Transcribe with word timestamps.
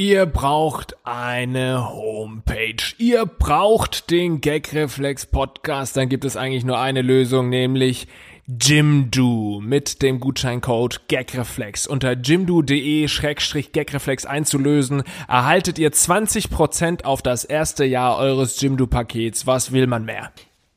Ihr 0.00 0.26
braucht 0.26 0.94
eine 1.02 1.92
Homepage. 1.92 2.76
Ihr 2.98 3.26
braucht 3.26 4.12
den 4.12 4.40
Gagreflex 4.40 5.26
Podcast. 5.26 5.96
Dann 5.96 6.08
gibt 6.08 6.24
es 6.24 6.36
eigentlich 6.36 6.64
nur 6.64 6.78
eine 6.78 7.02
Lösung, 7.02 7.48
nämlich 7.48 8.06
Jimdo 8.46 9.60
mit 9.60 10.00
dem 10.02 10.20
Gutscheincode 10.20 11.08
Gagreflex. 11.08 11.88
Unter 11.88 12.12
jimdo.de-gagreflex 12.12 14.24
einzulösen, 14.24 15.02
erhaltet 15.26 15.80
ihr 15.80 15.90
20% 15.90 17.02
auf 17.02 17.20
das 17.20 17.44
erste 17.44 17.84
Jahr 17.84 18.18
eures 18.18 18.60
Jimdo-Pakets. 18.60 19.48
Was 19.48 19.72
will 19.72 19.88
man 19.88 20.04
mehr? 20.04 20.30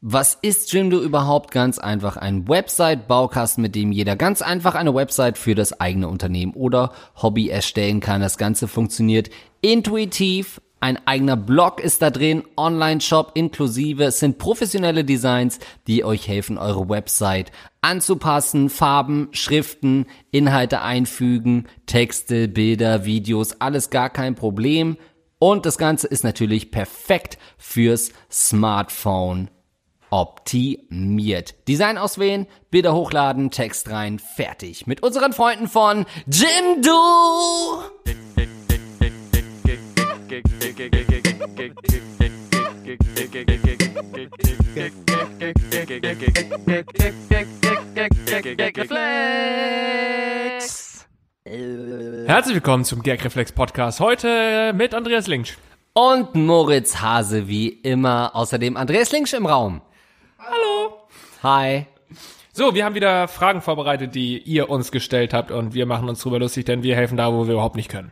Was 0.04 0.36
ist 0.42 0.74
Jimdo 0.74 1.00
überhaupt? 1.00 1.52
Ganz 1.52 1.78
einfach 1.78 2.18
ein 2.18 2.48
Website-Baukasten, 2.48 3.62
mit 3.62 3.76
dem 3.76 3.92
jeder 3.92 4.16
ganz 4.16 4.42
einfach 4.42 4.74
eine 4.74 4.96
Website 4.96 5.38
für 5.38 5.54
das 5.54 5.80
eigene 5.80 6.08
Unternehmen 6.08 6.56
oder 6.56 6.92
Hobby 7.22 7.50
erstellen 7.50 8.00
kann. 8.00 8.20
Das 8.20 8.40
Ganze 8.40 8.68
funktioniert 8.68 9.30
intuitiv. 9.62 10.60
Ein 10.80 10.98
eigener 11.06 11.38
Blog 11.38 11.80
ist 11.80 12.02
da 12.02 12.10
drin, 12.10 12.42
Online-Shop 12.58 13.34
inklusive. 13.36 14.06
Es 14.06 14.20
sind 14.20 14.40
professionelle 14.40 15.06
Designs, 15.06 15.60
die 15.86 16.04
euch 16.04 16.28
helfen, 16.28 16.58
eure 16.58 16.90
Website 16.90 17.52
anzupassen, 17.82 18.72
Farben, 18.72 19.28
Schriften, 19.34 20.08
Inhalte 20.32 20.82
einfügen, 20.82 21.68
Texte, 21.86 22.48
Bilder, 22.48 23.06
Videos, 23.06 23.62
alles 23.62 23.92
gar 23.92 24.10
kein 24.10 24.34
Problem. 24.34 24.98
Und 25.38 25.68
das 25.68 25.78
Ganze 25.78 26.08
ist 26.08 26.24
natürlich 26.24 26.72
perfekt 26.72 27.38
fürs 27.60 28.12
Smartphone 28.32 29.52
optimiert. 30.12 31.68
Design 31.68 31.98
auswählen, 31.98 32.46
Bilder 32.70 32.94
hochladen, 32.94 33.50
Text 33.50 33.90
rein, 33.90 34.20
fertig. 34.20 34.86
Mit 34.86 35.02
unseren 35.02 35.34
Freunden 35.34 35.68
von 35.68 36.06
Jimdo! 36.28 37.82
Herzlich 52.28 52.56
willkommen 52.56 52.84
zum 52.84 53.02
Gagreflex 53.02 53.54
Podcast. 53.54 54.00
Heute 54.02 54.74
mit 54.74 54.94
Andreas 54.94 55.28
Linksch. 55.28 55.54
Und 55.94 56.36
Moritz 56.36 56.98
Hase 57.02 57.48
wie 57.48 57.70
immer. 57.70 58.32
Außerdem 58.34 58.78
Andreas 58.78 59.12
Linksch 59.12 59.34
im 59.34 59.46
Raum. 59.46 59.82
Hallo. 60.44 60.98
Hi. 61.44 61.86
So, 62.52 62.74
wir 62.74 62.84
haben 62.84 62.96
wieder 62.96 63.28
Fragen 63.28 63.62
vorbereitet, 63.62 64.16
die 64.16 64.40
ihr 64.40 64.70
uns 64.70 64.92
gestellt 64.92 65.34
habt 65.34 65.52
und 65.52 65.76
wir 65.76 65.86
machen 65.86 66.10
uns 66.10 66.22
drüber 66.22 66.40
lustig, 66.40 66.66
denn 66.66 66.82
wir 66.82 66.96
helfen 66.96 67.16
da, 67.16 67.32
wo 67.32 67.46
wir 67.46 67.54
überhaupt 67.54 67.76
nicht 67.76 67.90
können. 67.90 68.12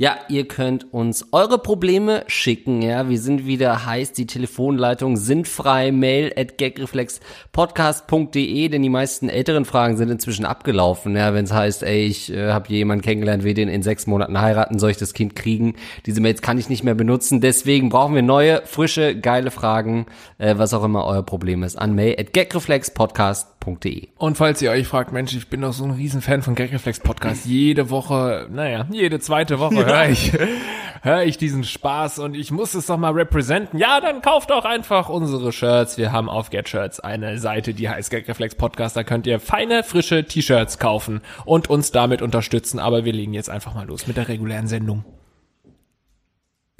Ja, 0.00 0.16
ihr 0.28 0.46
könnt 0.46 0.94
uns 0.94 1.26
eure 1.32 1.58
Probleme 1.58 2.22
schicken, 2.28 2.82
ja. 2.82 3.08
Wir 3.08 3.18
sind 3.18 3.46
wieder 3.46 3.84
heiß, 3.84 4.12
die 4.12 4.26
Telefonleitungen 4.26 5.16
sind 5.16 5.48
frei. 5.48 5.90
Mail 5.90 6.32
at 6.36 6.56
gagreflexpodcast.de, 6.56 8.68
denn 8.68 8.82
die 8.82 8.90
meisten 8.90 9.28
älteren 9.28 9.64
Fragen 9.64 9.96
sind 9.96 10.08
inzwischen 10.08 10.44
abgelaufen, 10.44 11.16
ja. 11.16 11.34
Wenn 11.34 11.46
es 11.46 11.52
heißt, 11.52 11.82
ey, 11.82 12.06
ich 12.06 12.32
äh, 12.32 12.52
habe 12.52 12.72
jemanden 12.72 13.02
kennengelernt, 13.02 13.42
will 13.42 13.54
den 13.54 13.68
in 13.68 13.82
sechs 13.82 14.06
Monaten 14.06 14.40
heiraten, 14.40 14.78
soll 14.78 14.92
ich 14.92 14.98
das 14.98 15.14
Kind 15.14 15.34
kriegen? 15.34 15.74
Diese 16.06 16.20
Mails 16.20 16.42
kann 16.42 16.58
ich 16.58 16.68
nicht 16.68 16.84
mehr 16.84 16.94
benutzen, 16.94 17.40
deswegen 17.40 17.88
brauchen 17.88 18.14
wir 18.14 18.22
neue, 18.22 18.62
frische, 18.66 19.18
geile 19.18 19.50
Fragen, 19.50 20.06
äh, 20.38 20.54
was 20.58 20.74
auch 20.74 20.84
immer 20.84 21.06
euer 21.06 21.24
Problem 21.24 21.64
ist, 21.64 21.76
an 21.76 21.96
mail 21.96 22.14
at 22.20 22.32
gagreflexpodcast.de. 22.32 23.57
Und 24.16 24.36
falls 24.36 24.62
ihr 24.62 24.70
euch 24.70 24.86
fragt, 24.86 25.12
Mensch, 25.12 25.34
ich 25.34 25.48
bin 25.48 25.60
doch 25.60 25.72
so 25.72 25.84
ein 25.84 25.90
Riesenfan 25.90 26.42
von 26.42 26.54
Gagreflex 26.54 27.00
Podcast, 27.00 27.44
jede 27.44 27.90
Woche, 27.90 28.46
naja, 28.50 28.86
jede 28.90 29.20
zweite 29.20 29.58
Woche 29.58 29.84
höre 29.86 30.08
ich, 30.08 30.32
höre 31.02 31.22
ich 31.24 31.38
diesen 31.38 31.64
Spaß 31.64 32.18
und 32.20 32.34
ich 32.34 32.50
muss 32.50 32.74
es 32.74 32.86
doch 32.86 32.96
mal 32.96 33.12
representen. 33.12 33.78
Ja, 33.78 34.00
dann 34.00 34.22
kauft 34.22 34.50
doch 34.50 34.64
einfach 34.64 35.08
unsere 35.08 35.52
Shirts. 35.52 35.98
Wir 35.98 36.12
haben 36.12 36.28
auf 36.28 36.50
Get 36.50 36.68
Shirts 36.68 37.00
eine 37.00 37.38
Seite, 37.38 37.74
die 37.74 37.88
heißt 37.88 38.10
Gagreflex 38.10 38.54
Podcast. 38.54 38.96
Da 38.96 39.04
könnt 39.04 39.26
ihr 39.26 39.40
feine, 39.40 39.82
frische 39.82 40.24
T-Shirts 40.24 40.78
kaufen 40.78 41.20
und 41.44 41.68
uns 41.68 41.92
damit 41.92 42.22
unterstützen. 42.22 42.78
Aber 42.78 43.04
wir 43.04 43.12
legen 43.12 43.34
jetzt 43.34 43.50
einfach 43.50 43.74
mal 43.74 43.86
los 43.86 44.06
mit 44.06 44.16
der 44.16 44.28
regulären 44.28 44.68
Sendung. 44.68 45.04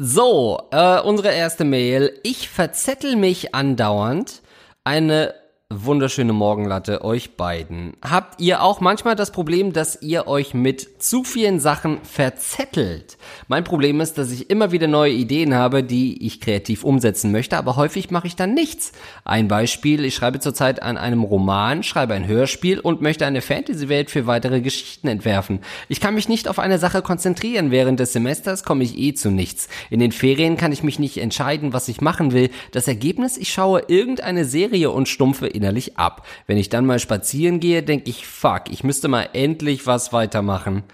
So, 0.00 0.68
äh, 0.70 1.00
unsere 1.00 1.32
erste 1.32 1.64
Mail. 1.64 2.12
Ich 2.22 2.48
verzettel 2.48 3.16
mich 3.16 3.54
andauernd. 3.54 4.42
Eine 4.84 5.34
wunderschöne 5.70 6.32
Morgenlatte 6.32 7.04
euch 7.04 7.36
beiden. 7.36 7.92
Habt 8.00 8.40
ihr 8.40 8.62
auch 8.62 8.80
manchmal 8.80 9.16
das 9.16 9.32
Problem, 9.32 9.74
dass 9.74 10.00
ihr 10.00 10.26
euch 10.26 10.54
mit 10.54 11.02
zu 11.02 11.24
vielen 11.24 11.60
Sachen 11.60 11.98
verzettelt? 12.04 13.18
Mein 13.48 13.64
Problem 13.64 14.00
ist, 14.00 14.16
dass 14.16 14.30
ich 14.30 14.48
immer 14.48 14.72
wieder 14.72 14.86
neue 14.86 15.12
Ideen 15.12 15.54
habe, 15.54 15.82
die 15.84 16.26
ich 16.26 16.40
kreativ 16.40 16.84
umsetzen 16.84 17.32
möchte, 17.32 17.58
aber 17.58 17.76
häufig 17.76 18.10
mache 18.10 18.26
ich 18.26 18.34
dann 18.34 18.54
nichts. 18.54 18.92
Ein 19.26 19.48
Beispiel, 19.48 20.06
ich 20.06 20.14
schreibe 20.14 20.40
zurzeit 20.40 20.82
an 20.82 20.96
einem 20.96 21.22
Roman, 21.22 21.82
schreibe 21.82 22.14
ein 22.14 22.26
Hörspiel 22.26 22.80
und 22.80 23.02
möchte 23.02 23.26
eine 23.26 23.42
Fantasy-Welt 23.42 24.10
für 24.10 24.26
weitere 24.26 24.62
Geschichten 24.62 25.08
entwerfen. 25.08 25.60
Ich 25.90 26.00
kann 26.00 26.14
mich 26.14 26.30
nicht 26.30 26.48
auf 26.48 26.58
eine 26.58 26.78
Sache 26.78 27.02
konzentrieren, 27.02 27.70
während 27.70 28.00
des 28.00 28.14
Semesters 28.14 28.64
komme 28.64 28.84
ich 28.84 28.96
eh 28.96 29.12
zu 29.12 29.30
nichts. 29.30 29.68
In 29.90 30.00
den 30.00 30.12
Ferien 30.12 30.56
kann 30.56 30.72
ich 30.72 30.82
mich 30.82 30.98
nicht 30.98 31.18
entscheiden, 31.18 31.74
was 31.74 31.88
ich 31.88 32.00
machen 32.00 32.32
will. 32.32 32.48
Das 32.72 32.88
Ergebnis, 32.88 33.36
ich 33.36 33.52
schaue 33.52 33.82
irgendeine 33.88 34.46
Serie 34.46 34.90
und 34.90 35.10
stumpfe 35.10 35.57
innerlich 35.58 35.98
ab. 35.98 36.26
Wenn 36.46 36.56
ich 36.56 36.70
dann 36.70 36.86
mal 36.86 36.98
spazieren 36.98 37.60
gehe, 37.60 37.82
denke 37.82 38.08
ich, 38.08 38.26
fuck, 38.26 38.70
ich 38.70 38.82
müsste 38.82 39.08
mal 39.08 39.28
endlich 39.34 39.86
was 39.86 40.12
weitermachen. 40.12 40.84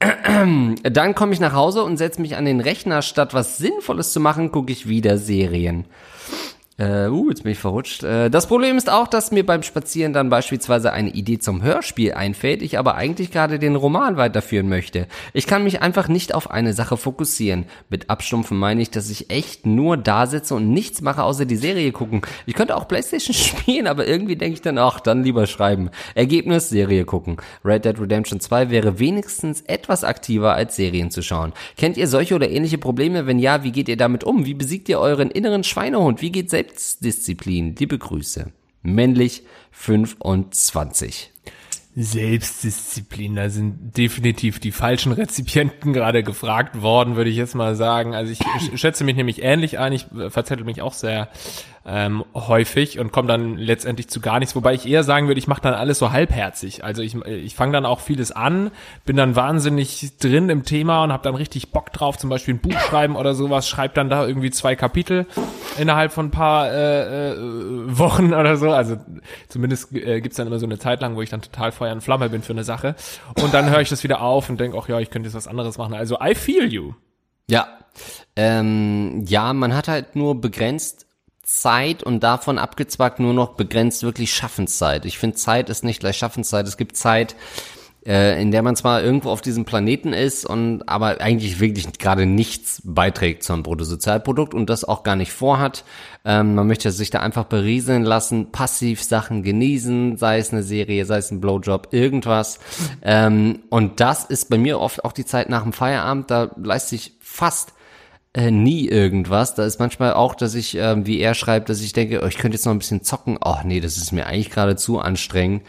Dann 0.82 1.14
komme 1.14 1.32
ich 1.32 1.40
nach 1.40 1.54
Hause 1.54 1.82
und 1.82 1.96
setze 1.96 2.20
mich 2.20 2.36
an 2.36 2.44
den 2.44 2.60
Rechner. 2.60 3.02
Statt 3.02 3.34
was 3.34 3.58
Sinnvolles 3.58 4.12
zu 4.12 4.20
machen, 4.20 4.52
gucke 4.52 4.72
ich 4.72 4.88
wieder 4.88 5.18
Serien. 5.18 5.86
Äh, 6.78 7.08
uh, 7.08 7.28
jetzt 7.28 7.42
bin 7.42 7.50
ich 7.50 7.58
verrutscht. 7.58 8.04
Äh, 8.04 8.30
das 8.30 8.46
Problem 8.46 8.76
ist 8.76 8.88
auch, 8.88 9.08
dass 9.08 9.32
mir 9.32 9.44
beim 9.44 9.64
Spazieren 9.64 10.12
dann 10.12 10.30
beispielsweise 10.30 10.92
eine 10.92 11.10
Idee 11.10 11.40
zum 11.40 11.60
Hörspiel 11.60 12.12
einfällt, 12.12 12.62
ich 12.62 12.78
aber 12.78 12.94
eigentlich 12.94 13.32
gerade 13.32 13.58
den 13.58 13.74
Roman 13.74 14.16
weiterführen 14.16 14.68
möchte. 14.68 15.08
Ich 15.32 15.48
kann 15.48 15.64
mich 15.64 15.82
einfach 15.82 16.06
nicht 16.06 16.32
auf 16.36 16.52
eine 16.52 16.72
Sache 16.74 16.96
fokussieren. 16.96 17.64
Mit 17.90 18.08
Abstumpfen 18.10 18.56
meine 18.56 18.80
ich, 18.80 18.90
dass 18.92 19.10
ich 19.10 19.28
echt 19.28 19.66
nur 19.66 19.96
da 19.96 20.28
sitze 20.28 20.54
und 20.54 20.70
nichts 20.72 21.00
mache, 21.00 21.24
außer 21.24 21.46
die 21.46 21.56
Serie 21.56 21.90
gucken. 21.90 22.22
Ich 22.46 22.54
könnte 22.54 22.76
auch 22.76 22.86
Playstation 22.86 23.34
spielen, 23.34 23.88
aber 23.88 24.06
irgendwie 24.06 24.36
denke 24.36 24.54
ich 24.54 24.62
dann, 24.62 24.78
ach, 24.78 25.00
dann 25.00 25.24
lieber 25.24 25.48
schreiben. 25.48 25.90
Ergebnis, 26.14 26.68
Serie 26.68 27.04
gucken. 27.04 27.38
Red 27.64 27.86
Dead 27.86 28.00
Redemption 28.00 28.38
2 28.38 28.70
wäre 28.70 29.00
wenigstens 29.00 29.62
etwas 29.62 30.04
aktiver 30.04 30.54
als 30.54 30.76
Serien 30.76 31.10
zu 31.10 31.22
schauen. 31.22 31.54
Kennt 31.76 31.96
ihr 31.96 32.06
solche 32.06 32.36
oder 32.36 32.48
ähnliche 32.48 32.78
Probleme? 32.78 33.26
Wenn 33.26 33.40
ja, 33.40 33.64
wie 33.64 33.72
geht 33.72 33.88
ihr 33.88 33.96
damit 33.96 34.22
um? 34.22 34.46
Wie 34.46 34.54
besiegt 34.54 34.88
ihr 34.88 35.00
euren 35.00 35.32
inneren 35.32 35.64
Schweinehund? 35.64 36.22
Wie 36.22 36.30
geht 36.30 36.50
selbst 36.50 36.67
Selbstdisziplin. 36.68 37.74
Liebe 37.76 37.98
Grüße. 37.98 38.52
Männlich 38.82 39.42
25. 39.72 41.32
Selbstdisziplin, 41.96 43.34
da 43.34 43.50
sind 43.50 43.96
definitiv 43.96 44.60
die 44.60 44.70
falschen 44.70 45.10
Rezipienten 45.10 45.92
gerade 45.92 46.22
gefragt 46.22 46.80
worden, 46.80 47.16
würde 47.16 47.30
ich 47.30 47.36
jetzt 47.36 47.56
mal 47.56 47.74
sagen. 47.74 48.14
Also 48.14 48.32
ich, 48.32 48.80
schätze 48.80 49.02
mich 49.02 49.16
nämlich 49.16 49.42
ähnlich 49.42 49.80
ein, 49.80 49.92
ich 49.92 50.06
verzettel 50.28 50.64
mich 50.64 50.80
auch 50.80 50.92
sehr 50.92 51.28
ähm, 51.88 52.24
häufig 52.34 52.98
und 52.98 53.12
komme 53.12 53.28
dann 53.28 53.56
letztendlich 53.56 54.08
zu 54.08 54.20
gar 54.20 54.38
nichts, 54.38 54.54
wobei 54.54 54.74
ich 54.74 54.86
eher 54.86 55.04
sagen 55.04 55.26
würde, 55.26 55.38
ich 55.38 55.48
mache 55.48 55.62
dann 55.62 55.72
alles 55.72 55.98
so 55.98 56.12
halbherzig. 56.12 56.84
Also 56.84 57.02
ich, 57.02 57.14
ich 57.24 57.54
fange 57.54 57.72
dann 57.72 57.86
auch 57.86 58.00
vieles 58.00 58.30
an, 58.30 58.70
bin 59.06 59.16
dann 59.16 59.36
wahnsinnig 59.36 60.18
drin 60.18 60.50
im 60.50 60.64
Thema 60.64 61.02
und 61.02 61.12
habe 61.12 61.22
dann 61.22 61.34
richtig 61.34 61.72
Bock 61.72 61.92
drauf, 61.92 62.18
zum 62.18 62.28
Beispiel 62.28 62.54
ein 62.54 62.60
Buch 62.60 62.78
schreiben 62.78 63.16
oder 63.16 63.34
sowas, 63.34 63.66
schreibe 63.66 63.94
dann 63.94 64.10
da 64.10 64.26
irgendwie 64.26 64.50
zwei 64.50 64.76
Kapitel 64.76 65.26
innerhalb 65.78 66.12
von 66.12 66.26
ein 66.26 66.30
paar 66.30 66.70
äh, 66.70 67.30
äh, 67.30 67.36
Wochen 67.98 68.34
oder 68.34 68.56
so. 68.56 68.70
Also 68.70 68.98
zumindest 69.48 69.94
äh, 69.94 70.20
gibt's 70.20 70.36
dann 70.36 70.46
immer 70.46 70.58
so 70.58 70.66
eine 70.66 70.78
Zeit 70.78 71.00
lang, 71.00 71.16
wo 71.16 71.22
ich 71.22 71.30
dann 71.30 71.40
total 71.40 71.72
Feuer 71.72 71.92
und 71.92 72.02
Flamme 72.02 72.28
bin 72.28 72.42
für 72.42 72.52
eine 72.52 72.64
Sache. 72.64 72.96
Und 73.42 73.54
dann 73.54 73.70
höre 73.70 73.80
ich 73.80 73.88
das 73.88 74.04
wieder 74.04 74.20
auf 74.20 74.50
und 74.50 74.60
denke, 74.60 74.78
ach 74.78 74.88
ja, 74.88 75.00
ich 75.00 75.08
könnte 75.08 75.28
jetzt 75.28 75.36
was 75.36 75.48
anderes 75.48 75.78
machen. 75.78 75.94
Also 75.94 76.18
I 76.20 76.34
feel 76.34 76.70
you. 76.70 76.92
Ja. 77.48 77.66
Ähm, 78.36 79.24
ja, 79.26 79.52
man 79.54 79.74
hat 79.74 79.88
halt 79.88 80.14
nur 80.14 80.40
begrenzt 80.40 81.07
Zeit 81.48 82.02
und 82.02 82.22
davon 82.22 82.58
abgezwackt 82.58 83.20
nur 83.20 83.32
noch 83.32 83.54
begrenzt 83.54 84.02
wirklich 84.02 84.34
Schaffenszeit. 84.34 85.06
Ich 85.06 85.18
finde, 85.18 85.36
Zeit 85.36 85.70
ist 85.70 85.82
nicht 85.82 86.00
gleich 86.00 86.18
Schaffenszeit. 86.18 86.68
Es 86.68 86.76
gibt 86.76 86.94
Zeit, 86.94 87.36
äh, 88.06 88.40
in 88.40 88.50
der 88.50 88.60
man 88.60 88.76
zwar 88.76 89.02
irgendwo 89.02 89.30
auf 89.30 89.40
diesem 89.40 89.64
Planeten 89.64 90.12
ist 90.12 90.44
und 90.44 90.86
aber 90.86 91.22
eigentlich 91.22 91.58
wirklich 91.58 91.90
gerade 91.98 92.26
nichts 92.26 92.82
beiträgt 92.84 93.44
zum 93.44 93.62
Bruttosozialprodukt 93.62 94.52
und 94.52 94.68
das 94.68 94.84
auch 94.84 95.02
gar 95.04 95.16
nicht 95.16 95.32
vorhat. 95.32 95.84
Ähm, 96.22 96.54
man 96.54 96.66
möchte 96.66 96.92
sich 96.92 97.08
da 97.08 97.20
einfach 97.20 97.44
berieseln 97.44 98.02
lassen, 98.04 98.52
passiv 98.52 99.02
Sachen 99.02 99.42
genießen, 99.42 100.18
sei 100.18 100.38
es 100.38 100.52
eine 100.52 100.62
Serie, 100.62 101.06
sei 101.06 101.16
es 101.16 101.30
ein 101.30 101.40
Blowjob, 101.40 101.88
irgendwas. 101.92 102.60
Ähm, 103.00 103.60
und 103.70 104.00
das 104.00 104.26
ist 104.26 104.50
bei 104.50 104.58
mir 104.58 104.80
oft 104.80 105.02
auch 105.02 105.12
die 105.12 105.24
Zeit 105.24 105.48
nach 105.48 105.62
dem 105.62 105.72
Feierabend. 105.72 106.30
Da 106.30 106.50
leiste 106.56 106.94
ich 106.94 107.14
fast 107.20 107.72
äh, 108.38 108.52
nie 108.52 108.86
irgendwas. 108.86 109.56
Da 109.56 109.64
ist 109.64 109.80
manchmal 109.80 110.12
auch, 110.12 110.36
dass 110.36 110.54
ich, 110.54 110.76
ähm, 110.76 111.06
wie 111.06 111.18
er 111.18 111.34
schreibt, 111.34 111.68
dass 111.70 111.80
ich 111.80 111.92
denke, 111.92 112.20
oh, 112.22 112.26
ich 112.28 112.38
könnte 112.38 112.54
jetzt 112.56 112.66
noch 112.66 112.72
ein 112.72 112.78
bisschen 112.78 113.02
zocken. 113.02 113.36
Ach 113.40 113.64
nee, 113.64 113.80
das 113.80 113.96
ist 113.96 114.12
mir 114.12 114.26
eigentlich 114.26 114.50
gerade 114.50 114.76
zu 114.76 115.00
anstrengend. 115.00 115.62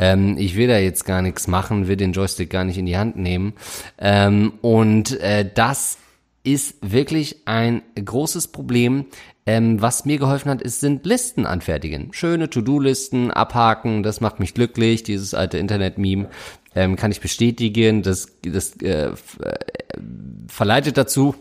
Ähm, 0.00 0.36
ich 0.36 0.56
will 0.56 0.66
da 0.66 0.76
jetzt 0.76 1.04
gar 1.04 1.22
nichts 1.22 1.46
machen, 1.46 1.86
will 1.86 1.96
den 1.96 2.12
Joystick 2.12 2.50
gar 2.50 2.64
nicht 2.64 2.78
in 2.78 2.86
die 2.86 2.96
Hand 2.96 3.16
nehmen. 3.16 3.52
Ähm, 3.98 4.54
und 4.60 5.20
äh, 5.20 5.48
das 5.54 5.98
ist 6.42 6.74
wirklich 6.80 7.42
ein 7.44 7.82
großes 7.94 8.48
Problem. 8.48 9.06
Ähm, 9.46 9.80
was 9.80 10.04
mir 10.04 10.18
geholfen 10.18 10.50
hat, 10.50 10.62
ist, 10.62 10.80
sind 10.80 11.06
Listen 11.06 11.46
anfertigen. 11.46 12.12
Schöne 12.12 12.50
To-Do-Listen, 12.50 13.30
abhaken, 13.30 14.02
das 14.02 14.20
macht 14.20 14.40
mich 14.40 14.52
glücklich, 14.52 15.04
dieses 15.04 15.32
alte 15.32 15.58
Internet-Meme. 15.58 16.28
Ähm, 16.74 16.96
kann 16.96 17.12
ich 17.12 17.20
bestätigen, 17.20 18.02
das, 18.02 18.26
das 18.42 18.76
äh, 18.82 19.10
äh 19.10 19.14
verleitet 20.48 20.96
dazu, 20.96 21.34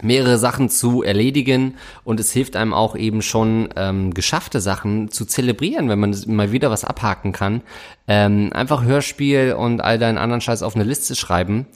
mehrere 0.00 0.38
Sachen 0.38 0.68
zu 0.68 1.02
erledigen 1.02 1.74
und 2.04 2.20
es 2.20 2.30
hilft 2.30 2.54
einem 2.54 2.72
auch 2.72 2.94
eben 2.94 3.20
schon 3.20 3.68
ähm, 3.76 4.14
geschaffte 4.14 4.60
Sachen 4.60 5.10
zu 5.10 5.24
zelebrieren, 5.24 5.88
wenn 5.88 5.98
man 5.98 6.16
mal 6.26 6.52
wieder 6.52 6.70
was 6.70 6.84
abhaken 6.84 7.32
kann. 7.32 7.62
Ähm, 8.06 8.50
einfach 8.52 8.84
Hörspiel 8.84 9.54
und 9.58 9.80
all 9.80 9.98
deinen 9.98 10.18
anderen 10.18 10.40
Scheiß 10.40 10.62
auf 10.62 10.76
eine 10.76 10.84
Liste 10.84 11.16
schreiben 11.16 11.66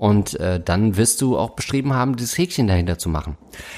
und 0.00 0.40
äh, 0.40 0.58
dann 0.58 0.96
wirst 0.96 1.20
du 1.20 1.36
auch 1.36 1.50
beschrieben 1.50 1.92
haben, 1.92 2.16
dieses 2.16 2.38
Häkchen 2.38 2.66
dahinter 2.66 2.96
zu 2.96 3.10
machen. 3.10 3.36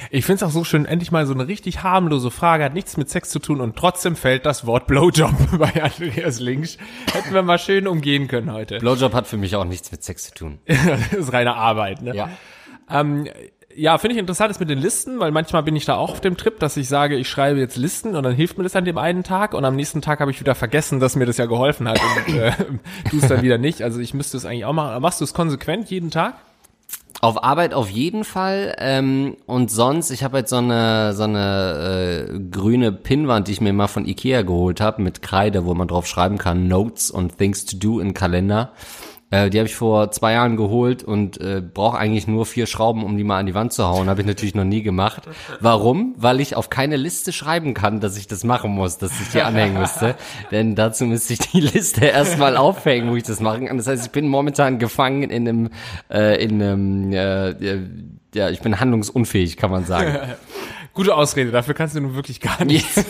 Ich 0.09 0.25
finde 0.25 0.37
es 0.37 0.43
auch 0.43 0.53
so 0.53 0.63
schön, 0.63 0.85
endlich 0.85 1.11
mal 1.11 1.25
so 1.25 1.33
eine 1.33 1.49
richtig 1.49 1.83
harmlose 1.83 2.31
Frage, 2.31 2.63
hat 2.63 2.73
nichts 2.73 2.95
mit 2.95 3.09
Sex 3.09 3.29
zu 3.29 3.39
tun 3.39 3.59
und 3.59 3.75
trotzdem 3.75 4.15
fällt 4.15 4.45
das 4.45 4.65
Wort 4.65 4.87
Blowjob 4.87 5.33
bei 5.57 5.83
Andreas 5.83 6.39
Links. 6.39 6.77
Hätten 7.11 7.33
wir 7.33 7.41
mal 7.41 7.59
schön 7.59 7.87
umgehen 7.87 8.29
können 8.29 8.53
heute. 8.53 8.79
Blowjob 8.79 9.13
hat 9.13 9.27
für 9.27 9.35
mich 9.35 9.57
auch 9.57 9.65
nichts 9.65 9.91
mit 9.91 10.01
Sex 10.01 10.29
zu 10.29 10.33
tun. 10.33 10.59
das 10.65 11.11
ist 11.11 11.33
reine 11.33 11.55
Arbeit, 11.55 12.01
ne? 12.01 12.15
Ja. 12.15 12.29
Ähm, 12.89 13.27
ja, 13.75 13.97
finde 13.97 14.15
ich 14.15 14.19
interessant 14.19 14.51
ist 14.51 14.59
mit 14.59 14.69
den 14.69 14.77
Listen, 14.77 15.19
weil 15.19 15.31
manchmal 15.31 15.63
bin 15.63 15.75
ich 15.75 15.85
da 15.85 15.95
auch 15.95 16.11
auf 16.11 16.21
dem 16.21 16.37
Trip, 16.37 16.59
dass 16.59 16.77
ich 16.77 16.87
sage, 16.87 17.15
ich 17.15 17.27
schreibe 17.27 17.59
jetzt 17.59 17.75
Listen 17.77 18.15
und 18.15 18.23
dann 18.23 18.35
hilft 18.35 18.57
mir 18.57 18.63
das 18.63 18.75
an 18.75 18.85
dem 18.85 18.97
einen 18.97 19.23
Tag 19.23 19.53
und 19.53 19.65
am 19.65 19.75
nächsten 19.75 20.01
Tag 20.01 20.19
habe 20.19 20.31
ich 20.31 20.39
wieder 20.39 20.55
vergessen, 20.55 20.99
dass 20.99 21.15
mir 21.15 21.25
das 21.25 21.37
ja 21.37 21.45
geholfen 21.45 21.87
hat 21.87 21.99
und 21.99 22.35
äh, 22.35 22.51
tu 23.09 23.17
es 23.17 23.27
dann 23.27 23.41
wieder 23.41 23.57
nicht. 23.57 23.81
Also 23.81 23.99
ich 23.99 24.13
müsste 24.13 24.37
es 24.37 24.45
eigentlich 24.45 24.65
auch 24.65 24.73
machen. 24.73 25.01
Machst 25.01 25.21
du 25.21 25.25
es 25.25 25.33
konsequent 25.33 25.89
jeden 25.89 26.11
Tag? 26.11 26.35
Auf 27.21 27.43
Arbeit 27.43 27.73
auf 27.73 27.89
jeden 27.89 28.25
Fall. 28.25 28.75
Ähm, 28.79 29.37
und 29.45 29.71
sonst, 29.71 30.11
ich 30.11 30.23
habe 30.23 30.39
jetzt 30.39 30.49
so 30.49 30.57
eine 30.57 31.13
so 31.13 31.23
eine 31.23 32.27
äh, 32.29 32.39
grüne 32.51 32.91
Pinnwand, 32.91 33.47
die 33.47 33.53
ich 33.53 33.61
mir 33.61 33.71
mal 33.71 33.87
von 33.87 34.05
Ikea 34.05 34.41
geholt 34.41 34.81
habe, 34.81 35.01
mit 35.01 35.21
Kreide, 35.21 35.65
wo 35.65 35.73
man 35.73 35.87
drauf 35.87 36.05
schreiben 36.05 36.37
kann, 36.37 36.67
Notes 36.67 37.09
und 37.09 37.37
Things 37.37 37.65
to 37.65 37.77
Do 37.77 37.99
in 37.99 38.13
Kalender. 38.13 38.73
Äh, 39.33 39.49
die 39.49 39.57
habe 39.57 39.67
ich 39.67 39.75
vor 39.75 40.11
zwei 40.11 40.33
Jahren 40.33 40.57
geholt 40.57 41.03
und 41.03 41.41
äh, 41.41 41.59
brauche 41.61 41.97
eigentlich 41.97 42.27
nur 42.27 42.45
vier 42.45 42.67
Schrauben, 42.67 43.03
um 43.03 43.17
die 43.17 43.23
mal 43.23 43.39
an 43.39 43.47
die 43.47 43.55
Wand 43.55 43.73
zu 43.73 43.83
hauen. 43.83 44.07
Habe 44.07 44.21
ich 44.21 44.27
natürlich 44.27 44.53
noch 44.53 44.63
nie 44.63 44.83
gemacht. 44.83 45.23
Warum? 45.59 46.13
Weil 46.17 46.39
ich 46.39 46.55
auf 46.55 46.69
keine 46.69 46.97
Liste 46.97 47.33
schreiben 47.33 47.73
kann, 47.73 47.99
dass 47.99 48.15
ich 48.15 48.27
das 48.27 48.43
machen 48.43 48.69
muss, 48.69 48.99
dass 48.99 49.19
ich 49.19 49.29
die 49.29 49.41
anhängen 49.41 49.79
müsste. 49.79 50.13
Denn 50.51 50.75
dazu 50.75 51.05
müsste 51.05 51.33
ich 51.33 51.39
die 51.39 51.61
Liste 51.61 52.05
erstmal 52.05 52.57
aufhängen, 52.57 53.09
wo 53.09 53.15
ich 53.15 53.23
das 53.23 53.39
machen 53.39 53.65
kann. 53.65 53.77
Das 53.77 53.87
heißt, 53.87 54.05
ich 54.05 54.11
bin 54.11 54.27
momentan 54.27 54.77
gefangen 54.77 55.23
in 55.23 55.49
einem, 55.49 55.69
äh, 56.11 56.43
in 56.43 56.61
einem, 56.61 57.11
äh, 57.11 57.79
ja, 58.35 58.51
ich 58.51 58.61
bin 58.61 58.79
handlungsunfähig, 58.79 59.57
kann 59.57 59.71
man 59.71 59.85
sagen. 59.85 60.15
Gute 60.93 61.15
Ausrede, 61.15 61.49
dafür 61.49 61.73
kannst 61.73 61.95
du 61.95 62.01
nun 62.01 62.13
wirklich 62.13 62.39
gar 62.39 62.63
nichts. 62.65 63.03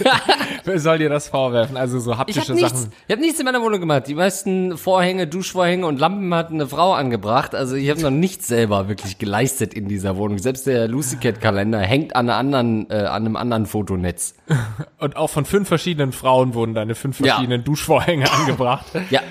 Wer 0.65 0.80
soll 0.80 0.98
dir 0.98 1.10
das 1.10 1.27
vorwerfen? 1.27 1.77
Also 1.77 2.00
so 2.00 2.18
haptische 2.18 2.39
ich 2.39 2.50
hab 2.50 2.57
Sachen. 2.57 2.80
Nichts, 2.80 2.89
ich 3.07 3.12
habe 3.12 3.21
nichts 3.21 3.39
in 3.39 3.45
meiner 3.45 3.62
Wohnung 3.62 3.80
gemacht. 3.80 4.07
Die 4.07 4.15
meisten 4.15 4.77
Vorhänge, 4.77 5.27
Duschvorhänge 5.27 5.86
und 5.86 6.00
Lampen 6.00 6.33
hat 6.33 6.51
eine 6.51 6.68
Frau 6.68 6.94
angebracht. 6.94 7.56
Also 7.56 7.75
ich 7.75 7.89
habe 7.89 8.01
noch 8.01 8.12
nichts 8.12 8.48
selber 8.48 8.88
wirklich 8.88 9.18
geleistet 9.18 9.74
in 9.74 9.88
dieser 9.88 10.15
Wohnung. 10.18 10.38
Selbst 10.39 10.68
der 10.68 10.88
Lucy 10.88 11.18
Cat 11.18 11.42
Kalender 11.42 11.80
hängt 11.80 12.15
an, 12.15 12.30
einer 12.30 12.38
anderen, 12.38 12.89
äh, 12.89 12.95
an 12.95 13.25
einem 13.25 13.36
anderen 13.36 13.65
Fotonetz. 13.65 14.36
Und 15.00 15.18
auch 15.18 15.30
von 15.30 15.45
fünf 15.45 15.68
verschiedenen 15.68 16.12
Frauen 16.12 16.54
wurden 16.54 16.74
deine 16.74 16.95
fünf 16.95 17.18
verschiedenen 17.18 17.62
ja. 17.62 17.65
Duschvorhänge 17.65 18.31
angebracht. 18.39 18.86
Ja. 19.10 19.21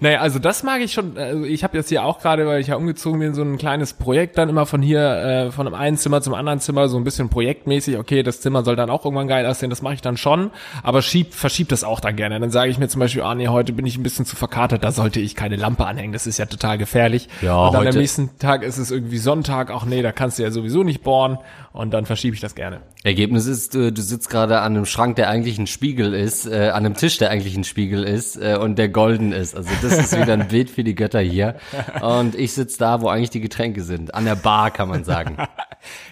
Naja, 0.00 0.20
also 0.20 0.38
das 0.38 0.62
mag 0.62 0.80
ich 0.80 0.92
schon. 0.92 1.16
Also 1.16 1.44
ich 1.44 1.64
habe 1.64 1.76
jetzt 1.76 1.88
hier 1.88 2.04
auch 2.04 2.18
gerade, 2.18 2.46
weil 2.46 2.60
ich 2.60 2.68
ja 2.68 2.76
umgezogen 2.76 3.20
bin, 3.20 3.34
so 3.34 3.42
ein 3.42 3.58
kleines 3.58 3.94
Projekt 3.94 4.38
dann 4.38 4.48
immer 4.48 4.66
von 4.66 4.82
hier, 4.82 5.00
äh, 5.00 5.50
von 5.50 5.66
einem 5.66 5.74
einen 5.74 5.96
Zimmer 5.96 6.20
zum 6.20 6.34
anderen 6.34 6.60
Zimmer, 6.60 6.88
so 6.88 6.96
ein 6.96 7.04
bisschen 7.04 7.28
projektmäßig. 7.28 7.98
Okay, 7.98 8.22
das 8.22 8.40
Zimmer 8.40 8.64
soll 8.64 8.76
dann 8.76 8.90
auch 8.90 9.04
irgendwann 9.04 9.28
geil 9.28 9.46
aussehen, 9.46 9.70
das 9.70 9.82
mache 9.82 9.94
ich 9.94 10.02
dann 10.02 10.16
schon, 10.16 10.50
aber 10.82 11.02
schieb, 11.02 11.34
verschiebt 11.34 11.72
das 11.72 11.84
auch 11.84 12.00
dann 12.00 12.16
gerne. 12.16 12.38
Dann 12.40 12.50
sage 12.50 12.70
ich 12.70 12.78
mir 12.78 12.88
zum 12.88 13.00
Beispiel, 13.00 13.22
ah 13.22 13.34
nee, 13.34 13.48
heute 13.48 13.72
bin 13.72 13.86
ich 13.86 13.96
ein 13.96 14.02
bisschen 14.02 14.26
zu 14.26 14.36
verkatert, 14.36 14.84
da 14.84 14.92
sollte 14.92 15.20
ich 15.20 15.34
keine 15.34 15.56
Lampe 15.56 15.86
anhängen, 15.86 16.12
das 16.12 16.26
ist 16.26 16.38
ja 16.38 16.46
total 16.46 16.78
gefährlich. 16.78 17.28
Ja, 17.42 17.56
und 17.56 17.72
dann 17.72 17.80
heute 17.80 17.90
am 17.90 17.96
nächsten 17.96 18.38
Tag 18.38 18.62
ist 18.62 18.78
es 18.78 18.90
irgendwie 18.90 19.18
Sonntag, 19.18 19.70
ach 19.70 19.84
nee, 19.84 20.02
da 20.02 20.12
kannst 20.12 20.38
du 20.38 20.42
ja 20.42 20.50
sowieso 20.50 20.82
nicht 20.82 21.02
bohren 21.02 21.38
und 21.76 21.92
dann 21.92 22.06
verschiebe 22.06 22.34
ich 22.34 22.40
das 22.40 22.54
gerne. 22.54 22.80
Ergebnis 23.04 23.46
ist, 23.46 23.74
du, 23.74 23.92
du 23.92 24.02
sitzt 24.02 24.30
gerade 24.30 24.60
an 24.60 24.74
einem 24.74 24.86
Schrank, 24.86 25.16
der 25.16 25.28
eigentlich 25.28 25.58
ein 25.58 25.66
Spiegel 25.66 26.14
ist, 26.14 26.46
äh, 26.46 26.70
an 26.70 26.86
einem 26.86 26.94
Tisch, 26.94 27.18
der 27.18 27.30
eigentlich 27.30 27.56
ein 27.56 27.64
Spiegel 27.64 28.02
ist 28.02 28.36
äh, 28.36 28.56
und 28.60 28.78
der 28.78 28.88
golden 28.88 29.32
ist. 29.32 29.54
Also 29.54 29.70
das 29.82 29.98
ist 29.98 30.18
wieder 30.18 30.32
ein 30.32 30.48
Bild 30.48 30.70
für 30.70 30.84
die 30.84 30.94
Götter 30.94 31.20
hier. 31.20 31.56
Und 32.00 32.34
ich 32.34 32.52
sitze 32.54 32.78
da, 32.78 33.00
wo 33.00 33.08
eigentlich 33.08 33.30
die 33.30 33.40
Getränke 33.40 33.82
sind. 33.82 34.14
An 34.14 34.24
der 34.24 34.36
Bar, 34.36 34.70
kann 34.70 34.88
man 34.88 35.04
sagen. 35.04 35.36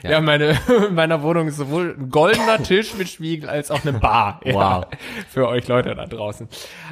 Ja, 0.03 0.11
ja 0.11 0.21
meine, 0.21 0.59
in 0.89 0.95
meiner 0.95 1.23
Wohnung 1.23 1.49
ist 1.49 1.57
sowohl 1.57 1.97
ein 1.99 2.11
goldener 2.11 2.63
Tisch 2.63 2.95
mit 2.95 3.09
Spiegel 3.09 3.49
als 3.49 3.71
auch 3.71 3.85
eine 3.85 3.99
Bar. 3.99 4.41
Ja, 4.45 4.55
wow. 4.55 4.87
Für 5.29 5.49
euch 5.49 5.67
Leute 5.69 5.95
da 5.95 6.07
draußen. 6.07 6.49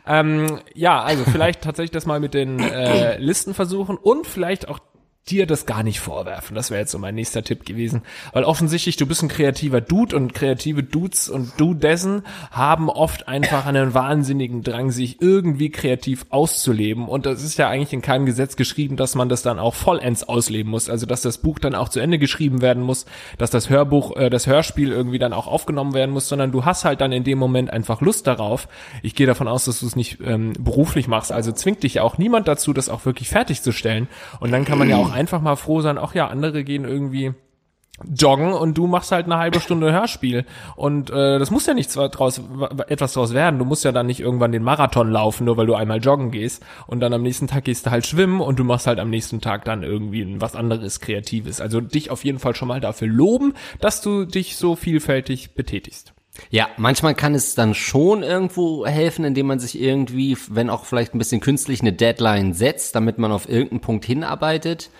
Ähm, 0.06 0.60
ja, 0.74 1.02
also 1.02 1.24
vielleicht 1.24 1.62
tatsächlich 1.62 1.90
das 1.90 2.06
mal 2.06 2.18
mit 2.18 2.34
den 2.34 2.60
äh, 2.60 3.18
Listen 3.18 3.52
versuchen 3.52 3.96
und 3.96 4.26
vielleicht 4.26 4.68
auch 4.68 4.78
dir 5.28 5.46
das 5.46 5.66
gar 5.66 5.84
nicht 5.84 6.00
vorwerfen. 6.00 6.56
Das 6.56 6.70
wäre 6.70 6.80
jetzt 6.80 6.90
so 6.90 6.98
mein 6.98 7.14
nächster 7.14 7.44
Tipp 7.44 7.64
gewesen. 7.64 8.02
Weil 8.32 8.42
offensichtlich, 8.42 8.96
du 8.96 9.06
bist 9.06 9.22
ein 9.22 9.28
kreativer 9.28 9.80
Dude 9.80 10.16
und 10.16 10.34
kreative 10.34 10.82
Dudes 10.82 11.28
und 11.28 11.60
Dudessen 11.60 12.24
haben 12.50 12.90
oft 12.90 13.28
einfach 13.28 13.66
einen 13.66 13.94
wahnsinnigen 13.94 14.62
Drang, 14.64 14.90
sich 14.90 15.22
irgendwie 15.22 15.70
kreativ 15.70 16.26
auszuleben. 16.30 17.06
Und 17.06 17.24
das 17.24 17.44
ist 17.44 17.56
ja 17.56 17.68
eigentlich 17.68 17.92
in 17.92 18.02
keinem 18.02 18.26
Gesetz 18.26 18.56
geschrieben, 18.56 18.96
dass 18.96 19.14
man 19.14 19.28
das 19.28 19.42
dann 19.42 19.60
auch 19.60 19.74
vollends 19.74 20.24
ausleben 20.24 20.72
muss. 20.72 20.90
Also, 20.90 21.06
dass 21.06 21.22
das 21.22 21.38
Buch 21.38 21.60
dann 21.60 21.76
auch 21.76 21.88
zu 21.88 22.00
Ende 22.00 22.18
geschrieben 22.18 22.60
werden 22.60 22.82
muss, 22.82 23.06
dass 23.38 23.50
das 23.50 23.70
Hörbuch, 23.70 24.16
äh, 24.16 24.28
das 24.28 24.48
Hörspiel 24.48 24.90
irgendwie 24.90 25.20
dann 25.20 25.32
auch 25.32 25.46
aufgenommen 25.46 25.94
werden 25.94 26.10
muss, 26.10 26.28
sondern 26.28 26.50
du 26.50 26.64
hast 26.64 26.84
halt 26.84 27.00
dann 27.00 27.12
in 27.12 27.22
dem 27.22 27.38
Moment 27.38 27.70
einfach 27.70 28.00
Lust 28.00 28.26
darauf. 28.26 28.66
Ich 29.02 29.14
gehe 29.14 29.28
davon 29.28 29.46
aus, 29.46 29.66
dass 29.66 29.78
du 29.80 29.86
es 29.86 29.94
nicht 29.94 30.18
ähm, 30.24 30.52
beruflich 30.58 31.06
machst. 31.06 31.30
Also 31.30 31.52
zwingt 31.52 31.84
dich 31.84 31.94
ja 31.94 32.02
auch 32.02 32.18
niemand 32.18 32.48
dazu, 32.48 32.72
das 32.72 32.88
auch 32.88 33.04
wirklich 33.06 33.28
fertigzustellen. 33.28 34.08
Und 34.40 34.50
dann 34.50 34.64
kann 34.64 34.78
man 34.78 34.88
ja 34.88 34.96
auch 34.96 35.11
einfach 35.12 35.40
mal 35.40 35.56
froh 35.56 35.80
sein, 35.80 35.98
ach 35.98 36.14
ja, 36.14 36.28
andere 36.28 36.64
gehen 36.64 36.84
irgendwie 36.84 37.34
joggen 38.10 38.52
und 38.52 38.76
du 38.78 38.86
machst 38.86 39.12
halt 39.12 39.26
eine 39.26 39.38
halbe 39.38 39.60
Stunde 39.60 39.92
Hörspiel 39.92 40.44
und 40.76 41.10
äh, 41.10 41.38
das 41.38 41.50
muss 41.50 41.66
ja 41.66 41.74
nichts 41.74 41.94
draus 41.94 42.40
etwas 42.88 43.12
draus 43.12 43.34
werden. 43.34 43.58
Du 43.58 43.64
musst 43.64 43.84
ja 43.84 43.92
dann 43.92 44.06
nicht 44.06 44.20
irgendwann 44.20 44.52
den 44.52 44.62
Marathon 44.62 45.10
laufen, 45.10 45.44
nur 45.44 45.56
weil 45.56 45.66
du 45.66 45.74
einmal 45.74 45.98
joggen 45.98 46.30
gehst 46.30 46.64
und 46.86 47.00
dann 47.00 47.12
am 47.12 47.22
nächsten 47.22 47.46
Tag 47.46 47.64
gehst 47.64 47.86
du 47.86 47.90
halt 47.90 48.06
schwimmen 48.06 48.40
und 48.40 48.58
du 48.58 48.64
machst 48.64 48.86
halt 48.86 48.98
am 48.98 49.10
nächsten 49.10 49.40
Tag 49.40 49.64
dann 49.64 49.82
irgendwie 49.82 50.40
was 50.40 50.56
anderes 50.56 51.00
kreatives. 51.00 51.60
Also 51.60 51.80
dich 51.80 52.10
auf 52.10 52.24
jeden 52.24 52.38
Fall 52.38 52.56
schon 52.56 52.68
mal 52.68 52.80
dafür 52.80 53.08
loben, 53.08 53.54
dass 53.80 54.00
du 54.00 54.24
dich 54.24 54.56
so 54.56 54.74
vielfältig 54.74 55.54
betätigst. 55.54 56.11
Ja, 56.50 56.68
manchmal 56.76 57.14
kann 57.14 57.34
es 57.34 57.54
dann 57.54 57.74
schon 57.74 58.22
irgendwo 58.22 58.86
helfen, 58.86 59.24
indem 59.24 59.46
man 59.46 59.58
sich 59.58 59.80
irgendwie, 59.80 60.36
wenn 60.48 60.70
auch 60.70 60.86
vielleicht 60.86 61.14
ein 61.14 61.18
bisschen 61.18 61.40
künstlich, 61.40 61.80
eine 61.80 61.92
Deadline 61.92 62.54
setzt, 62.54 62.94
damit 62.94 63.18
man 63.18 63.32
auf 63.32 63.48
irgendeinen 63.48 63.80
Punkt 63.80 64.04
hinarbeitet. 64.04 64.90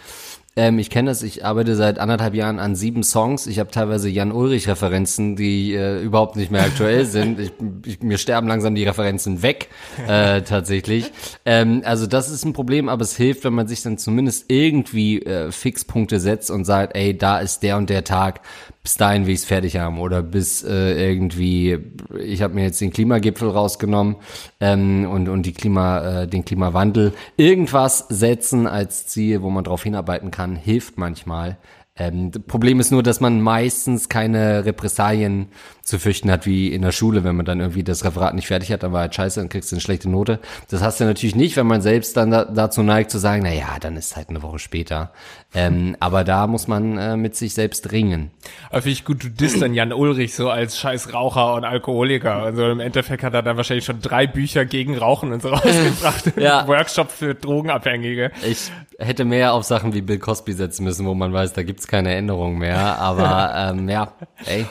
Ähm, 0.55 0.79
ich 0.79 0.91
kenne 0.91 1.11
das, 1.11 1.23
ich 1.23 1.47
arbeite 1.47 1.77
seit 1.77 1.99
anderthalb 1.99 2.35
Jahren 2.35 2.59
an 2.59 2.75
sieben 2.75 3.03
Songs. 3.03 3.47
Ich 3.47 3.59
habe 3.59 3.71
teilweise 3.71 4.11
Jan-Ulrich-Referenzen, 4.11 5.35
die 5.35 5.73
äh, 5.75 6.03
überhaupt 6.03 6.37
nicht 6.37 6.51
mehr 6.51 6.62
aktuell 6.62 7.07
sind. 7.07 7.41
Ich, 7.41 7.53
ich, 7.87 8.03
mir 8.03 8.19
sterben 8.19 8.49
langsam 8.49 8.75
die 8.75 8.85
Referenzen 8.85 9.41
weg, 9.43 9.69
äh, 10.07 10.43
tatsächlich. 10.43 11.11
Ähm, 11.47 11.81
also 11.87 12.07
das 12.07 12.29
ist 12.29 12.45
ein 12.45 12.53
Problem, 12.53 12.91
aber 12.91 13.01
es 13.01 13.17
hilft, 13.17 13.45
wenn 13.45 13.55
man 13.55 13.67
sich 13.67 13.83
dann 13.83 13.97
zumindest 13.97 14.47
irgendwie 14.49 15.23
äh, 15.23 15.51
Fixpunkte 15.51 16.21
setzt 16.21 16.51
und 16.51 16.67
sagt, 16.67 16.95
ey, 16.97 17.17
da 17.17 17.39
ist 17.39 17.62
der 17.62 17.79
und 17.79 17.89
der 17.89 18.05
Tag, 18.05 18.41
bis 18.83 18.97
dahin 18.97 19.27
will 19.27 19.35
ich 19.35 19.41
es 19.41 19.45
fertig 19.45 19.77
haben 19.77 20.01
oder 20.01 20.23
bis 20.23 20.65
äh, 20.65 21.11
irgendwie, 21.11 21.79
ich 22.19 22.43
habe 22.43 22.55
mir 22.55 22.65
jetzt 22.65 22.81
den 22.81 22.93
Klimagipfel 22.93 23.49
rausgenommen 23.49 24.17
ähm, 24.61 25.09
und, 25.09 25.29
und 25.29 25.45
die 25.45 25.53
Klima, 25.53 26.23
äh, 26.23 26.29
den 26.29 26.45
Klimawandel. 26.45 27.12
Irgendwas 27.37 28.07
setzen 28.09 28.67
als 28.67 29.07
Ziel, 29.07 29.43
wo 29.43 29.51
man 29.51 29.65
drauf 29.65 29.85
hinarbeiten 29.85 30.33
kann, 30.33 30.57
hilft 30.57 30.99
manchmal. 30.99 31.59
Ähm, 31.95 32.33
Problem 32.49 32.81
ist 32.81 32.91
nur, 32.91 33.03
dass 33.03 33.21
man 33.21 33.41
meistens 33.41 34.09
keine 34.09 34.65
Repressalien 34.65 35.49
zu 35.83 35.99
fürchten 35.99 36.31
hat 36.31 36.47
wie 36.47 36.73
in 36.73 36.83
der 36.83 36.93
Schule, 36.93 37.25
wenn 37.25 37.35
man 37.35 37.45
dann 37.45 37.59
irgendwie 37.59 37.83
das 37.83 38.05
Referat 38.05 38.35
nicht 38.35 38.47
fertig 38.47 38.71
hat, 38.71 38.85
dann 38.85 38.93
war 38.93 39.01
halt 39.01 39.15
scheiße, 39.15 39.41
dann 39.41 39.49
kriegst 39.49 39.73
du 39.73 39.77
eine 39.77 39.81
schlechte 39.81 40.09
Note. 40.09 40.39
Das 40.71 40.81
hast 40.81 41.01
du 41.01 41.05
natürlich 41.05 41.35
nicht, 41.35 41.57
wenn 41.57 41.67
man 41.67 41.83
selbst 41.83 42.17
dann 42.17 42.31
da, 42.31 42.45
dazu 42.45 42.83
neigt 42.83 43.11
zu 43.11 43.19
sagen, 43.19 43.43
na 43.43 43.53
ja, 43.53 43.79
dann 43.81 43.97
ist 43.97 44.17
halt 44.17 44.29
eine 44.29 44.43
Woche 44.43 44.61
später. 44.61 45.12
Ähm, 45.55 45.97
aber 45.99 46.23
da 46.23 46.47
muss 46.47 46.69
man 46.69 46.97
äh, 46.99 47.17
mit 47.17 47.35
sich 47.35 47.55
selbst 47.55 47.91
ringen. 47.91 48.31
Aber 48.71 48.83
finde 48.83 48.93
ich 48.93 49.05
gut, 49.05 49.25
du 49.25 49.29
disst 49.29 49.61
dann 49.61 49.75
Jan 49.75 49.93
Ulrich 49.93 50.35
so 50.35 50.51
als 50.51 50.79
scheiß 50.79 51.12
Raucher 51.12 51.55
und 51.55 51.65
Alkoholiker. 51.65 52.37
Also 52.37 52.71
im 52.71 52.81
Endeffekt 52.81 53.25
hat 53.25 53.35
er 53.35 53.43
dann 53.43 53.57
wahrscheinlich 53.57 53.85
schon 53.85 54.01
drei 54.01 54.29
Bücher 54.29 54.65
gegen 54.65 54.97
Rauchen 54.97 55.33
und 55.33 55.43
so 55.43 55.49
rausgebracht. 55.53 56.37
ja. 56.37 56.67
Workshop 56.69 57.11
für 57.11 57.35
Drogenabhängige. 57.35 58.31
Ich 58.49 58.71
hätte 58.99 59.25
mehr 59.25 59.53
auf 59.53 59.65
Sachen 59.65 59.95
wie 59.95 60.01
Bill 60.01 60.19
Cosby 60.19 60.53
setzen 60.53 60.85
müssen, 60.85 61.07
wo 61.07 61.15
man 61.15 61.33
weiß, 61.33 61.53
da 61.55 61.65
gibt's 61.65 61.89
keine 61.89 62.12
Erinnerung 62.12 62.59
mehr, 62.59 62.99
aber 62.99 63.53
ähm, 63.75 63.89
ja, 63.89 64.12
ey. 64.47 64.67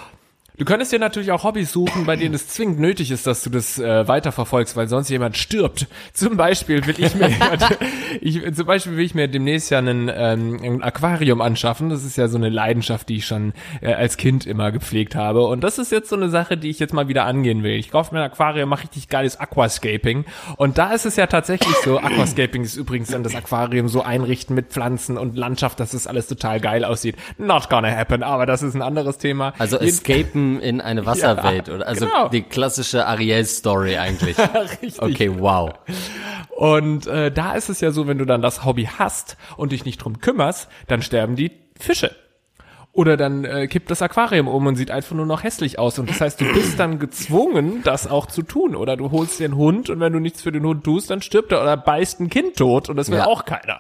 Du 0.61 0.65
könntest 0.65 0.91
dir 0.91 0.99
natürlich 0.99 1.31
auch 1.31 1.43
Hobbys 1.43 1.71
suchen, 1.71 2.05
bei 2.05 2.15
denen 2.15 2.35
es 2.35 2.47
zwingend 2.47 2.79
nötig 2.79 3.09
ist, 3.09 3.25
dass 3.25 3.41
du 3.41 3.49
das 3.49 3.79
äh, 3.79 4.07
weiterverfolgst, 4.07 4.75
weil 4.75 4.87
sonst 4.87 5.09
jemand 5.09 5.35
stirbt. 5.35 5.87
Zum 6.13 6.37
Beispiel 6.37 6.85
will 6.85 6.93
ich 6.99 7.15
mir, 7.15 7.31
ich, 8.21 8.53
zum 8.53 8.67
Beispiel 8.67 8.95
will 8.95 9.03
ich 9.03 9.15
mir 9.15 9.27
demnächst 9.27 9.71
ja 9.71 9.79
einen, 9.79 10.07
ähm, 10.13 10.59
ein 10.61 10.83
Aquarium 10.83 11.41
anschaffen. 11.41 11.89
Das 11.89 12.05
ist 12.05 12.15
ja 12.15 12.27
so 12.27 12.37
eine 12.37 12.49
Leidenschaft, 12.49 13.09
die 13.09 13.15
ich 13.15 13.25
schon 13.25 13.53
äh, 13.81 13.91
als 13.91 14.17
Kind 14.17 14.45
immer 14.45 14.71
gepflegt 14.71 15.15
habe. 15.15 15.47
Und 15.47 15.63
das 15.63 15.79
ist 15.79 15.91
jetzt 15.91 16.09
so 16.09 16.15
eine 16.15 16.29
Sache, 16.29 16.57
die 16.57 16.69
ich 16.69 16.77
jetzt 16.77 16.93
mal 16.93 17.07
wieder 17.07 17.25
angehen 17.25 17.63
will. 17.63 17.73
Ich 17.73 17.89
kaufe 17.89 18.13
mir 18.13 18.21
ein 18.21 18.29
Aquarium, 18.29 18.69
mache 18.69 18.83
richtig 18.83 19.09
geiles 19.09 19.39
Aquascaping. 19.39 20.25
Und 20.57 20.77
da 20.77 20.93
ist 20.93 21.07
es 21.07 21.15
ja 21.15 21.25
tatsächlich 21.25 21.75
so. 21.83 21.97
Aquascaping 21.97 22.63
ist 22.63 22.75
übrigens 22.75 23.09
dann 23.09 23.23
das 23.23 23.33
Aquarium 23.33 23.87
so 23.87 24.03
einrichten 24.03 24.55
mit 24.55 24.67
Pflanzen 24.67 25.17
und 25.17 25.35
Landschaft, 25.35 25.79
dass 25.79 25.89
das 25.89 26.05
alles 26.05 26.27
total 26.27 26.59
geil 26.59 26.85
aussieht. 26.85 27.15
Not 27.39 27.67
gonna 27.67 27.89
happen, 27.89 28.21
aber 28.21 28.45
das 28.45 28.61
ist 28.61 28.75
ein 28.75 28.83
anderes 28.83 29.17
Thema. 29.17 29.55
Also 29.57 29.79
Escapen 29.79 30.50
in 30.59 30.81
eine 30.81 31.05
Wasserwelt 31.05 31.69
oder 31.69 31.87
also 31.87 32.05
genau. 32.05 32.27
die 32.29 32.41
klassische 32.41 33.05
Ariel-Story 33.07 33.97
eigentlich. 33.97 34.37
Richtig. 34.81 35.01
Okay, 35.01 35.31
wow. 35.39 35.71
Und 36.49 37.07
äh, 37.07 37.31
da 37.31 37.53
ist 37.53 37.69
es 37.69 37.81
ja 37.81 37.91
so, 37.91 38.07
wenn 38.07 38.17
du 38.17 38.25
dann 38.25 38.41
das 38.41 38.65
Hobby 38.65 38.87
hast 38.97 39.37
und 39.57 39.71
dich 39.71 39.85
nicht 39.85 39.97
drum 39.97 40.19
kümmerst, 40.19 40.67
dann 40.87 41.01
sterben 41.01 41.35
die 41.35 41.51
Fische. 41.79 42.15
Oder 42.93 43.15
dann 43.15 43.45
äh, 43.45 43.67
kippt 43.67 43.89
das 43.89 44.01
Aquarium 44.01 44.49
um 44.49 44.67
und 44.67 44.75
sieht 44.75 44.91
einfach 44.91 45.15
nur 45.15 45.25
noch 45.25 45.43
hässlich 45.43 45.79
aus. 45.79 45.97
Und 45.97 46.09
das 46.09 46.19
heißt, 46.19 46.41
du 46.41 46.45
bist 46.53 46.77
dann 46.77 46.99
gezwungen, 46.99 47.83
das 47.83 48.05
auch 48.05 48.25
zu 48.25 48.41
tun. 48.41 48.75
Oder 48.75 48.97
du 48.97 49.11
holst 49.11 49.39
dir 49.39 49.45
einen 49.45 49.55
Hund 49.55 49.89
und 49.89 50.01
wenn 50.01 50.11
du 50.11 50.19
nichts 50.19 50.41
für 50.41 50.51
den 50.51 50.65
Hund 50.65 50.83
tust, 50.83 51.09
dann 51.09 51.21
stirbt 51.21 51.53
er 51.53 51.61
oder 51.61 51.77
beißt 51.77 52.19
ein 52.19 52.29
Kind 52.29 52.57
tot 52.57 52.89
und 52.89 52.97
das 52.97 53.09
will 53.09 53.19
Ja. 53.19 53.27
auch 53.27 53.45
keiner. 53.45 53.79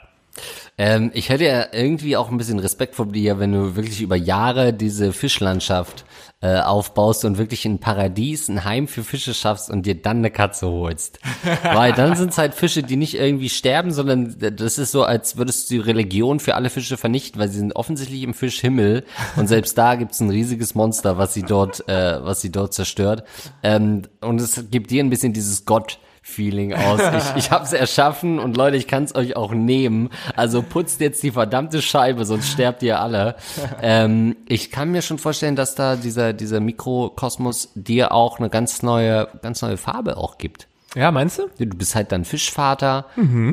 Ähm, 0.77 1.11
ich 1.13 1.29
hätte 1.29 1.45
ja 1.45 1.67
irgendwie 1.71 2.17
auch 2.17 2.29
ein 2.29 2.37
bisschen 2.37 2.59
Respekt 2.59 2.95
vor 2.95 3.05
dir, 3.05 3.39
wenn 3.39 3.51
du 3.51 3.75
wirklich 3.75 4.01
über 4.01 4.15
Jahre 4.15 4.73
diese 4.73 5.13
Fischlandschaft 5.13 6.05
äh, 6.41 6.59
aufbaust 6.59 7.23
und 7.23 7.37
wirklich 7.37 7.65
ein 7.65 7.79
Paradies, 7.79 8.49
ein 8.49 8.63
Heim 8.63 8.87
für 8.87 9.03
Fische 9.03 9.33
schaffst 9.33 9.69
und 9.69 9.85
dir 9.85 9.93
dann 9.93 10.17
eine 10.17 10.31
Katze 10.31 10.67
holst. 10.67 11.19
Weil 11.63 11.93
dann 11.93 12.15
sind 12.15 12.31
es 12.31 12.37
halt 12.37 12.55
Fische, 12.55 12.81
die 12.81 12.95
nicht 12.95 13.13
irgendwie 13.13 13.49
sterben, 13.49 13.91
sondern 13.91 14.35
das 14.39 14.79
ist 14.79 14.91
so, 14.91 15.03
als 15.03 15.37
würdest 15.37 15.69
du 15.69 15.75
die 15.75 15.79
Religion 15.81 16.39
für 16.39 16.55
alle 16.55 16.71
Fische 16.71 16.97
vernichten, 16.97 17.39
weil 17.39 17.49
sie 17.49 17.59
sind 17.59 17.75
offensichtlich 17.75 18.23
im 18.23 18.33
Fischhimmel 18.33 19.03
und 19.35 19.47
selbst 19.47 19.77
da 19.77 19.95
gibt's 19.95 20.19
ein 20.19 20.31
riesiges 20.31 20.73
Monster, 20.73 21.17
was 21.17 21.33
sie 21.33 21.43
dort, 21.43 21.87
äh, 21.87 22.23
was 22.23 22.41
sie 22.41 22.51
dort 22.51 22.73
zerstört. 22.73 23.23
Ähm, 23.61 24.03
und 24.21 24.41
es 24.41 24.65
gibt 24.71 24.89
dir 24.89 25.03
ein 25.03 25.09
bisschen 25.11 25.33
dieses 25.33 25.65
Gott. 25.65 25.99
Feeling 26.23 26.73
aus. 26.73 27.01
Ich, 27.17 27.45
ich 27.45 27.51
habe 27.51 27.65
es 27.65 27.73
erschaffen 27.73 28.37
und 28.37 28.55
Leute, 28.55 28.77
ich 28.77 28.87
kann 28.87 29.03
es 29.03 29.15
euch 29.15 29.35
auch 29.35 29.53
nehmen. 29.53 30.09
Also 30.35 30.61
putzt 30.61 31.01
jetzt 31.01 31.23
die 31.23 31.31
verdammte 31.31 31.81
Scheibe, 31.81 32.25
sonst 32.25 32.51
sterbt 32.51 32.83
ihr 32.83 32.99
alle. 32.99 33.35
Ähm, 33.81 34.35
ich 34.47 34.69
kann 34.71 34.91
mir 34.91 35.01
schon 35.01 35.17
vorstellen, 35.17 35.55
dass 35.55 35.73
da 35.75 35.95
dieser 35.95 36.33
dieser 36.33 36.59
Mikrokosmos 36.59 37.71
dir 37.73 38.11
auch 38.11 38.39
eine 38.39 38.49
ganz 38.49 38.83
neue 38.83 39.27
ganz 39.41 39.61
neue 39.61 39.77
Farbe 39.77 40.17
auch 40.17 40.37
gibt. 40.37 40.67
Ja, 40.95 41.09
meinst 41.11 41.39
du? 41.39 41.43
Du 41.57 41.77
bist 41.77 41.95
halt 41.95 42.11
dann 42.11 42.25
Fischvater. 42.25 43.05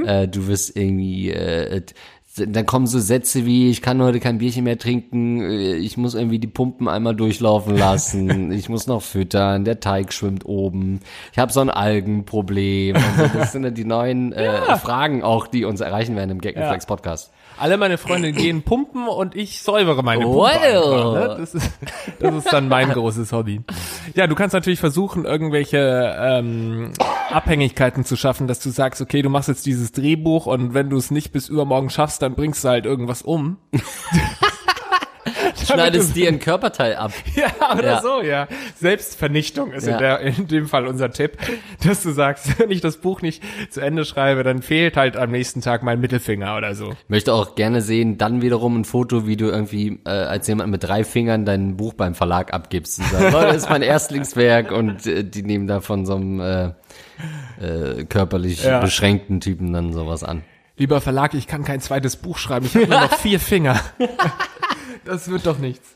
Äh, 0.06 0.28
du 0.28 0.48
wirst 0.48 0.76
irgendwie 0.76 1.30
äh, 1.30 1.82
dann 2.46 2.66
kommen 2.66 2.86
so 2.86 2.98
Sätze 2.98 3.46
wie, 3.46 3.70
ich 3.70 3.82
kann 3.82 4.02
heute 4.02 4.20
kein 4.20 4.38
Bierchen 4.38 4.64
mehr 4.64 4.78
trinken, 4.78 5.40
äh, 5.40 5.74
ich 5.74 5.96
muss 5.96 6.14
irgendwie 6.14 6.38
die 6.38 6.46
Pumpen 6.46 6.88
einmal 6.88 7.14
durchlaufen 7.14 7.76
lassen, 7.76 8.52
ich 8.52 8.68
muss 8.68 8.86
noch 8.86 9.02
füttern, 9.02 9.64
der 9.64 9.80
Teig 9.80 10.12
schwimmt 10.12 10.46
oben, 10.46 11.00
ich 11.32 11.38
habe 11.38 11.52
so 11.52 11.60
ein 11.60 11.70
Algenproblem. 11.70 12.96
So, 12.96 13.38
das 13.38 13.52
sind 13.52 13.62
dann 13.62 13.74
die 13.74 13.84
neuen 13.84 14.32
äh, 14.32 14.76
Fragen 14.78 15.22
auch, 15.22 15.46
die 15.46 15.64
uns 15.64 15.80
erreichen 15.80 16.16
werden 16.16 16.30
im 16.30 16.40
Gaggenflex 16.40 16.86
Podcast. 16.86 17.32
Alle 17.58 17.76
meine 17.76 17.98
Freunde 17.98 18.32
gehen 18.32 18.62
pumpen 18.62 19.08
und 19.08 19.34
ich 19.34 19.62
säubere 19.62 20.02
meine 20.02 20.24
Pumpe. 20.24 20.38
Wow. 20.38 20.48
einfach, 20.48 21.12
ne? 21.14 21.36
das, 21.38 21.54
ist, 21.54 21.70
das 22.20 22.34
ist 22.34 22.52
dann 22.52 22.68
mein 22.68 22.90
großes 22.90 23.32
Hobby. 23.32 23.60
Ja, 24.14 24.26
du 24.26 24.34
kannst 24.34 24.54
natürlich 24.54 24.80
versuchen, 24.80 25.24
irgendwelche 25.24 26.16
ähm, 26.20 26.92
Abhängigkeiten 27.30 28.04
zu 28.04 28.16
schaffen, 28.16 28.46
dass 28.46 28.60
du 28.60 28.70
sagst, 28.70 29.00
okay, 29.00 29.22
du 29.22 29.30
machst 29.30 29.48
jetzt 29.48 29.66
dieses 29.66 29.92
Drehbuch 29.92 30.46
und 30.46 30.74
wenn 30.74 30.90
du 30.90 30.96
es 30.96 31.10
nicht 31.10 31.32
bis 31.32 31.48
übermorgen 31.48 31.90
schaffst, 31.90 32.22
dann 32.22 32.34
bringst 32.34 32.64
du 32.64 32.68
halt 32.68 32.86
irgendwas 32.86 33.22
um. 33.22 33.58
Schneidest 35.66 36.14
dir 36.16 36.28
ein 36.28 36.38
Körperteil 36.40 36.96
ab. 36.96 37.12
Ja, 37.34 37.74
oder 37.76 37.84
Ja. 37.86 38.00
so, 38.02 38.22
ja. 38.22 38.48
Selbstvernichtung 38.78 39.72
ist 39.72 39.86
Ja. 39.86 39.92
in, 39.94 39.98
der, 39.98 40.20
in 40.20 40.46
dem 40.48 40.66
Fall 40.66 40.86
unser 40.86 41.10
Tipp, 41.10 41.36
dass 41.84 42.02
du 42.02 42.10
sagst, 42.10 42.58
wenn 42.58 42.70
ich 42.70 42.80
das 42.80 42.96
Buch 42.98 43.22
nicht 43.22 43.42
zu 43.70 43.80
Ende 43.80 44.04
schreibe, 44.04 44.42
dann 44.42 44.62
fehlt 44.62 44.96
halt 44.96 45.16
am 45.16 45.30
nächsten 45.30 45.60
Tag 45.60 45.82
mein 45.82 46.00
Mittelfinger 46.00 46.56
oder 46.56 46.74
so. 46.74 46.94
Möchte 47.08 47.32
auch 47.32 47.54
gerne 47.54 47.80
sehen, 47.82 48.18
dann 48.18 48.42
wiederum 48.42 48.80
ein 48.80 48.84
Foto, 48.84 49.26
wie 49.26 49.36
du 49.36 49.46
irgendwie 49.46 50.00
äh, 50.06 50.10
als 50.10 50.46
jemand 50.48 50.70
mit 50.70 50.84
drei 50.84 51.04
Fingern 51.04 51.44
dein 51.44 51.76
Buch 51.76 51.94
beim 51.94 52.14
Verlag 52.14 52.52
abgibst. 52.54 52.98
Und 52.98 53.06
sagst, 53.10 53.32
Leute, 53.32 53.46
das 53.48 53.56
ist 53.58 53.70
mein 53.70 53.82
Erstlingswerk 53.82 54.72
und 54.72 55.06
äh, 55.06 55.24
die 55.24 55.42
nehmen 55.42 55.66
da 55.66 55.80
von 55.80 56.06
so 56.06 56.14
einem 56.14 56.40
äh, 56.40 56.64
äh, 57.60 58.04
körperlich 58.04 58.64
Ja. 58.64 58.80
beschränkten 58.80 59.40
Typen 59.40 59.72
dann 59.72 59.92
sowas 59.92 60.24
an. 60.24 60.42
Lieber 60.76 61.00
Verlag, 61.00 61.34
ich 61.34 61.48
kann 61.48 61.64
kein 61.64 61.80
zweites 61.80 62.14
Buch 62.16 62.38
schreiben, 62.38 62.66
ich 62.66 62.74
habe 62.76 62.86
nur 62.86 63.00
noch 63.00 63.14
vier 63.14 63.40
Finger. 63.40 63.80
Das 65.08 65.28
wird 65.30 65.46
doch 65.46 65.58
nichts. 65.58 65.88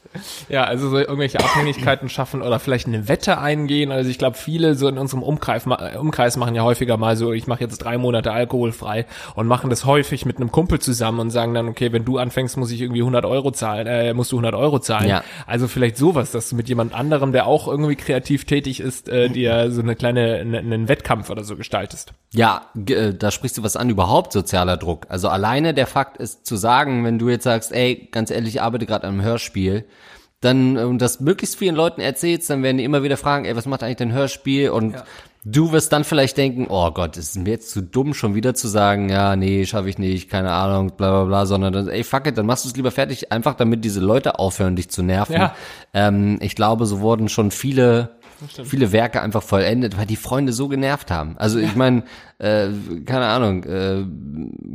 Ja, 0.49 0.65
also 0.65 0.89
so 0.91 0.99
irgendwelche 0.99 1.39
Abhängigkeiten 1.41 2.09
schaffen 2.09 2.43
oder 2.43 2.59
vielleicht 2.59 2.87
eine 2.87 3.09
Wette 3.09 3.39
eingehen. 3.39 3.93
Also 3.93 4.09
ich 4.11 4.19
glaube, 4.19 4.37
viele 4.37 4.75
so 4.75 4.89
in 4.89 4.97
unserem 4.99 5.23
Umkreis, 5.23 5.67
ma- 5.67 5.97
Umkreis 5.99 6.37
machen 6.37 6.55
ja 6.55 6.63
häufiger 6.63 6.97
mal 6.97 7.17
so, 7.17 7.33
ich 7.33 7.47
mache 7.47 7.61
jetzt 7.61 7.79
drei 7.79 7.99
Monate 7.99 8.33
alkoholfrei 8.33 9.07
und 9.35 9.47
machen 9.47 9.71
das 9.71 9.85
häufig 9.85 10.25
mit 10.27 10.37
einem 10.37 10.51
Kumpel 10.53 10.79
zusammen 10.81 11.21
und 11.21 11.31
sagen 11.31 11.55
dann, 11.55 11.69
okay, 11.69 11.93
wenn 11.93 12.05
du 12.05 12.19
anfängst, 12.19 12.57
muss 12.57 12.71
ich 12.71 12.81
irgendwie 12.81 13.01
100 13.03 13.25
Euro 13.25 13.51
zahlen, 13.53 13.87
äh, 13.87 14.13
musst 14.15 14.33
du 14.33 14.37
100 14.37 14.55
Euro 14.55 14.79
zahlen. 14.81 15.09
Ja. 15.09 15.25
Also 15.47 15.69
vielleicht 15.69 15.97
sowas, 15.97 16.31
dass 16.33 16.49
du 16.51 16.57
mit 16.57 16.69
jemand 16.69 16.95
anderem, 16.95 17.33
der 17.33 17.47
auch 17.47 17.69
irgendwie 17.69 17.97
kreativ 17.97 18.45
tätig 18.45 18.81
ist, 18.81 19.09
äh, 19.09 19.29
dir 19.29 19.71
so 19.71 19.81
eine 19.83 19.95
kleine, 19.97 20.45
ne- 20.45 20.59
einen 20.59 20.89
Wettkampf 20.89 21.31
oder 21.31 21.45
so 21.45 21.57
gestaltest. 21.57 22.13
Ja, 22.35 22.63
äh, 22.89 23.13
da 23.15 23.31
sprichst 23.31 23.59
du 23.59 23.63
was 23.63 23.77
an, 23.77 23.91
überhaupt 23.91 24.33
sozialer 24.33 24.77
Druck. 24.79 25.07
Also 25.11 25.29
alleine 25.29 25.75
der 25.75 25.87
Fakt 25.87 26.17
ist 26.19 26.47
zu 26.47 26.57
sagen, 26.57 27.05
wenn 27.05 27.19
du 27.19 27.29
jetzt 27.29 27.45
sagst, 27.45 27.73
ey, 27.73 28.09
ganz 28.11 28.31
ehrlich, 28.31 28.55
ich 28.57 28.63
arbeite 28.63 28.87
gerade 28.87 29.02
an 29.05 29.11
einem 29.11 29.23
Hörspiel, 29.23 29.85
dann 30.41 30.77
äh, 30.77 30.83
und 30.83 30.99
das 30.99 31.21
möglichst 31.21 31.57
vielen 31.57 31.75
Leuten 31.75 32.01
erzählst, 32.01 32.51
dann 32.51 32.63
werden 32.63 32.79
die 32.79 32.85
immer 32.85 33.03
wieder 33.03 33.17
fragen, 33.17 33.45
ey, 33.45 33.57
was 33.57 33.67
macht 33.67 33.83
eigentlich 33.83 33.97
dein 33.97 34.13
Hörspiel? 34.13 34.71
Und 34.71 34.97
du 35.45 35.73
wirst 35.73 35.93
dann 35.93 36.05
vielleicht 36.05 36.37
denken, 36.37 36.67
oh 36.69 36.91
Gott, 36.91 37.17
ist 37.17 37.37
mir 37.37 37.51
jetzt 37.51 37.71
zu 37.71 37.83
dumm, 37.83 38.15
schon 38.15 38.35
wieder 38.35 38.55
zu 38.55 38.69
sagen, 38.69 39.09
ja, 39.09 39.37
nee, 39.37 39.65
schaffe 39.67 39.89
ich 39.89 39.99
nicht, 39.99 40.31
keine 40.31 40.53
Ahnung, 40.53 40.93
bla 40.97 41.11
bla 41.11 41.25
bla, 41.25 41.47
sondern 41.47 41.73
dann, 41.73 41.89
ey, 41.89 42.05
fuck 42.05 42.27
it, 42.27 42.37
dann 42.37 42.47
machst 42.47 42.65
du 42.65 42.69
es 42.69 42.77
lieber 42.77 42.91
fertig, 42.91 43.33
einfach 43.33 43.55
damit 43.55 43.85
diese 43.85 44.01
Leute 44.01 44.39
aufhören, 44.39 44.77
dich 44.77 44.91
zu 44.91 45.03
nerven. 45.03 45.35
Ja. 45.35 45.55
Ähm, 45.95 46.39
ich 46.41 46.55
glaube, 46.55 46.87
so 46.87 47.01
wurden 47.01 47.29
schon 47.29 47.51
viele 47.51 48.17
viele 48.65 48.93
Werke 48.93 49.21
einfach 49.23 49.43
vollendet, 49.43 49.97
weil 49.99 50.07
die 50.07 50.17
Freunde 50.17 50.53
so 50.53 50.69
genervt 50.69 51.11
haben. 51.11 51.37
Also 51.39 51.59
ich 51.59 51.75
meine, 51.75 52.05
äh, 52.39 52.69
keine 53.07 53.27
Ahnung, 53.27 53.65
äh, 53.65 54.05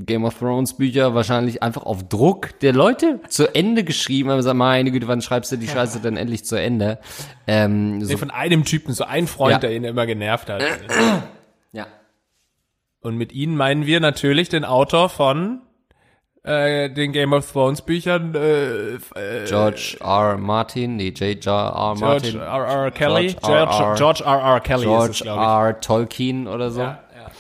Game 0.06 0.26
of 0.26 0.38
Thrones 0.40 0.76
Bücher 0.78 1.14
wahrscheinlich 1.16 1.62
einfach 1.64 1.84
auf 1.84 2.08
Druck 2.08 2.60
der 2.60 2.74
Leute 2.74 3.20
zu 3.28 3.54
Ende 3.54 3.84
geschrieben, 3.84 4.30
aber 4.30 4.42
sag 4.44 4.56
meine 4.56 4.92
Güte, 4.92 5.08
wann 5.08 5.22
schreibst 5.22 5.52
du 5.52 5.58
die 5.58 5.68
Scheiße 5.68 6.00
denn 6.00 6.18
endlich 6.18 6.46
zu 6.46 6.56
Ende? 6.56 7.00
Ähm, 7.48 8.02
so, 8.04 8.12
Nee, 8.12 8.18
von 8.18 8.32
einem 8.32 8.64
Typen, 8.66 8.94
so 8.94 9.04
ein 9.04 9.28
Freund, 9.28 9.52
Ja. 9.54 9.60
der 9.60 9.76
ihn 9.76 9.84
immer 9.84 10.06
genervt 10.06 10.50
hat. 10.50 10.64
ja. 11.72 11.86
Und 13.02 13.18
mit 13.18 13.32
ihnen 13.32 13.56
meinen 13.56 13.86
wir 13.86 14.00
natürlich 14.00 14.50
den 14.50 14.66
Autor 14.66 15.10
von 15.10 15.62
äh, 16.48 16.89
den 16.89 17.12
Game 17.12 17.34
of 17.34 17.51
Thrones 17.51 17.82
Büchern, 17.82 18.34
äh, 18.34 18.96
äh, 18.96 19.00
George 19.46 19.98
R. 20.00 20.38
Martin, 20.38 20.96
nee, 20.96 21.10
J. 21.10 21.46
R. 21.46 21.96
George 21.96 22.00
Martin, 22.00 22.39
R. 22.39 22.66
R. 22.66 22.92
Kelly, 22.92 23.36
George 23.44 23.84
R. 23.84 23.96
George, 23.96 24.24
R. 24.24 24.39
George. 24.39 24.62
Kelly 24.62 24.86
ist 24.86 24.88
es, 24.88 24.88
George 24.88 25.20
glaube 25.24 25.42
ich. 25.42 25.48
R. 25.48 25.82
Tolkien 25.82 26.48
oder 26.48 26.72
so. 26.72 26.82
Ja, 26.82 27.00
ja. 27.16 27.32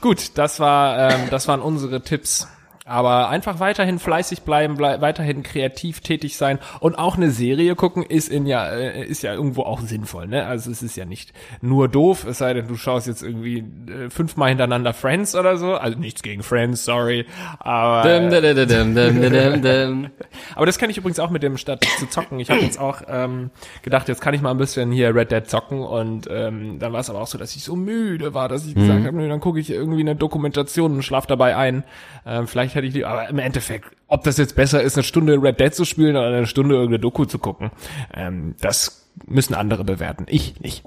Gut, 0.00 0.36
das 0.36 0.58
war, 0.58 1.10
ähm, 1.10 1.28
das 1.30 1.46
waren 1.46 1.60
unsere 1.60 2.02
Tipps. 2.02 2.48
Aber 2.84 3.28
einfach 3.28 3.60
weiterhin 3.60 4.00
fleißig 4.00 4.42
bleiben, 4.42 4.76
blei 4.76 5.00
weiterhin 5.00 5.44
kreativ 5.44 6.00
tätig 6.00 6.36
sein 6.36 6.58
und 6.80 6.98
auch 6.98 7.16
eine 7.16 7.30
Serie 7.30 7.76
gucken 7.76 8.02
ist 8.02 8.28
in 8.28 8.44
ja 8.44 8.68
äh, 8.70 9.04
ist 9.04 9.22
ja 9.22 9.32
irgendwo 9.32 9.62
auch 9.62 9.80
sinnvoll, 9.80 10.26
ne? 10.26 10.46
Also 10.46 10.68
es 10.68 10.82
ist 10.82 10.96
ja 10.96 11.04
nicht 11.04 11.32
nur 11.60 11.86
doof, 11.86 12.26
es 12.26 12.38
sei 12.38 12.54
denn 12.54 12.66
du 12.66 12.76
schaust 12.76 13.06
jetzt 13.06 13.22
irgendwie 13.22 13.58
äh, 13.58 14.10
fünfmal 14.10 14.48
hintereinander 14.48 14.94
Friends 14.94 15.36
oder 15.36 15.58
so, 15.58 15.74
also 15.74 15.96
nichts 15.96 16.22
gegen 16.22 16.42
Friends, 16.42 16.84
sorry, 16.84 17.24
aber 17.60 18.02
Dum, 18.18 19.62
dum, 19.62 19.62
dum, 19.62 20.10
aber 20.56 20.66
das 20.66 20.76
kann 20.76 20.90
ich 20.90 20.98
übrigens 20.98 21.20
auch 21.20 21.30
mit 21.30 21.44
dem 21.44 21.58
statt 21.58 21.84
zu 22.00 22.08
zocken. 22.08 22.40
Ich 22.40 22.50
habe 22.50 22.62
jetzt 22.62 22.80
auch 22.80 23.02
ähm, 23.06 23.50
gedacht, 23.82 24.08
jetzt 24.08 24.20
kann 24.20 24.34
ich 24.34 24.42
mal 24.42 24.50
ein 24.50 24.58
bisschen 24.58 24.90
hier 24.90 25.14
Red 25.14 25.30
Dead 25.30 25.48
zocken 25.48 25.82
und 25.82 26.28
ähm, 26.28 26.80
dann 26.80 26.92
war 26.92 26.98
es 26.98 27.10
aber 27.10 27.20
auch 27.20 27.28
so, 27.28 27.38
dass 27.38 27.54
ich 27.54 27.62
so 27.62 27.76
müde 27.76 28.34
war, 28.34 28.48
dass 28.48 28.66
ich 28.66 28.74
gesagt 28.74 29.06
habe, 29.06 29.16
nö, 29.16 29.28
dann 29.28 29.38
gucke 29.38 29.60
ich 29.60 29.70
irgendwie 29.70 30.00
eine 30.00 30.16
Dokumentation 30.16 30.94
und 30.94 31.02
schlaf 31.02 31.26
dabei 31.28 31.56
ein. 31.56 31.84
Ähm, 32.26 32.48
vielleicht 32.48 32.71
hätte 32.74 32.86
ich 32.86 32.92
die, 32.92 33.04
aber 33.04 33.28
im 33.28 33.38
Endeffekt, 33.38 33.86
ob 34.08 34.24
das 34.24 34.38
jetzt 34.38 34.56
besser 34.56 34.82
ist, 34.82 34.96
eine 34.96 35.04
Stunde 35.04 35.40
Red 35.42 35.60
Dead 35.60 35.74
zu 35.74 35.84
spielen 35.84 36.16
oder 36.16 36.28
eine 36.28 36.46
Stunde 36.46 36.74
irgendeine 36.74 37.00
Doku 37.00 37.24
zu 37.24 37.38
gucken, 37.38 37.70
ähm, 38.14 38.54
das 38.60 39.06
müssen 39.26 39.54
andere 39.54 39.84
bewerten. 39.84 40.26
Ich 40.28 40.60
nicht. 40.60 40.84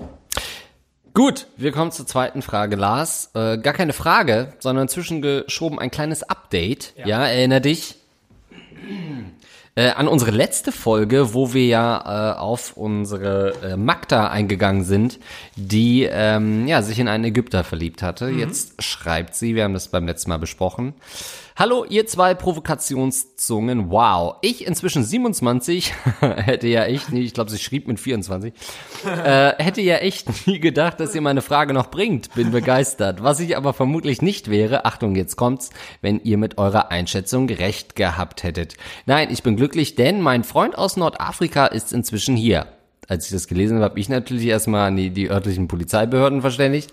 Gut, 1.13 1.47
wir 1.55 1.71
kommen 1.71 1.91
zur 1.91 2.05
zweiten 2.05 2.41
Frage, 2.41 2.75
Lars. 2.75 3.31
Äh, 3.33 3.57
gar 3.57 3.73
keine 3.73 3.93
Frage, 3.93 4.53
sondern 4.59 4.89
zwischengeschoben 4.89 5.79
ein 5.79 5.89
kleines 5.89 6.23
Update. 6.23 6.93
Ja, 7.05 7.25
erinner 7.25 7.61
dich. 7.61 7.95
Äh, 9.77 9.89
an 9.89 10.07
unsere 10.07 10.31
letzte 10.31 10.71
Folge, 10.71 11.33
wo 11.33 11.53
wir 11.53 11.65
ja 11.65 12.33
äh, 12.33 12.37
auf 12.37 12.77
unsere 12.77 13.53
äh, 13.61 13.77
Magda 13.77 14.29
eingegangen 14.29 14.85
sind, 14.85 15.19
die 15.57 16.03
ähm, 16.03 16.65
ja 16.65 16.81
sich 16.81 16.97
in 16.97 17.09
einen 17.09 17.25
Ägypter 17.25 17.65
verliebt 17.65 18.01
hatte. 18.01 18.29
Jetzt 18.29 18.81
schreibt 18.81 19.35
sie, 19.35 19.53
wir 19.53 19.65
haben 19.65 19.73
das 19.73 19.89
beim 19.89 20.07
letzten 20.07 20.29
Mal 20.29 20.39
besprochen. 20.39 20.93
Hallo, 21.57 21.85
ihr 21.87 22.05
zwei 22.05 22.33
Provokationszungen. 22.33 23.89
Wow. 23.89 24.35
Ich 24.41 24.67
inzwischen 24.67 25.05
27, 25.05 25.93
hätte 26.19 26.67
ja 26.67 26.83
echt 26.83 27.13
nie, 27.13 27.21
ich 27.21 27.33
glaube, 27.33 27.49
sie 27.49 27.59
schrieb 27.59 27.87
mit 27.87 27.97
24, 27.97 28.53
äh, 29.05 29.53
hätte 29.63 29.79
ja 29.79 29.95
echt 29.95 30.47
nie 30.47 30.59
gedacht, 30.59 30.99
dass 30.99 31.15
ihr 31.15 31.21
meine 31.21 31.41
Frage 31.41 31.73
noch 31.73 31.89
bringt. 31.89 32.33
Bin 32.35 32.51
begeistert. 32.51 33.23
Was 33.23 33.39
ich 33.39 33.55
aber 33.55 33.71
vermutlich 33.71 34.21
nicht 34.21 34.51
wäre, 34.51 34.83
Achtung, 34.83 35.15
jetzt 35.15 35.37
kommt's, 35.37 35.69
wenn 36.01 36.19
ihr 36.19 36.37
mit 36.37 36.57
eurer 36.57 36.91
Einschätzung 36.91 37.47
recht 37.47 37.95
gehabt 37.95 38.43
hättet. 38.43 38.75
Nein, 39.05 39.29
ich 39.31 39.41
bin 39.41 39.55
glücklich, 39.55 39.95
denn 39.95 40.19
mein 40.19 40.43
Freund 40.43 40.77
aus 40.77 40.97
Nordafrika 40.97 41.67
ist 41.67 41.93
inzwischen 41.93 42.35
hier 42.35 42.67
als 43.07 43.25
ich 43.25 43.31
das 43.31 43.47
gelesen 43.47 43.75
habe, 43.77 43.85
habe 43.85 43.99
ich 43.99 44.09
natürlich 44.09 44.45
erstmal 44.47 44.87
an 44.87 44.95
die, 44.95 45.09
die 45.09 45.29
örtlichen 45.29 45.67
Polizeibehörden 45.67 46.41
verständigt. 46.41 46.91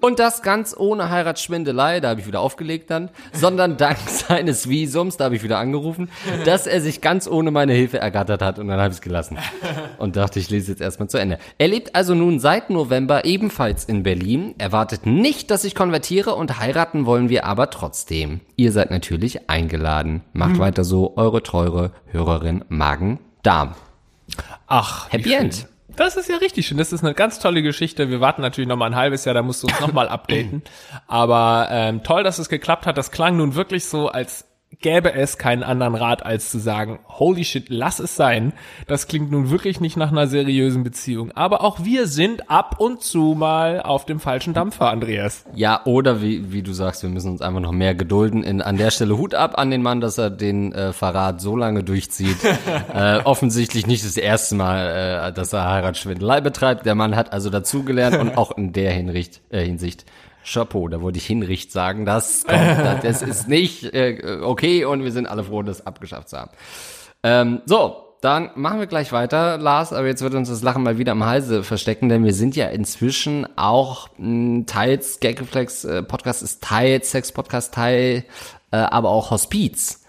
Und 0.00 0.18
das 0.18 0.42
ganz 0.42 0.74
ohne 0.76 1.10
Heiratsschwindelei, 1.10 2.00
da 2.00 2.10
habe 2.10 2.20
ich 2.20 2.26
wieder 2.26 2.40
aufgelegt 2.40 2.90
dann, 2.90 3.10
sondern 3.32 3.76
dank 3.78 3.98
seines 4.08 4.68
Visums, 4.68 5.16
da 5.16 5.24
habe 5.24 5.36
ich 5.36 5.42
wieder 5.42 5.58
angerufen, 5.58 6.10
dass 6.44 6.66
er 6.66 6.80
sich 6.80 7.00
ganz 7.00 7.26
ohne 7.26 7.50
meine 7.50 7.72
Hilfe 7.72 7.98
ergattert 7.98 8.42
hat 8.42 8.58
und 8.58 8.68
dann 8.68 8.78
habe 8.78 8.90
ich 8.90 8.96
es 8.96 9.02
gelassen. 9.02 9.38
Und 9.98 10.16
dachte, 10.16 10.38
ich 10.38 10.50
lese 10.50 10.72
jetzt 10.72 10.80
erstmal 10.80 11.08
zu 11.08 11.18
Ende. 11.18 11.38
Er 11.58 11.68
lebt 11.68 11.94
also 11.94 12.14
nun 12.14 12.40
seit 12.40 12.70
November 12.70 13.24
ebenfalls 13.24 13.84
in 13.84 14.02
Berlin, 14.02 14.54
erwartet 14.58 15.06
nicht, 15.06 15.50
dass 15.50 15.64
ich 15.64 15.74
konvertiere 15.74 16.34
und 16.34 16.58
heiraten 16.58 17.06
wollen 17.06 17.28
wir 17.28 17.46
aber 17.46 17.70
trotzdem. 17.70 18.40
Ihr 18.56 18.72
seid 18.72 18.90
natürlich 18.90 19.48
eingeladen. 19.48 20.22
Macht 20.32 20.58
weiter 20.58 20.84
so, 20.84 21.16
eure 21.16 21.42
teure 21.42 21.92
Hörerin 22.12 22.64
Magen 22.68 23.18
Darm. 23.42 23.74
Ach, 24.66 25.12
Happy 25.12 25.30
schön. 25.30 25.38
End. 25.38 25.68
Das 25.96 26.16
ist 26.16 26.28
ja 26.28 26.36
richtig 26.36 26.66
schön. 26.66 26.78
Das 26.78 26.92
ist 26.92 27.04
eine 27.04 27.14
ganz 27.14 27.38
tolle 27.38 27.62
Geschichte. 27.62 28.10
Wir 28.10 28.20
warten 28.20 28.42
natürlich 28.42 28.68
noch 28.68 28.76
mal 28.76 28.86
ein 28.86 28.96
halbes 28.96 29.24
Jahr, 29.24 29.34
da 29.34 29.42
musst 29.42 29.62
du 29.62 29.68
uns 29.68 29.80
noch 29.80 29.92
mal 29.92 30.08
updaten. 30.08 30.62
Aber 31.06 31.68
ähm, 31.70 32.02
toll, 32.02 32.24
dass 32.24 32.38
es 32.38 32.48
geklappt 32.48 32.86
hat. 32.86 32.98
Das 32.98 33.10
klang 33.10 33.36
nun 33.36 33.54
wirklich 33.54 33.84
so, 33.84 34.08
als 34.08 34.46
gäbe 34.80 35.14
es 35.14 35.38
keinen 35.38 35.62
anderen 35.62 35.94
Rat, 35.94 36.24
als 36.24 36.50
zu 36.50 36.58
sagen, 36.58 36.98
holy 37.08 37.44
shit, 37.44 37.66
lass 37.68 37.98
es 37.98 38.16
sein. 38.16 38.52
Das 38.86 39.06
klingt 39.08 39.30
nun 39.30 39.50
wirklich 39.50 39.80
nicht 39.80 39.96
nach 39.96 40.10
einer 40.10 40.26
seriösen 40.26 40.84
Beziehung. 40.84 41.30
Aber 41.32 41.62
auch 41.62 41.84
wir 41.84 42.06
sind 42.06 42.50
ab 42.50 42.76
und 42.78 43.02
zu 43.02 43.34
mal 43.36 43.80
auf 43.82 44.06
dem 44.06 44.20
falschen 44.20 44.54
Dampfer, 44.54 44.90
Andreas. 44.90 45.44
Ja, 45.54 45.80
oder 45.84 46.22
wie, 46.22 46.52
wie 46.52 46.62
du 46.62 46.72
sagst, 46.72 47.02
wir 47.02 47.10
müssen 47.10 47.30
uns 47.30 47.42
einfach 47.42 47.60
noch 47.60 47.72
mehr 47.72 47.94
gedulden. 47.94 48.42
In, 48.42 48.62
an 48.62 48.76
der 48.76 48.90
Stelle 48.90 49.16
Hut 49.16 49.34
ab 49.34 49.58
an 49.58 49.70
den 49.70 49.82
Mann, 49.82 50.00
dass 50.00 50.18
er 50.18 50.30
den 50.30 50.72
äh, 50.72 50.92
Verrat 50.92 51.40
so 51.40 51.56
lange 51.56 51.84
durchzieht. 51.84 52.38
äh, 52.94 53.18
offensichtlich 53.24 53.86
nicht 53.86 54.04
das 54.04 54.16
erste 54.16 54.54
Mal, 54.54 55.28
äh, 55.28 55.32
dass 55.32 55.52
er 55.52 55.68
Heiratsschwindelei 55.68 56.40
betreibt. 56.40 56.86
Der 56.86 56.94
Mann 56.94 57.16
hat 57.16 57.32
also 57.32 57.50
dazugelernt 57.50 58.16
und 58.18 58.36
auch 58.36 58.56
in 58.56 58.72
der 58.72 58.92
Hinricht, 58.92 59.40
äh, 59.50 59.64
Hinsicht 59.64 60.04
Chapeau, 60.44 60.88
da 60.88 61.00
wollte 61.00 61.18
ich 61.18 61.26
Hinricht 61.26 61.72
sagen. 61.72 62.04
Das 62.04 62.44
kommt, 62.44 63.04
das 63.04 63.22
ist 63.22 63.48
nicht 63.48 63.84
äh, 63.94 64.40
okay 64.42 64.84
und 64.84 65.04
wir 65.04 65.12
sind 65.12 65.26
alle 65.26 65.44
froh, 65.44 65.62
das 65.62 65.86
abgeschafft 65.86 66.28
zu 66.28 66.38
haben. 66.38 66.50
Ähm, 67.22 67.62
so, 67.66 68.04
dann 68.20 68.50
machen 68.54 68.80
wir 68.80 68.86
gleich 68.86 69.12
weiter, 69.12 69.58
Lars, 69.58 69.92
aber 69.92 70.06
jetzt 70.06 70.22
wird 70.22 70.34
uns 70.34 70.48
das 70.48 70.62
Lachen 70.62 70.82
mal 70.82 70.98
wieder 70.98 71.12
am 71.12 71.24
Halse 71.24 71.62
verstecken, 71.62 72.08
denn 72.08 72.24
wir 72.24 72.32
sind 72.32 72.56
ja 72.56 72.68
inzwischen 72.68 73.46
auch 73.56 74.08
mh, 74.16 74.64
teils 74.66 75.20
Gagreflex 75.20 75.84
äh, 75.84 76.02
Podcast 76.02 76.42
ist 76.42 76.62
teils 76.62 77.10
Sex 77.10 77.32
Podcast 77.32 77.74
Teil, 77.74 78.24
äh, 78.70 78.76
aber 78.76 79.10
auch 79.10 79.30
Hospiz. 79.30 80.04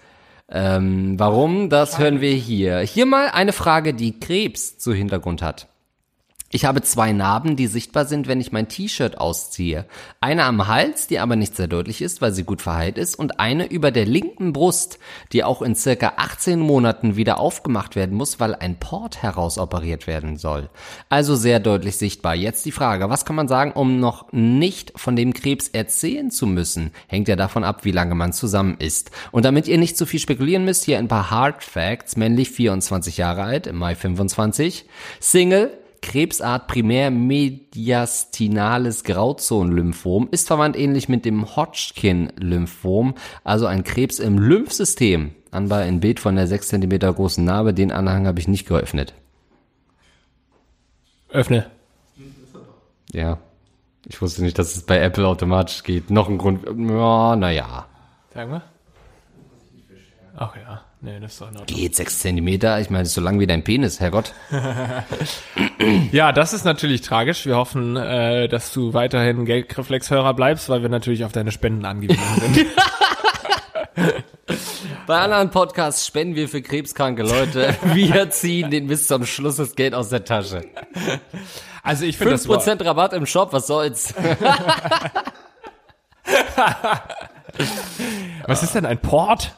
Ähm, 0.48 1.18
warum? 1.18 1.68
Das 1.70 1.98
hören 1.98 2.20
wir 2.20 2.32
hier. 2.32 2.78
Hier 2.78 3.04
mal 3.04 3.28
eine 3.28 3.52
Frage, 3.52 3.94
die 3.94 4.18
Krebs 4.18 4.78
zu 4.78 4.92
Hintergrund 4.94 5.42
hat. 5.42 5.66
Ich 6.50 6.64
habe 6.64 6.80
zwei 6.80 7.10
Narben, 7.10 7.56
die 7.56 7.66
sichtbar 7.66 8.04
sind, 8.04 8.28
wenn 8.28 8.40
ich 8.40 8.52
mein 8.52 8.68
T-Shirt 8.68 9.18
ausziehe. 9.18 9.84
Eine 10.20 10.44
am 10.44 10.68
Hals, 10.68 11.08
die 11.08 11.18
aber 11.18 11.34
nicht 11.34 11.56
sehr 11.56 11.66
deutlich 11.66 12.00
ist, 12.00 12.22
weil 12.22 12.32
sie 12.32 12.44
gut 12.44 12.62
verheilt 12.62 12.98
ist, 12.98 13.16
und 13.16 13.40
eine 13.40 13.66
über 13.66 13.90
der 13.90 14.06
linken 14.06 14.52
Brust, 14.52 15.00
die 15.32 15.42
auch 15.42 15.60
in 15.60 15.74
circa 15.74 16.14
18 16.18 16.60
Monaten 16.60 17.16
wieder 17.16 17.40
aufgemacht 17.40 17.96
werden 17.96 18.16
muss, 18.16 18.38
weil 18.38 18.54
ein 18.54 18.78
Port 18.78 19.24
herausoperiert 19.24 20.06
werden 20.06 20.36
soll. 20.36 20.70
Also 21.08 21.34
sehr 21.34 21.58
deutlich 21.58 21.96
sichtbar. 21.96 22.36
Jetzt 22.36 22.64
die 22.64 22.72
Frage, 22.72 23.10
was 23.10 23.24
kann 23.24 23.36
man 23.36 23.48
sagen, 23.48 23.72
um 23.72 23.98
noch 23.98 24.32
nicht 24.32 24.92
von 24.94 25.16
dem 25.16 25.34
Krebs 25.34 25.66
erzählen 25.66 26.30
zu 26.30 26.46
müssen? 26.46 26.92
Hängt 27.08 27.26
ja 27.26 27.34
davon 27.34 27.64
ab, 27.64 27.84
wie 27.84 27.90
lange 27.90 28.14
man 28.14 28.32
zusammen 28.32 28.76
ist. 28.78 29.10
Und 29.32 29.44
damit 29.44 29.66
ihr 29.66 29.78
nicht 29.78 29.96
zu 29.96 30.06
viel 30.06 30.20
spekulieren 30.20 30.64
müsst, 30.64 30.84
hier 30.84 30.98
ein 30.98 31.08
paar 31.08 31.32
Hard 31.32 31.64
Facts. 31.64 32.16
Männlich 32.16 32.50
24 32.50 33.16
Jahre 33.16 33.42
alt, 33.42 33.66
im 33.66 33.76
Mai 33.76 33.96
25. 33.96 34.86
Single, 35.18 35.76
Krebsart 36.06 36.68
primär 36.68 37.10
mediastinales 37.10 39.02
Grauzonenlymphom 39.02 40.28
ist 40.30 40.46
verwandt 40.46 40.76
ähnlich 40.76 41.08
mit 41.08 41.24
dem 41.24 41.56
Hodgkin-Lymphom, 41.56 43.14
also 43.42 43.66
ein 43.66 43.82
Krebs 43.82 44.20
im 44.20 44.38
Lymphsystem. 44.38 45.34
Anbei 45.50 45.82
ein 45.82 45.98
Bild 45.98 46.20
von 46.20 46.36
der 46.36 46.46
6 46.46 46.68
cm 46.68 47.00
großen 47.00 47.44
Narbe, 47.44 47.74
den 47.74 47.90
Anhang 47.90 48.28
habe 48.28 48.38
ich 48.38 48.46
nicht 48.46 48.68
geöffnet. 48.68 49.14
Öffne. 51.28 51.66
Ja. 53.12 53.38
Ich 54.06 54.22
wusste 54.22 54.44
nicht, 54.44 54.60
dass 54.60 54.76
es 54.76 54.82
bei 54.86 55.00
Apple 55.00 55.26
automatisch 55.26 55.82
geht. 55.82 56.10
Noch 56.10 56.28
ein 56.28 56.38
Grund. 56.38 56.64
Ja, 56.64 57.34
naja. 57.34 57.86
Sag 58.32 58.48
mal. 58.48 58.62
Ach 60.36 60.54
ja. 60.54 60.85
Nee, 61.02 61.20
das 61.20 61.32
ist 61.32 61.40
doch 61.40 61.50
in 61.50 61.58
Ordnung. 61.58 61.78
Geht 61.78 61.94
6 61.94 62.20
cm? 62.20 62.48
Ich 62.48 62.60
meine, 62.62 63.02
das 63.02 63.08
ist 63.08 63.14
so 63.14 63.20
lang 63.20 63.38
wie 63.38 63.46
dein 63.46 63.62
Penis, 63.64 64.00
Herrgott. 64.00 64.32
Ja, 66.10 66.32
das 66.32 66.52
ist 66.52 66.64
natürlich 66.64 67.02
tragisch. 67.02 67.46
Wir 67.46 67.56
hoffen, 67.56 67.96
äh, 67.96 68.48
dass 68.48 68.72
du 68.72 68.92
weiterhin 68.92 69.44
Geldreflexhörer 69.44 70.34
bleibst, 70.34 70.68
weil 70.68 70.82
wir 70.82 70.88
natürlich 70.88 71.24
auf 71.24 71.30
deine 71.32 71.52
Spenden 71.52 71.84
angewiesen 71.84 72.24
sind. 72.40 72.66
Bei 75.06 75.18
anderen 75.18 75.50
Podcasts 75.50 76.06
spenden 76.06 76.34
wir 76.34 76.48
für 76.48 76.62
krebskranke 76.62 77.22
Leute. 77.22 77.76
Wir 77.94 78.28
ziehen 78.30 78.70
den 78.70 78.88
bis 78.88 79.06
zum 79.06 79.24
Schluss 79.24 79.56
das 79.56 79.76
Geld 79.76 79.94
aus 79.94 80.08
der 80.08 80.24
Tasche. 80.24 80.62
Also 81.82 82.04
ich 82.04 82.16
finde 82.16 82.32
das 82.32 82.48
war, 82.48 82.58
5% 82.60 82.84
Rabatt 82.84 83.12
im 83.12 83.24
Shop, 83.26 83.52
was 83.52 83.68
soll's? 83.68 84.12
Was 88.46 88.62
ist 88.64 88.74
denn 88.74 88.84
ein 88.86 88.98
Port? 89.00 89.54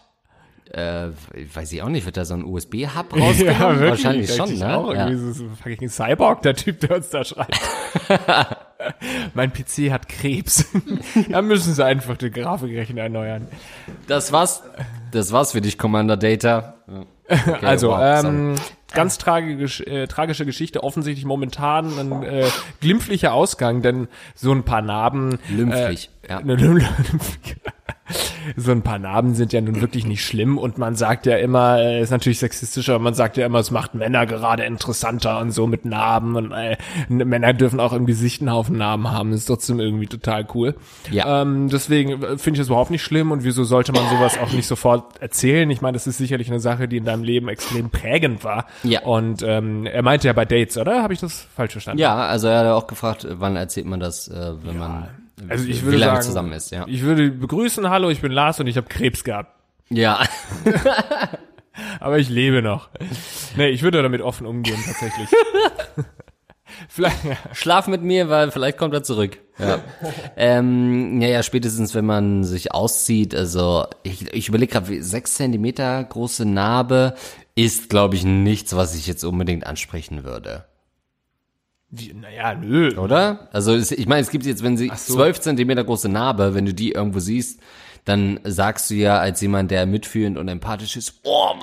Äh, 0.72 1.08
weiß 1.54 1.72
ich 1.72 1.82
auch 1.82 1.88
nicht, 1.88 2.04
wird 2.04 2.16
da 2.16 2.24
so 2.24 2.34
ein 2.34 2.44
USB-Hub 2.44 3.16
rausgenommen? 3.16 3.80
Wahrscheinlich 3.80 4.28
Dachte 4.28 4.38
schon, 4.38 4.54
ich 4.54 4.60
ne? 4.60 4.76
Auch. 4.76 4.92
Ja. 4.92 5.08
Irgendwie 5.08 5.32
so 5.32 5.44
ein 5.44 5.56
fucking 5.56 5.88
Cyborg, 5.88 6.42
der 6.42 6.54
Typ, 6.54 6.80
der 6.80 6.96
uns 6.96 7.10
da 7.10 7.24
schreibt. 7.24 7.58
mein 9.34 9.52
PC 9.52 9.90
hat 9.90 10.08
Krebs. 10.08 10.66
da 11.28 11.42
müssen 11.42 11.74
sie 11.74 11.84
einfach 11.84 12.16
den 12.16 12.32
Grafikrechner 12.32 13.02
erneuern. 13.02 13.48
Das 14.06 14.32
war's, 14.32 14.62
das 15.10 15.32
war's 15.32 15.52
für 15.52 15.60
dich, 15.60 15.78
Commander 15.78 16.16
Data. 16.16 16.74
Okay, 17.28 17.66
also, 17.66 17.90
wow, 17.90 18.24
ähm, 18.24 18.54
ganz 18.92 19.18
tragisch, 19.18 19.80
äh, 19.82 20.06
tragische 20.06 20.46
Geschichte, 20.46 20.82
offensichtlich 20.82 21.26
momentan 21.26 21.98
ein 21.98 22.22
äh, 22.22 22.46
glimpflicher 22.80 23.32
Ausgang, 23.34 23.82
denn 23.82 24.08
so 24.34 24.52
ein 24.52 24.64
paar 24.64 24.80
Narben. 24.80 25.38
Lymphlich, 25.50 26.10
äh, 26.17 26.17
ja. 26.28 26.40
So 28.56 28.72
ein 28.72 28.82
paar 28.82 28.98
Narben 28.98 29.34
sind 29.34 29.52
ja 29.52 29.60
nun 29.60 29.80
wirklich 29.80 30.06
nicht 30.06 30.24
schlimm 30.24 30.56
und 30.56 30.78
man 30.78 30.96
sagt 30.96 31.26
ja 31.26 31.36
immer, 31.36 31.78
äh, 31.78 32.00
ist 32.00 32.10
natürlich 32.10 32.38
sexistisch, 32.38 32.88
aber 32.88 32.98
man 32.98 33.14
sagt 33.14 33.36
ja 33.36 33.44
immer, 33.44 33.58
es 33.58 33.70
macht 33.70 33.94
Männer 33.94 34.26
gerade 34.26 34.64
interessanter 34.64 35.40
und 35.40 35.50
so 35.50 35.66
mit 35.66 35.84
Narben 35.84 36.36
und 36.36 36.52
äh, 36.52 36.76
Männer 37.08 37.52
dürfen 37.52 37.80
auch 37.80 37.92
im 37.92 38.06
Gesicht 38.06 38.40
einen 38.40 38.50
Haufen 38.50 38.78
Narben 38.78 39.10
haben, 39.10 39.32
ist 39.32 39.44
trotzdem 39.44 39.80
irgendwie 39.80 40.06
total 40.06 40.46
cool. 40.54 40.74
Ja. 41.10 41.42
Ähm, 41.42 41.68
deswegen 41.68 42.22
äh, 42.22 42.38
finde 42.38 42.56
ich 42.56 42.60
das 42.60 42.68
überhaupt 42.68 42.90
nicht 42.90 43.02
schlimm 43.02 43.30
und 43.30 43.44
wieso 43.44 43.64
sollte 43.64 43.92
man 43.92 44.08
sowas 44.08 44.38
auch 44.38 44.52
nicht 44.52 44.66
sofort 44.66 45.20
erzählen? 45.20 45.70
Ich 45.70 45.82
meine, 45.82 45.94
das 45.94 46.06
ist 46.06 46.18
sicherlich 46.18 46.48
eine 46.48 46.60
Sache, 46.60 46.88
die 46.88 46.96
in 46.96 47.04
deinem 47.04 47.24
Leben 47.24 47.48
extrem 47.48 47.90
prägend 47.90 48.44
war. 48.44 48.66
Ja. 48.82 49.02
Und 49.02 49.42
ähm, 49.42 49.84
er 49.84 50.02
meinte 50.02 50.28
ja 50.28 50.32
bei 50.32 50.46
Dates, 50.46 50.78
oder? 50.78 51.02
Habe 51.02 51.12
ich 51.12 51.20
das 51.20 51.46
falsch 51.54 51.72
verstanden? 51.72 52.00
Ja, 52.00 52.16
also 52.16 52.48
er 52.48 52.60
hat 52.60 52.66
auch 52.68 52.86
gefragt, 52.86 53.26
wann 53.28 53.56
erzählt 53.56 53.86
man 53.86 54.00
das, 54.00 54.28
äh, 54.28 54.52
wenn 54.62 54.78
man 54.78 55.08
Also 55.48 55.64
ich 55.64 55.82
wie 55.82 55.86
würde 55.86 55.98
lange 55.98 56.12
sagen, 56.12 56.26
zusammen 56.26 56.52
ist, 56.52 56.70
ja. 56.70 56.86
ich 56.88 57.02
würde 57.02 57.30
begrüßen, 57.30 57.88
hallo, 57.88 58.10
ich 58.10 58.20
bin 58.20 58.32
Lars 58.32 58.58
und 58.60 58.66
ich 58.66 58.76
habe 58.76 58.88
Krebs 58.88 59.24
gehabt. 59.24 59.54
Ja, 59.90 60.20
Aber 62.00 62.18
ich 62.18 62.28
lebe 62.28 62.62
noch. 62.62 62.88
Nee, 63.56 63.68
ich 63.68 63.82
würde 63.82 64.02
damit 64.02 64.22
offen 64.22 64.46
umgehen, 64.46 64.78
tatsächlich. 64.84 65.28
Vielleicht, 66.88 67.24
ja. 67.24 67.36
schlaf 67.54 67.88
mit 67.88 68.02
mir, 68.02 68.28
weil 68.28 68.50
vielleicht 68.50 68.78
kommt 68.78 68.94
er 68.94 69.02
zurück. 69.02 69.38
Ja. 69.58 69.80
ähm, 70.36 71.20
ja, 71.20 71.28
ja, 71.28 71.42
spätestens 71.42 71.94
wenn 71.94 72.04
man 72.04 72.44
sich 72.44 72.72
auszieht, 72.72 73.34
also 73.34 73.86
ich, 74.04 74.32
ich 74.32 74.48
überlege 74.48 74.72
gerade, 74.72 75.02
sechs 75.02 75.34
Zentimeter 75.34 76.04
große 76.04 76.44
Narbe 76.44 77.14
ist, 77.56 77.88
glaube 77.88 78.14
ich, 78.14 78.24
nichts, 78.24 78.76
was 78.76 78.94
ich 78.94 79.06
jetzt 79.06 79.24
unbedingt 79.24 79.66
ansprechen 79.66 80.22
würde. 80.22 80.66
Wie, 81.90 82.12
naja, 82.12 82.54
nö. 82.54 82.96
Oder? 82.98 83.48
Also 83.52 83.74
ich 83.74 84.06
meine, 84.06 84.20
es 84.20 84.30
gibt 84.30 84.44
jetzt, 84.44 84.62
wenn 84.62 84.76
sie 84.76 84.92
so. 84.94 85.14
zwölf 85.14 85.40
Zentimeter 85.40 85.84
große 85.84 86.08
Narbe, 86.08 86.54
wenn 86.54 86.66
du 86.66 86.74
die 86.74 86.92
irgendwo 86.92 87.18
siehst, 87.18 87.60
dann 88.04 88.40
sagst 88.44 88.90
du 88.90 88.94
ja 88.94 89.18
als 89.18 89.40
jemand, 89.40 89.70
der 89.70 89.86
mitfühlend 89.86 90.38
und 90.38 90.48
empathisch 90.48 90.96
ist, 90.96 91.20
oh, 91.24 91.54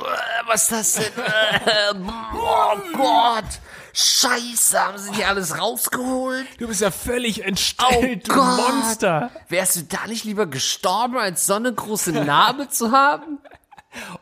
was 0.47 0.63
ist 0.63 0.71
das 0.71 0.93
denn? 0.93 2.05
oh 2.07 2.77
Gott, 2.93 3.59
scheiße, 3.93 4.79
haben 4.79 4.97
sie 4.97 5.11
dir 5.11 5.27
alles 5.27 5.59
rausgeholt? 5.59 6.45
Du 6.59 6.67
bist 6.67 6.81
ja 6.81 6.91
völlig 6.91 7.43
entstellt, 7.43 8.25
oh 8.29 8.33
du 8.33 8.33
Gott. 8.33 8.57
Monster. 8.57 9.31
Wärst 9.49 9.75
du 9.75 9.81
da 9.83 10.07
nicht 10.07 10.23
lieber 10.23 10.45
gestorben, 10.45 11.17
als 11.17 11.45
so 11.45 11.55
eine 11.55 11.73
große 11.73 12.11
Narbe 12.11 12.67
zu 12.69 12.91
haben? 12.91 13.39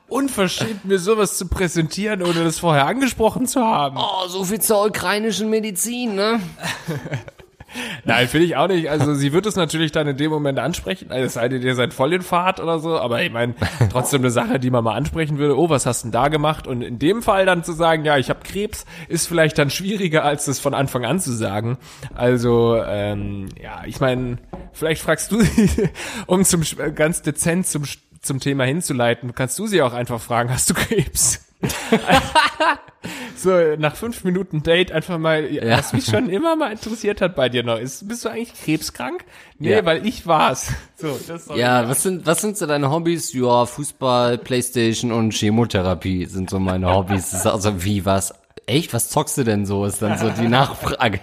Unverschämt, 0.07 0.85
mir 0.85 0.99
sowas 0.99 1.37
zu 1.37 1.47
präsentieren, 1.47 2.21
ohne 2.21 2.43
das 2.43 2.59
vorher 2.59 2.85
angesprochen 2.85 3.47
zu 3.47 3.61
haben. 3.61 3.97
Oh, 3.97 4.27
so 4.27 4.43
viel 4.43 4.61
zur 4.61 4.85
ukrainischen 4.85 5.49
Medizin, 5.49 6.15
ne? 6.15 6.39
Nein, 8.05 8.27
finde 8.27 8.45
ich 8.45 8.55
auch 8.55 8.67
nicht. 8.67 8.89
Also 8.89 9.13
sie 9.13 9.33
wird 9.33 9.45
es 9.45 9.55
natürlich 9.55 9.91
dann 9.91 10.07
in 10.07 10.17
dem 10.17 10.31
Moment 10.31 10.59
ansprechen, 10.59 11.11
also 11.11 11.25
es 11.25 11.33
sei 11.33 11.49
denn, 11.49 11.61
ihr 11.61 11.75
seid 11.75 11.93
voll 11.93 12.13
in 12.13 12.21
Fahrt 12.21 12.59
oder 12.59 12.79
so, 12.79 12.97
aber 12.97 13.21
ich 13.23 13.31
meine, 13.31 13.55
trotzdem 13.91 14.21
eine 14.21 14.31
Sache, 14.31 14.59
die 14.59 14.69
man 14.69 14.83
mal 14.83 14.95
ansprechen 14.95 15.37
würde, 15.37 15.57
oh, 15.57 15.69
was 15.69 15.85
hast 15.85 16.03
du 16.03 16.07
denn 16.07 16.11
da 16.11 16.27
gemacht? 16.27 16.67
Und 16.67 16.81
in 16.81 16.99
dem 16.99 17.21
Fall 17.21 17.45
dann 17.45 17.63
zu 17.63 17.73
sagen, 17.73 18.05
ja, 18.05 18.17
ich 18.17 18.29
habe 18.29 18.41
Krebs, 18.43 18.85
ist 19.07 19.27
vielleicht 19.27 19.57
dann 19.57 19.69
schwieriger, 19.69 20.23
als 20.23 20.45
das 20.45 20.59
von 20.59 20.73
Anfang 20.73 21.05
an 21.05 21.19
zu 21.19 21.31
sagen. 21.31 21.77
Also, 22.13 22.81
ähm, 22.85 23.49
ja, 23.61 23.83
ich 23.85 23.99
meine, 23.99 24.37
vielleicht 24.71 25.01
fragst 25.01 25.31
du 25.31 25.41
sie, 25.41 25.89
um 26.27 26.43
zum 26.43 26.63
ganz 26.95 27.21
dezent 27.21 27.67
zum 27.67 27.83
zum 28.23 28.39
Thema 28.39 28.63
hinzuleiten, 28.63 29.35
kannst 29.35 29.59
du 29.59 29.67
sie 29.67 29.81
auch 29.81 29.93
einfach 29.93 30.19
fragen, 30.19 30.49
hast 30.49 30.69
du 30.69 30.73
Krebs? 30.73 31.45
so, 33.35 33.75
nach 33.77 33.95
fünf 33.95 34.23
Minuten 34.23 34.63
Date 34.63 34.91
einfach 34.91 35.17
mal, 35.17 35.51
ja. 35.53 35.77
was 35.77 35.93
mich 35.93 36.05
schon 36.05 36.29
immer 36.29 36.55
mal 36.55 36.71
interessiert 36.71 37.21
hat 37.21 37.35
bei 37.35 37.49
dir 37.49 37.63
noch, 37.63 37.77
ist, 37.77 38.07
bist 38.07 38.25
du 38.25 38.29
eigentlich 38.29 38.53
krebskrank? 38.53 39.23
Nee, 39.59 39.71
ja. 39.71 39.85
weil 39.85 40.05
ich 40.05 40.25
war's. 40.25 40.73
So, 40.97 41.19
das 41.27 41.49
ja, 41.55 41.87
was 41.87 42.03
sind, 42.03 42.25
was 42.25 42.41
sind 42.41 42.57
so 42.57 42.65
deine 42.65 42.91
Hobbys? 42.91 43.33
Ja, 43.33 43.65
Fußball, 43.65 44.37
Playstation 44.37 45.11
und 45.11 45.33
Chemotherapie 45.33 46.25
sind 46.25 46.49
so 46.49 46.59
meine 46.59 46.93
Hobbys. 46.93 47.31
Das 47.31 47.41
ist 47.41 47.47
also 47.47 47.83
wie 47.83 48.05
was? 48.05 48.33
Echt? 48.65 48.93
Was 48.93 49.09
zockst 49.09 49.37
du 49.37 49.43
denn 49.43 49.65
so? 49.65 49.85
Ist 49.85 50.01
dann 50.01 50.17
so 50.17 50.29
die 50.29 50.47
Nachfrage. 50.49 51.19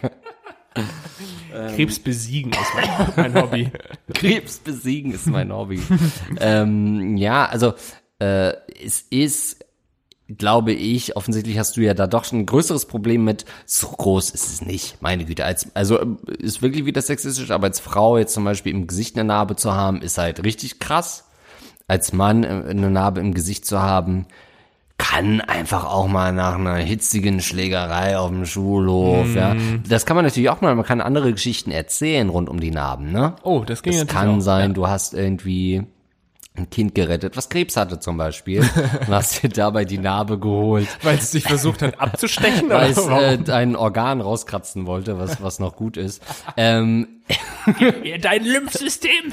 Krebs 1.50 1.98
besiegen 1.98 2.52
ist 2.52 2.74
mein, 2.74 3.12
mein 3.32 3.42
Hobby. 3.42 3.70
Krebs 4.14 4.58
besiegen 4.58 5.12
ist 5.12 5.26
mein 5.26 5.52
Hobby. 5.52 5.80
ähm, 6.40 7.16
ja, 7.16 7.46
also 7.46 7.74
äh, 8.18 8.52
es 8.84 9.00
ist, 9.10 9.64
glaube 10.28 10.72
ich, 10.72 11.16
offensichtlich 11.16 11.58
hast 11.58 11.76
du 11.76 11.80
ja 11.80 11.94
da 11.94 12.06
doch 12.06 12.24
schon 12.24 12.40
ein 12.40 12.46
größeres 12.46 12.86
Problem 12.86 13.24
mit. 13.24 13.44
So 13.66 13.88
groß 13.88 14.30
ist 14.30 14.48
es 14.48 14.62
nicht, 14.62 15.02
meine 15.02 15.24
Güte. 15.24 15.44
Als, 15.44 15.74
also 15.74 15.98
ist 16.38 16.62
wirklich 16.62 16.84
wieder 16.84 17.02
sexistisch, 17.02 17.50
aber 17.50 17.66
als 17.66 17.80
Frau 17.80 18.18
jetzt 18.18 18.34
zum 18.34 18.44
Beispiel 18.44 18.72
im 18.72 18.86
Gesicht 18.86 19.16
eine 19.16 19.24
Narbe 19.24 19.56
zu 19.56 19.72
haben, 19.74 20.02
ist 20.02 20.18
halt 20.18 20.44
richtig 20.44 20.78
krass. 20.78 21.26
Als 21.88 22.12
Mann 22.12 22.44
äh, 22.44 22.64
eine 22.68 22.90
Narbe 22.90 23.20
im 23.20 23.34
Gesicht 23.34 23.66
zu 23.66 23.80
haben, 23.80 24.26
kann 25.00 25.40
einfach 25.40 25.86
auch 25.86 26.08
mal 26.08 26.32
nach 26.32 26.56
einer 26.56 26.76
hitzigen 26.76 27.40
Schlägerei 27.40 28.18
auf 28.18 28.28
dem 28.28 28.44
Schulhof, 28.44 29.28
mm. 29.28 29.36
ja. 29.36 29.54
Mhm. 29.54 29.82
Das 29.88 30.04
kann 30.04 30.14
man 30.14 30.26
natürlich 30.26 30.50
auch 30.50 30.60
mal, 30.60 30.74
man 30.74 30.84
kann 30.84 31.00
andere 31.00 31.32
Geschichten 31.32 31.70
erzählen 31.70 32.28
rund 32.28 32.50
um 32.50 32.60
die 32.60 32.70
Narben, 32.70 33.10
ne? 33.10 33.34
Oh, 33.42 33.64
das 33.66 33.82
ging 33.82 33.94
das 33.94 34.02
natürlich 34.02 34.22
kann 34.22 34.38
auch, 34.38 34.40
sein, 34.42 34.70
ja. 34.70 34.74
du 34.74 34.88
hast 34.88 35.14
irgendwie 35.14 35.86
ein 36.54 36.68
Kind 36.68 36.94
gerettet, 36.94 37.34
was 37.38 37.48
Krebs 37.48 37.78
hatte 37.78 37.98
zum 37.98 38.18
Beispiel, 38.18 38.60
und 39.00 39.08
hast 39.08 39.42
dir 39.42 39.48
dabei 39.48 39.86
die 39.86 39.96
Narbe 39.96 40.38
geholt. 40.38 40.88
Weil 41.02 41.16
es 41.16 41.30
dich 41.30 41.44
versucht 41.44 41.80
hat 41.80 41.98
abzustechen? 41.98 42.68
Weil 42.68 42.90
es 42.90 42.98
äh, 43.06 43.38
dein 43.38 43.76
Organ 43.76 44.20
rauskratzen 44.20 44.84
wollte, 44.84 45.18
was, 45.18 45.42
was 45.42 45.60
noch 45.60 45.76
gut 45.76 45.96
ist. 45.96 46.22
Ähm, 46.58 47.22
Dein 48.20 48.44
Lymphsystem! 48.44 49.32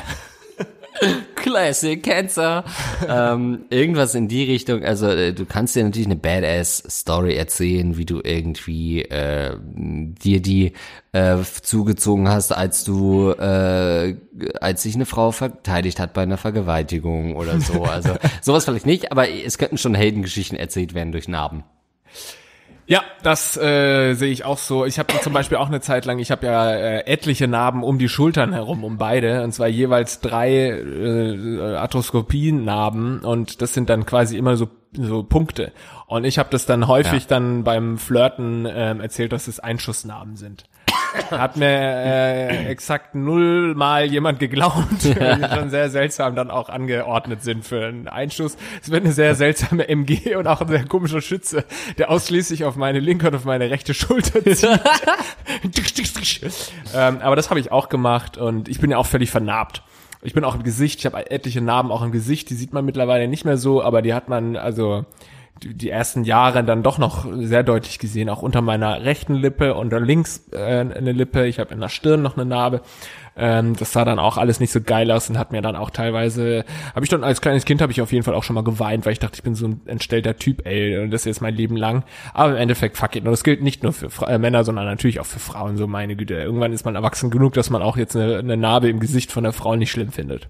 Classic 1.36 2.02
Cancer. 2.02 2.64
ähm, 3.08 3.66
irgendwas 3.70 4.16
in 4.16 4.28
die 4.28 4.44
Richtung. 4.44 4.84
Also 4.84 5.08
äh, 5.08 5.34
du 5.34 5.46
kannst 5.46 5.76
dir 5.76 5.84
natürlich 5.84 6.08
eine 6.08 6.16
Badass-Story 6.16 7.36
erzählen, 7.36 7.98
wie 7.98 8.06
du 8.06 8.22
irgendwie 8.24 9.04
äh, 9.04 9.58
dir 9.76 10.42
die 10.42 10.74
äh, 11.12 11.38
zugezogen 11.62 12.28
hast, 12.28 12.52
als 12.52 12.84
du, 12.84 13.32
äh, 13.32 14.16
als 14.60 14.84
sich 14.84 14.96
eine 14.96 15.06
Frau 15.06 15.32
verteidigt 15.32 16.00
hat 16.00 16.14
bei 16.14 16.24
einer 16.24 16.38
Vergewaltigung 16.38 17.36
oder 17.36 17.60
so. 17.60 17.84
Also 17.84 18.16
sowas 18.42 18.66
vielleicht 18.66 18.86
nicht, 18.86 19.12
aber 19.12 19.30
es 19.30 19.58
könnten 19.58 19.78
schon 19.78 19.96
Heldengeschichten 19.96 20.58
erzählt 20.58 20.94
werden 20.94 21.12
durch 21.12 21.28
Narben. 21.28 21.64
Ja, 22.90 23.04
das 23.22 23.58
äh, 23.58 24.14
sehe 24.14 24.32
ich 24.32 24.46
auch 24.46 24.58
so. 24.58 24.86
Ich 24.86 24.98
habe 24.98 25.14
zum 25.20 25.34
Beispiel 25.34 25.58
auch 25.58 25.68
eine 25.68 25.82
Zeit 25.82 26.06
lang, 26.06 26.20
ich 26.20 26.32
habe 26.32 26.48
ja 26.48 26.72
äh, 26.72 27.00
etliche 27.06 27.48
Narben 27.50 27.84
um 27.84 28.00
die 28.00 28.08
Schultern 28.08 28.54
herum, 28.54 28.86
um 28.86 28.98
beide, 28.98 29.44
und 29.44 29.52
zwar 29.52 29.68
jeweils 29.68 30.22
drei 30.22 30.70
äh, 30.70 31.76
Arthroskopien-Narben 31.76 33.20
und 33.26 33.62
das 33.62 33.74
sind 33.74 33.90
dann 33.90 34.06
quasi 34.06 34.38
immer 34.38 34.56
so 34.56 34.70
so 34.94 35.24
Punkte. 35.24 35.74
Und 36.08 36.24
ich 36.24 36.40
habe 36.40 36.50
das 36.50 36.66
dann 36.66 36.88
häufig 36.88 37.24
ja. 37.24 37.30
dann 37.30 37.66
beim 37.66 37.98
Flirten 37.98 38.66
äh, 38.66 38.98
erzählt, 38.98 39.34
dass 39.34 39.48
es 39.48 39.60
Einschussnarben 39.60 40.38
sind. 40.38 40.64
Hat 41.32 41.58
mir 41.58 41.68
äh, 41.68 42.66
exakt 42.68 43.16
nullmal 43.16 44.06
jemand 44.06 44.40
geglaubt, 44.40 45.04
ja. 45.04 45.36
die 45.36 45.56
schon 45.56 45.70
sehr 45.70 45.90
seltsam 45.90 46.36
dann 46.36 46.52
auch 46.52 46.70
angeordnet 46.70 47.44
sind 47.44 47.66
für 47.66 47.86
einen 47.86 48.08
Einschuss. 48.08 48.58
Es 48.82 48.92
wird 48.92 49.04
eine 49.04 49.14
sehr 49.14 49.36
seltsame 49.36 49.88
MG 49.88 50.36
und 50.36 50.48
auch 50.48 50.62
ein 50.62 50.68
sehr 50.68 50.86
komischer 50.86 51.22
Schütze, 51.22 51.66
der 51.98 52.10
ausschließlich 52.10 52.66
auf 52.66 52.76
meine 52.76 53.00
linke 53.00 53.28
und 53.28 53.36
auf 53.36 53.46
meine 53.46 53.70
rechte 53.70 53.94
Schulter 53.94 54.44
zieht. 54.44 54.64
ähm, 56.96 57.20
aber 57.22 57.36
das 57.36 57.50
habe 57.50 57.60
ich 57.60 57.72
auch 57.72 57.90
gemacht 57.90 58.38
und 58.38 58.70
ich 58.70 58.80
bin 58.80 58.92
ja 58.92 58.98
auch 58.98 59.06
völlig 59.06 59.32
vernarbt. 59.32 59.84
Ich 60.22 60.34
bin 60.34 60.44
auch 60.44 60.56
im 60.56 60.64
Gesicht, 60.64 61.00
ich 61.00 61.06
habe 61.06 61.30
etliche 61.30 61.62
Narben 61.62 61.92
auch 61.92 62.02
im 62.02 62.12
Gesicht, 62.12 62.50
die 62.50 62.56
sieht 62.56 62.74
man 62.74 62.86
mittlerweile 62.86 63.28
nicht 63.28 63.46
mehr 63.46 63.58
so, 63.58 63.84
aber 63.84 64.02
die 64.02 64.14
hat 64.14 64.30
man, 64.30 64.56
also 64.56 65.06
die 65.64 65.90
ersten 65.90 66.24
Jahre 66.24 66.64
dann 66.64 66.84
doch 66.84 66.98
noch 66.98 67.26
sehr 67.34 67.64
deutlich 67.64 68.00
gesehen, 68.00 68.30
auch 68.30 68.42
unter 68.42 68.62
meiner 68.62 69.04
rechten 69.04 69.36
Lippe 69.36 69.76
und 69.76 69.92
links 69.92 70.48
äh, 70.52 70.58
eine 70.58 71.12
Lippe. 71.12 71.48
Ich 71.48 71.60
habe 71.60 71.74
in 71.74 71.80
der 71.80 71.90
Stirn 71.90 72.22
noch 72.22 72.38
eine 72.38 72.46
Narbe. 72.46 72.82
Ähm, 73.36 73.76
das 73.76 73.92
sah 73.92 74.04
dann 74.04 74.18
auch 74.18 74.38
alles 74.38 74.60
nicht 74.60 74.72
so 74.72 74.82
geil 74.82 75.12
aus 75.12 75.30
und 75.30 75.38
hat 75.38 75.52
mir 75.52 75.62
dann 75.62 75.76
auch 75.76 75.92
teilweise, 75.92 76.66
habe 76.96 77.06
ich 77.06 77.10
dann 77.10 77.24
als 77.24 77.40
kleines 77.40 77.66
Kind 77.66 77.82
habe 77.82 77.92
ich 77.92 78.02
auf 78.02 78.12
jeden 78.12 78.24
Fall 78.24 78.34
auch 78.34 78.44
schon 78.44 78.56
mal 78.56 78.64
geweint, 78.64 79.06
weil 79.06 79.14
ich 79.14 79.20
dachte, 79.20 79.36
ich 79.36 79.44
bin 79.44 79.54
so 79.54 79.68
ein 79.68 79.82
entstellter 79.86 80.38
Typ, 80.38 80.66
ey, 80.66 80.98
und 80.98 81.12
das 81.12 81.22
ist 81.22 81.26
jetzt 81.26 81.42
mein 81.42 81.56
Leben 81.56 81.78
lang. 81.78 82.04
Aber 82.34 82.52
im 82.52 82.58
Endeffekt, 82.58 82.98
fuck 82.98 83.16
it. 83.16 83.24
Und 83.24 83.32
das 83.32 83.44
gilt 83.44 83.62
nicht 83.62 83.84
nur 83.84 83.94
für 83.94 84.10
Fra 84.10 84.28
äh, 84.28 84.40
Männer, 84.40 84.64
sondern 84.64 84.86
natürlich 84.86 85.20
auch 85.20 85.26
für 85.26 85.40
Frauen, 85.40 85.78
so 85.78 85.88
meine 85.88 86.16
Güte. 86.16 86.34
Irgendwann 86.34 86.74
ist 86.74 86.86
man 86.86 86.96
erwachsen 86.96 87.30
genug, 87.30 87.54
dass 87.54 87.70
man 87.70 87.82
auch 87.82 87.98
jetzt 87.98 88.16
eine, 88.16 88.38
eine 88.38 88.58
Narbe 88.58 88.90
im 88.90 89.00
Gesicht 89.00 89.32
von 89.32 89.44
der 89.44 89.54
Frau 89.54 89.76
nicht 89.76 89.92
schlimm 89.92 90.12
findet. 90.12 90.50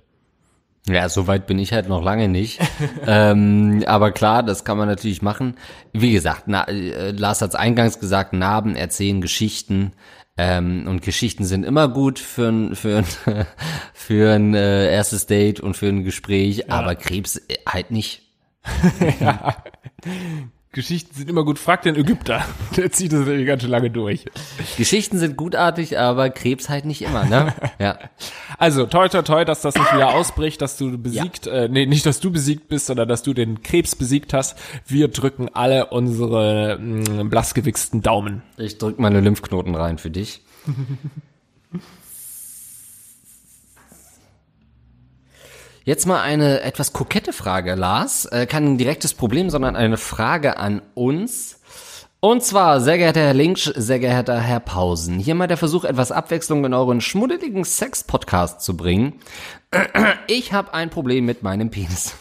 Ja, 0.89 1.09
so 1.09 1.27
weit 1.27 1.47
bin 1.47 1.59
ich 1.59 1.73
halt 1.73 1.89
noch 1.89 2.01
lange 2.01 2.27
nicht. 2.29 2.59
ähm, 3.07 3.83
aber 3.87 4.11
klar, 4.11 4.43
das 4.43 4.63
kann 4.63 4.77
man 4.77 4.87
natürlich 4.87 5.21
machen. 5.21 5.55
Wie 5.91 6.11
gesagt, 6.11 6.43
na, 6.45 6.63
äh, 6.63 7.11
Lars 7.11 7.41
hat's 7.41 7.55
eingangs 7.55 7.99
gesagt, 7.99 8.33
Narben 8.33 8.75
erzählen 8.75 9.21
Geschichten. 9.21 9.93
Ähm, 10.37 10.85
und 10.87 11.01
Geschichten 11.01 11.45
sind 11.45 11.65
immer 11.65 11.87
gut 11.87 12.19
für 12.19 12.47
ein, 12.49 12.75
für 12.75 12.99
ein, 12.99 13.05
für 13.93 14.33
ein 14.33 14.53
äh, 14.53 14.91
erstes 14.91 15.25
Date 15.25 15.59
und 15.59 15.75
für 15.75 15.87
ein 15.87 16.03
Gespräch, 16.03 16.57
ja. 16.57 16.65
aber 16.69 16.95
Krebs 16.95 17.37
äh, 17.37 17.57
halt 17.67 17.91
nicht. 17.91 18.21
ja. 19.19 19.57
Geschichten 20.71 21.15
sind 21.15 21.29
immer 21.29 21.43
gut. 21.45 21.57
Frag 21.59 21.81
den 21.81 21.95
Ägypter. 21.95 22.45
Der 22.77 22.91
zieht 22.91 23.13
das 23.13 23.25
nämlich 23.25 23.47
ganz 23.47 23.61
schön 23.61 23.71
lange 23.71 23.89
durch. 23.89 24.25
Geschichten 24.77 25.17
sind 25.17 25.37
gutartig, 25.37 25.97
aber 25.97 26.29
Krebs 26.29 26.69
halt 26.69 26.85
nicht 26.85 27.01
immer, 27.01 27.25
ne? 27.25 27.53
Ja. 27.79 27.97
Also, 28.57 28.85
toi, 28.85 29.07
toi, 29.07 29.21
toi, 29.21 29.45
dass 29.45 29.61
das 29.61 29.75
nicht 29.75 29.93
wieder 29.93 30.13
ausbricht, 30.13 30.61
dass 30.61 30.77
du 30.77 30.97
besiegt, 30.97 31.45
ja. 31.45 31.53
äh, 31.53 31.69
nee, 31.69 31.85
nicht, 31.85 32.05
dass 32.05 32.19
du 32.19 32.31
besiegt 32.31 32.67
bist, 32.67 32.87
sondern 32.87 33.07
dass 33.07 33.23
du 33.23 33.33
den 33.33 33.61
Krebs 33.61 33.95
besiegt 33.95 34.33
hast. 34.33 34.57
Wir 34.85 35.07
drücken 35.07 35.49
alle 35.53 35.87
unsere 35.87 36.77
mh, 36.79 37.23
mm, 37.23 37.29
blassgewichsten 37.29 38.01
Daumen. 38.01 38.41
Ich 38.57 38.77
drück 38.77 38.99
meine 38.99 39.21
Lymphknoten 39.21 39.75
rein 39.75 39.97
für 39.97 40.09
dich. 40.11 40.41
Jetzt 45.87 46.05
mal 46.05 46.21
eine 46.21 46.63
etwas 46.63 46.91
kokette 46.91 47.31
Frage, 47.31 47.75
Lars. 47.75 48.25
Äh, 48.25 48.45
kein 48.45 48.77
direktes 48.77 49.13
Problem, 49.13 49.49
sondern 49.49 49.77
eine 49.77 49.95
Frage 49.95 50.57
an 50.57 50.81
uns. 50.95 51.61
Und 52.19 52.43
zwar, 52.43 52.81
sehr 52.81 52.97
geehrter 52.97 53.21
Herr 53.21 53.33
Linksch, 53.33 53.71
sehr 53.73 53.99
geehrter 53.99 54.37
Herr 54.37 54.59
Pausen, 54.59 55.17
hier 55.17 55.33
mal 55.33 55.47
der 55.47 55.55
Versuch, 55.55 55.85
etwas 55.85 56.11
Abwechslung 56.11 56.65
in 56.65 56.73
euren 56.73 56.99
schmuddeligen 56.99 57.63
Sex-Podcast 57.63 58.59
zu 58.59 58.75
bringen. 58.75 59.13
Ich 60.27 60.51
habe 60.51 60.73
ein 60.73 60.89
Problem 60.89 61.23
mit 61.23 61.41
meinem 61.41 61.69
Penis. 61.69 62.17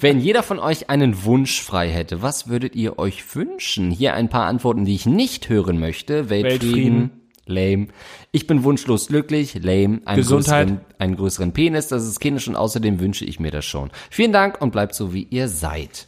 Wenn 0.00 0.18
jeder 0.18 0.42
von 0.42 0.58
euch 0.58 0.88
einen 0.88 1.24
Wunsch 1.24 1.60
frei 1.60 1.90
hätte, 1.90 2.22
was 2.22 2.48
würdet 2.48 2.74
ihr 2.74 2.98
euch 2.98 3.36
wünschen? 3.36 3.90
Hier 3.90 4.14
ein 4.14 4.30
paar 4.30 4.46
Antworten, 4.46 4.86
die 4.86 4.94
ich 4.94 5.04
nicht 5.04 5.50
hören 5.50 5.78
möchte. 5.78 6.30
Weltfrieden. 6.30 6.62
Weltfrieden 6.62 7.25
lame. 7.46 7.88
Ich 8.32 8.46
bin 8.46 8.62
wunschlos 8.64 9.08
glücklich, 9.08 9.54
lame. 9.54 10.00
Einen 10.04 10.16
Gesundheit. 10.16 10.68
Größeren, 10.68 10.80
einen 10.98 11.16
größeren 11.16 11.52
Penis, 11.52 11.88
das 11.88 12.04
ist 12.04 12.20
kindisch 12.20 12.48
und 12.48 12.56
außerdem 12.56 13.00
wünsche 13.00 13.24
ich 13.24 13.40
mir 13.40 13.50
das 13.50 13.64
schon. 13.64 13.90
Vielen 14.10 14.32
Dank 14.32 14.60
und 14.60 14.70
bleibt 14.72 14.94
so, 14.94 15.12
wie 15.14 15.26
ihr 15.30 15.48
seid. 15.48 16.06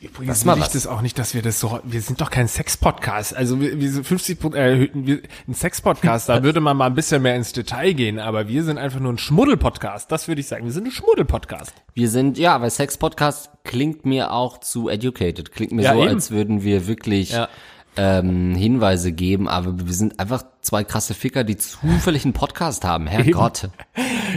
Übrigens 0.00 0.44
will 0.46 0.54
ich 0.54 0.60
was. 0.62 0.72
das 0.72 0.86
auch 0.86 1.02
nicht, 1.02 1.18
dass 1.18 1.34
wir 1.34 1.42
das 1.42 1.60
so, 1.60 1.78
wir 1.84 2.00
sind 2.00 2.20
doch 2.20 2.30
kein 2.30 2.48
Sex-Podcast. 2.48 3.36
Also 3.36 3.60
wir, 3.60 3.78
wir 3.78 3.90
sind 3.90 4.04
50, 4.06 4.40
Pro- 4.40 4.54
äh, 4.54 4.88
wir, 4.94 5.20
ein 5.46 5.54
Sex-Podcast, 5.54 6.28
da 6.28 6.42
würde 6.42 6.60
man 6.60 6.76
mal 6.76 6.86
ein 6.86 6.94
bisschen 6.94 7.22
mehr 7.22 7.36
ins 7.36 7.52
Detail 7.52 7.92
gehen, 7.92 8.18
aber 8.18 8.48
wir 8.48 8.64
sind 8.64 8.78
einfach 8.78 8.98
nur 8.98 9.12
ein 9.12 9.18
Schmuddel-Podcast. 9.18 10.10
Das 10.10 10.26
würde 10.26 10.40
ich 10.40 10.48
sagen. 10.48 10.64
Wir 10.64 10.72
sind 10.72 10.86
ein 10.86 10.90
Schmuddel-Podcast. 10.90 11.72
Wir 11.94 12.08
sind, 12.08 12.38
ja, 12.38 12.60
weil 12.60 12.70
Sex-Podcast 12.70 13.50
klingt 13.62 14.06
mir 14.06 14.32
auch 14.32 14.58
zu 14.58 14.88
educated. 14.88 15.52
Klingt 15.52 15.72
mir 15.72 15.82
Ja, 15.82 15.92
so, 15.94 16.00
eben. 16.02 16.08
als 16.14 16.30
würden 16.30 16.64
wir 16.64 16.86
wirklich 16.88 17.30
Ja. 17.32 17.48
Ähm, 17.96 18.54
Hinweise 18.54 19.12
geben, 19.12 19.48
aber 19.48 19.86
wir 19.86 19.92
sind 19.94 20.20
einfach 20.20 20.44
zwei 20.62 20.84
krasse 20.84 21.14
Ficker, 21.14 21.42
die 21.44 21.56
zufällig 21.56 22.24
einen 22.24 22.34
Podcast 22.34 22.84
haben. 22.84 23.06
Herrgott. 23.06 23.68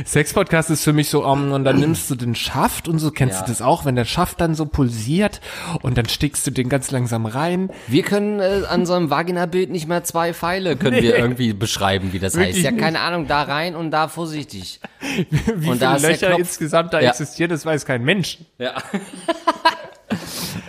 Sex-Podcast 0.06 0.70
ist 0.70 0.84
für 0.84 0.94
mich 0.94 1.10
so, 1.10 1.26
um, 1.26 1.52
und 1.52 1.64
dann 1.64 1.80
nimmst 1.80 2.10
du 2.10 2.16
den 2.16 2.34
Schaft 2.36 2.88
und 2.88 3.00
so, 3.00 3.12
kennst 3.12 3.36
Ja. 3.36 3.46
du 3.46 3.52
das 3.52 3.62
auch, 3.62 3.86
wenn 3.86 3.96
der 3.96 4.06
Schaft 4.06 4.42
dann 4.42 4.56
so 4.56 4.66
pulsiert 4.66 5.40
und 5.82 5.98
dann 5.98 6.08
stickst 6.08 6.48
du 6.48 6.52
den 6.52 6.68
ganz 6.70 6.92
langsam 6.92 7.26
rein. 7.26 7.70
Wir 7.88 8.04
können 8.04 8.40
äh, 8.40 8.64
an 8.68 8.86
so 8.86 8.94
einem 8.94 9.10
Vagina-Bild 9.10 9.70
nicht 9.70 9.88
mehr 9.88 10.04
zwei 10.04 10.34
Pfeile, 10.34 10.76
können 10.76 10.96
wir 11.02 11.14
Nee. 11.14 11.20
irgendwie 11.20 11.54
beschreiben, 11.54 12.14
wie 12.14 12.20
das 12.20 12.36
Wirklich 12.36 12.66
heißt. 12.66 12.66
Ja, 12.66 12.72
keine 12.82 13.02
Ahnung, 13.02 13.28
da 13.28 13.44
rein 13.44 13.76
und 13.76 13.92
da 13.92 14.08
vorsichtig. 14.08 14.80
Wie 15.56 15.70
Und 15.70 15.82
da 15.82 15.98
viele 15.98 16.18
der 16.18 16.30
Löcher 16.30 16.40
insgesamt 16.40 16.94
da 16.94 17.02
Ja. 17.02 17.10
existieren, 17.12 17.50
das 17.52 17.66
weiß 17.66 17.86
kein 17.86 18.04
Mensch. 18.04 18.40
Ja. 18.58 18.76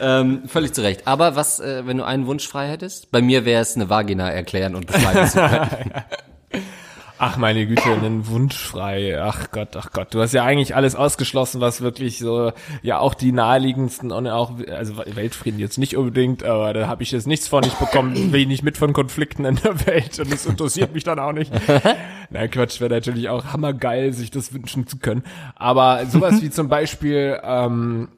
ähm, 0.00 0.42
völlig 0.46 0.72
zu 0.72 0.83
Recht. 0.83 1.07
Aber 1.07 1.37
was, 1.37 1.61
äh, 1.61 1.87
wenn 1.87 1.98
du 1.98 2.04
einen 2.04 2.26
Wunsch 2.26 2.46
frei 2.46 2.68
hättest? 2.68 3.11
Bei 3.11 3.22
mir 3.22 3.44
wäre 3.44 3.62
es 3.62 3.76
eine 3.76 3.90
Vagina 3.90 4.30
erklären 4.30 4.74
und 4.74 4.87
beschreiben 4.87 5.28
zu 5.28 5.38
können. 5.38 5.90
Ach 7.16 7.37
meine 7.37 7.64
Güte, 7.66 7.85
einen 7.85 8.26
Wunsch 8.26 8.57
frei. 8.57 9.22
Ach 9.22 9.52
Gott, 9.52 9.76
ach 9.76 9.92
Gott. 9.92 10.12
Du 10.12 10.20
hast 10.20 10.33
ja 10.33 10.42
eigentlich 10.44 10.74
alles 10.74 10.96
ausgeschlossen, 10.96 11.61
was 11.61 11.80
wirklich 11.80 12.18
so, 12.18 12.52
ja 12.83 12.98
auch 12.98 13.14
die 13.14 13.30
naheliegendsten 13.30 14.11
und 14.11 14.26
auch, 14.26 14.52
also 14.68 14.98
Weltfrieden 14.98 15.61
jetzt 15.61 15.78
nicht 15.78 15.96
unbedingt, 15.96 16.42
aber 16.42 16.72
da 16.72 16.88
habe 16.88 17.04
ich 17.04 17.12
jetzt 17.12 17.28
nichts 17.28 17.46
von. 17.46 17.62
Ich 17.62 17.74
bekomme 17.74 18.14
wenig 18.33 18.64
mit 18.64 18.76
von 18.76 18.92
Konflikten 18.92 19.44
in 19.44 19.54
der 19.57 19.87
Welt 19.87 20.18
und 20.18 20.33
das 20.33 20.44
interessiert 20.44 20.92
mich 20.92 21.04
dann 21.04 21.20
auch 21.20 21.33
nicht. 21.33 21.52
Na 22.30 22.48
Quatsch, 22.48 22.80
wäre 22.80 22.92
natürlich 22.92 23.28
auch 23.28 23.44
hammergeil, 23.44 24.12
sich 24.12 24.33
das 24.33 24.52
wünschen 24.52 24.88
zu 24.88 24.98
können. 24.98 25.22
Aber 25.54 26.07
sowas 26.07 26.42
wie 26.42 26.50
zum 26.50 26.68
Beispiel, 26.68 27.40
ähm, 27.44 28.09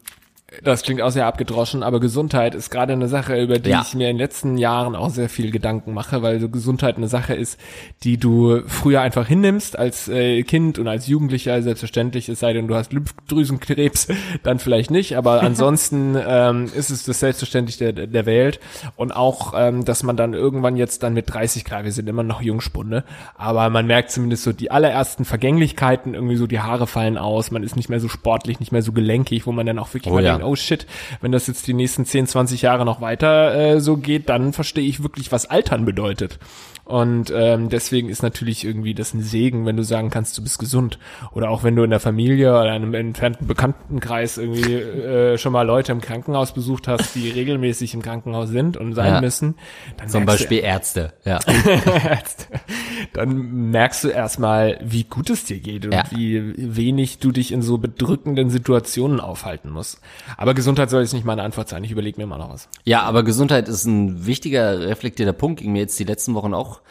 das 0.62 0.82
klingt 0.85 1.02
auch 1.02 1.11
sehr 1.11 1.26
abgedroschen, 1.26 1.82
aber 1.82 1.98
Gesundheit 1.98 2.54
ist 2.54 2.70
gerade 2.70 2.92
eine 2.92 3.09
Sache, 3.09 3.40
über 3.42 3.59
die 3.59 3.70
Ja. 3.70 3.82
ich 3.85 3.94
mir 3.94 4.09
in 4.09 4.16
den 4.16 4.22
letzten 4.24 4.59
Jahren 4.59 4.94
auch 4.94 5.11
sehr 5.11 5.28
viel 5.28 5.50
Gedanken 5.50 5.92
mache, 5.92 6.22
weil 6.22 6.38
so 6.38 6.48
Gesundheit 6.48 6.96
eine 6.98 7.09
Sache 7.09 7.35
ist, 7.35 7.59
die 8.04 8.16
du 8.16 8.61
früher 8.68 9.00
einfach 9.00 9.26
hinnimmst 9.26 9.76
als 9.76 10.06
äh, 10.09 10.44
Kind 10.44 10.78
und 10.78 10.87
als 10.87 11.09
Jugendlicher 11.09 11.61
selbstverständlich, 11.62 12.28
es 12.28 12.38
sei 12.38 12.52
denn, 12.52 12.68
du 12.68 12.76
hast 12.76 12.92
Lymphdrüsenkrebs, 12.92 14.06
dann 14.44 14.61
vielleicht 14.61 14.92
nicht, 14.92 15.16
aber 15.16 15.42
ansonsten 15.42 16.16
ähm, 16.24 16.70
ist 16.76 16.90
es 16.90 17.02
das 17.02 17.18
selbstverständlich 17.18 17.78
der, 17.78 17.92
der 17.92 18.24
Welt 18.26 18.61
und 18.94 19.11
auch, 19.11 19.52
ähm, 19.56 19.85
dass 19.85 20.04
man 20.04 20.16
dann 20.16 20.32
irgendwann 20.32 20.76
jetzt 20.76 21.02
dann 21.02 21.12
mit 21.12 21.28
30 21.32 21.64
Grad, 21.64 21.85
wir 21.85 21.92
sind 21.92 22.09
immer 22.09 22.22
noch 22.22 22.40
Jungspunde, 22.40 23.02
aber 23.37 23.68
man 23.68 23.87
merkt 23.88 24.12
zumindest 24.12 24.44
so 24.44 24.52
die 24.52 24.70
allerersten 24.70 25.24
Vergänglichkeiten, 25.24 26.14
irgendwie 26.14 26.37
so 26.37 26.46
die 26.46 26.61
Haare 26.61 26.87
fallen 26.87 27.18
aus, 27.18 27.50
man 27.50 27.64
ist 27.64 27.74
nicht 27.74 27.88
mehr 27.88 27.98
so 27.98 28.09
sportlich, 28.09 28.61
nicht 28.61 28.70
mehr 28.70 28.82
so 28.82 28.92
gelenkig, 28.92 29.44
wo 29.48 29.50
man 29.50 29.66
dann 29.66 29.80
auch 29.80 29.92
wirklich 29.92 30.12
Oh 30.12 30.20
ja. 30.20 30.36
Denkt, 30.38 30.51
oh 30.51 30.57
shit, 30.57 30.87
wenn 31.20 31.33
das 31.33 31.46
jetzt 31.46 31.66
die 31.66 31.75
nächsten 31.75 32.05
10, 32.05 32.27
20 32.27 32.62
Jahre 32.62 32.85
noch 32.85 33.01
weiter 33.01 33.55
äh, 33.55 33.81
so 33.81 33.96
geht, 33.96 34.29
dann 34.29 34.53
verstehe 34.53 34.87
ich 34.87 35.03
wirklich, 35.03 35.33
was 35.33 35.46
Altern 35.46 35.85
bedeutet. 35.85 36.38
Und 36.87 37.33
ähm, 37.35 37.68
deswegen 37.68 38.09
ist 38.09 38.22
natürlich 38.22 38.64
irgendwie 38.64 38.94
das 38.94 39.12
ein 39.12 39.20
Segen, 39.20 39.66
wenn 39.66 39.77
du 39.77 39.83
sagen 39.83 40.09
kannst, 40.09 40.38
du 40.38 40.42
bist 40.42 40.59
gesund. 40.61 41.01
Oder 41.33 41.51
auch 41.51 41.64
wenn 41.64 41.75
du 41.75 41.83
in 41.83 41.90
der 41.90 41.99
Familie 41.99 42.51
oder 42.53 42.70
einem 42.70 42.94
entfernten 42.94 43.49
Bekanntenkreis 43.49 44.38
irgendwie 44.38 44.75
äh, 44.75 45.37
schon 45.37 45.53
mal 45.53 45.62
Leute 45.62 45.90
im 45.90 46.01
Krankenhaus 46.01 46.53
besucht 46.55 46.87
hast, 46.87 47.16
die 47.16 47.29
regelmäßig 47.29 47.92
im 47.94 48.03
Krankenhaus 48.03 48.51
sind 48.51 48.77
und 48.77 48.94
sein 48.94 49.14
Ja. 49.14 49.20
müssen. 49.20 49.57
Dann 49.96 50.09
Zum 50.09 50.25
merkst 50.25 50.40
du 50.40 50.44
Beispiel 50.44 50.59
Ärzte. 50.64 51.12
Ja. 51.25 51.40
dann 53.12 53.70
merkst 53.70 54.05
du 54.05 54.09
erstmal, 54.09 54.79
wie 54.83 55.05
gut 55.05 55.31
es 55.31 55.44
dir 55.44 55.59
geht 55.59 55.87
und 55.87 55.92
Ja. 55.92 56.05
wie 56.11 56.55
wenig 56.57 57.18
du 57.18 57.33
dich 57.33 57.53
in 57.53 57.62
so 57.62 57.79
bedrückenden 57.79 58.51
Situationen 58.51 59.20
aufhalten 59.20 59.70
musst. 59.70 60.01
Aber 60.37 60.55
Gesundheit 60.55 60.90
soll 60.90 61.03
jetzt 61.03 61.14
nicht 61.14 61.25
meine 61.27 61.42
Antwort 61.42 61.68
sein. 61.68 61.85
Ich 61.85 61.90
überlege 61.90 62.20
mir 62.20 62.27
mal 62.27 62.38
noch 62.38 62.51
was. 62.53 62.68
Ja, 62.85 63.03
aber 63.03 63.22
Gesundheit 63.22 63.68
ist 63.68 63.85
ein 63.87 64.27
wichtiger, 64.27 64.81
reflektierter 64.88 65.33
Punkt. 65.33 65.61
Ging 65.61 65.72
mir 65.72 65.81
jetzt 65.81 65.99
die 65.99 66.05
letzten 66.05 66.35
Wochen 66.35 66.55
auch 66.55 66.75
auch 66.76 66.82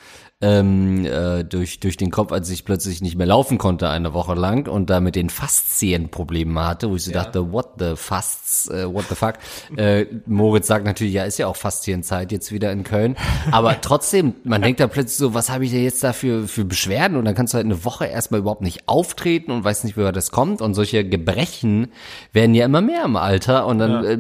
ähm, 0.42 1.06
äh, 1.06 1.44
durch, 1.46 1.80
durch 1.80 1.96
den 1.96 2.12
Kopf, 2.12 2.34
als 2.34 2.50
ich 2.50 2.66
plötzlich 2.66 3.02
nicht 3.02 3.18
mehr 3.18 3.26
laufen 3.26 3.58
konnte 3.58 3.90
eine 3.90 4.14
Woche 4.14 4.34
lang 4.34 4.68
und 4.68 4.90
da 4.90 5.00
mit 5.00 5.16
den 5.16 5.30
Faszienproblemen 5.30 6.60
hatte, 6.60 6.90
wo 6.90 6.96
ich 6.98 7.06
so 7.06 7.12
dachte, 7.12 7.54
what 7.54 7.76
the 7.80 7.94
fasts, 7.96 8.68
äh, 8.68 8.92
what 8.92 9.06
the 9.10 9.16
fuck. 9.16 9.36
Äh, 9.78 10.06
Moritz 10.26 10.68
sagt 10.68 10.86
natürlich, 10.86 11.14
ja, 11.14 11.24
ist 11.24 11.38
ja 11.38 11.48
auch 11.48 11.56
Faszienzeit 11.56 12.32
jetzt 12.32 12.52
wieder 12.52 12.72
in 12.72 12.84
Köln. 12.84 13.18
Aber 13.52 13.76
trotzdem, 13.82 14.36
man 14.44 14.62
denkt 14.62 14.80
da 14.80 14.88
plötzlich 14.88 15.18
so, 15.18 15.34
was 15.34 15.50
habe 15.50 15.66
ich 15.66 15.72
denn 15.72 15.84
jetzt 15.84 16.04
da 16.04 16.14
für, 16.14 16.48
für 16.48 16.64
Beschwerden? 16.66 17.18
Und 17.18 17.26
dann 17.26 17.36
kannst 17.36 17.54
du 17.54 17.56
halt 17.56 17.66
eine 17.66 17.84
Woche 17.84 18.06
erstmal 18.06 18.40
überhaupt 18.40 18.62
nicht 18.62 18.88
auftreten 18.88 19.52
und 19.52 19.64
weißt 19.64 19.84
nicht, 19.84 19.98
woher 19.98 20.12
das 20.12 20.32
kommt. 20.32 20.62
Und 20.62 20.76
solche 20.76 21.08
Gebrechen 21.08 21.88
werden 22.32 22.56
ja 22.56 22.66
immer 22.66 22.82
mehr 22.82 23.04
im 23.04 23.16
Alter. 23.18 23.66
Und 23.66 23.80
dann, 23.80 24.06
äh, 24.06 24.20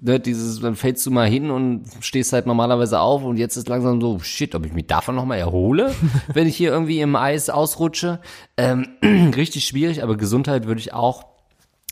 ne, 0.00 0.20
dieses, 0.20 0.60
dann 0.60 0.76
fällst 0.76 1.04
du 1.06 1.10
mal 1.10 1.28
hin 1.28 1.50
und 1.50 1.84
stehst 2.00 2.32
halt 2.32 2.46
normalerweise 2.46 3.00
auf 3.00 3.24
und 3.24 3.38
jetzt 3.38 3.56
ist 3.56 3.68
langsam 3.68 4.00
so, 4.00 4.18
shit, 4.20 4.54
ob 4.54 4.66
ich 4.66 4.72
mich 4.72 4.86
davon 4.86 5.16
nochmal 5.16 5.38
erhole, 5.38 5.51
wenn 6.32 6.46
ich 6.46 6.56
hier 6.56 6.70
irgendwie 6.70 7.00
im 7.00 7.16
Eis 7.16 7.50
ausrutsche. 7.50 8.20
Ähm, 8.56 8.88
richtig 9.36 9.64
schwierig, 9.64 10.02
aber 10.02 10.16
Gesundheit 10.16 10.66
würde 10.66 10.80
ich 10.80 10.92
auch 10.92 11.26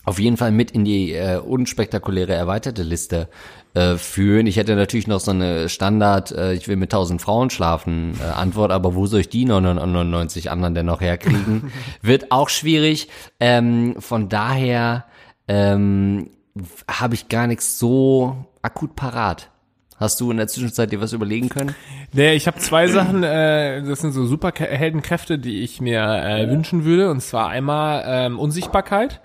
auf 0.04 0.18
jeden 0.18 0.36
Fall 0.36 0.50
mit 0.50 0.70
in 0.70 0.84
die 0.84 1.12
äh, 1.12 1.38
unspektakuläre 1.38 2.32
erweiterte 2.32 2.82
Liste 2.82 3.28
äh, 3.74 3.96
führen. 3.96 4.46
Ich 4.46 4.56
hätte 4.56 4.74
natürlich 4.74 5.06
noch 5.06 5.20
so 5.20 5.30
eine 5.30 5.68
Standard, 5.68 6.32
äh, 6.32 6.54
ich 6.54 6.68
will 6.68 6.76
mit 6.76 6.92
1000 6.92 7.20
Frauen 7.20 7.50
schlafen 7.50 8.14
äh, 8.20 8.24
Antwort, 8.24 8.72
aber 8.72 8.94
wo 8.94 9.06
soll 9.06 9.20
ich 9.20 9.28
die 9.28 9.44
99 9.44 10.50
anderen 10.50 10.74
denn 10.74 10.86
noch 10.86 11.00
herkriegen? 11.00 11.70
Wird 12.02 12.32
auch 12.32 12.48
schwierig. 12.48 13.08
Ähm, 13.38 13.94
von 13.98 14.28
daher 14.28 15.04
ähm, 15.48 16.30
habe 16.88 17.14
ich 17.14 17.28
gar 17.28 17.46
nichts 17.46 17.78
so 17.78 18.46
akut 18.62 18.96
parat. 18.96 19.50
Hast 20.00 20.18
du 20.18 20.30
in 20.30 20.38
der 20.38 20.48
Zwischenzeit 20.48 20.90
dir 20.90 21.02
was 21.02 21.12
überlegen 21.12 21.50
können? 21.50 21.74
Nee, 22.14 22.32
ich 22.32 22.46
habe 22.46 22.58
zwei 22.58 22.86
Sachen, 22.86 23.22
äh, 23.22 23.82
das 23.82 24.00
sind 24.00 24.12
so 24.12 24.24
Superheldenkräfte, 24.24 25.38
die 25.38 25.60
ich 25.60 25.82
mir 25.82 26.00
äh, 26.02 26.50
wünschen 26.50 26.86
würde. 26.86 27.10
Und 27.10 27.20
zwar 27.20 27.50
einmal 27.50 28.02
ähm, 28.06 28.38
Unsichtbarkeit. 28.38 29.20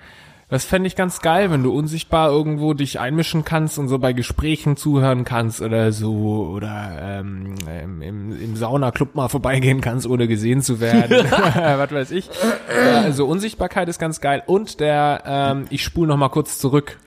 Das 0.49 0.65
fände 0.65 0.87
ich 0.87 0.97
ganz 0.97 1.21
geil, 1.21 1.49
wenn 1.49 1.63
du 1.63 1.73
unsichtbar 1.73 2.29
irgendwo 2.29 2.73
dich 2.73 2.99
einmischen 2.99 3.45
kannst 3.45 3.79
und 3.79 3.87
so 3.87 3.99
bei 3.99 4.11
Gesprächen 4.11 4.75
zuhören 4.75 5.23
kannst 5.23 5.61
oder 5.61 5.93
so 5.93 6.51
oder 6.53 6.97
ähm, 7.01 7.55
im, 8.01 8.39
im 8.39 8.55
Saunaclub 8.55 9.15
mal 9.15 9.29
vorbeigehen 9.29 9.79
kannst, 9.79 10.05
ohne 10.05 10.27
gesehen 10.27 10.61
zu 10.61 10.81
werden. 10.81 11.25
Was 11.31 11.91
weiß 11.91 12.11
ich. 12.11 12.29
Äh, 12.69 12.89
also 12.97 13.25
Unsichtbarkeit 13.25 13.87
ist 13.87 13.97
ganz 13.97 14.19
geil. 14.19 14.43
Und 14.45 14.81
der 14.81 15.23
ähm, 15.25 15.65
Ich 15.69 15.83
spule 15.83 16.09
noch 16.09 16.17
mal 16.17 16.29
kurz 16.29 16.59
zurück 16.59 16.97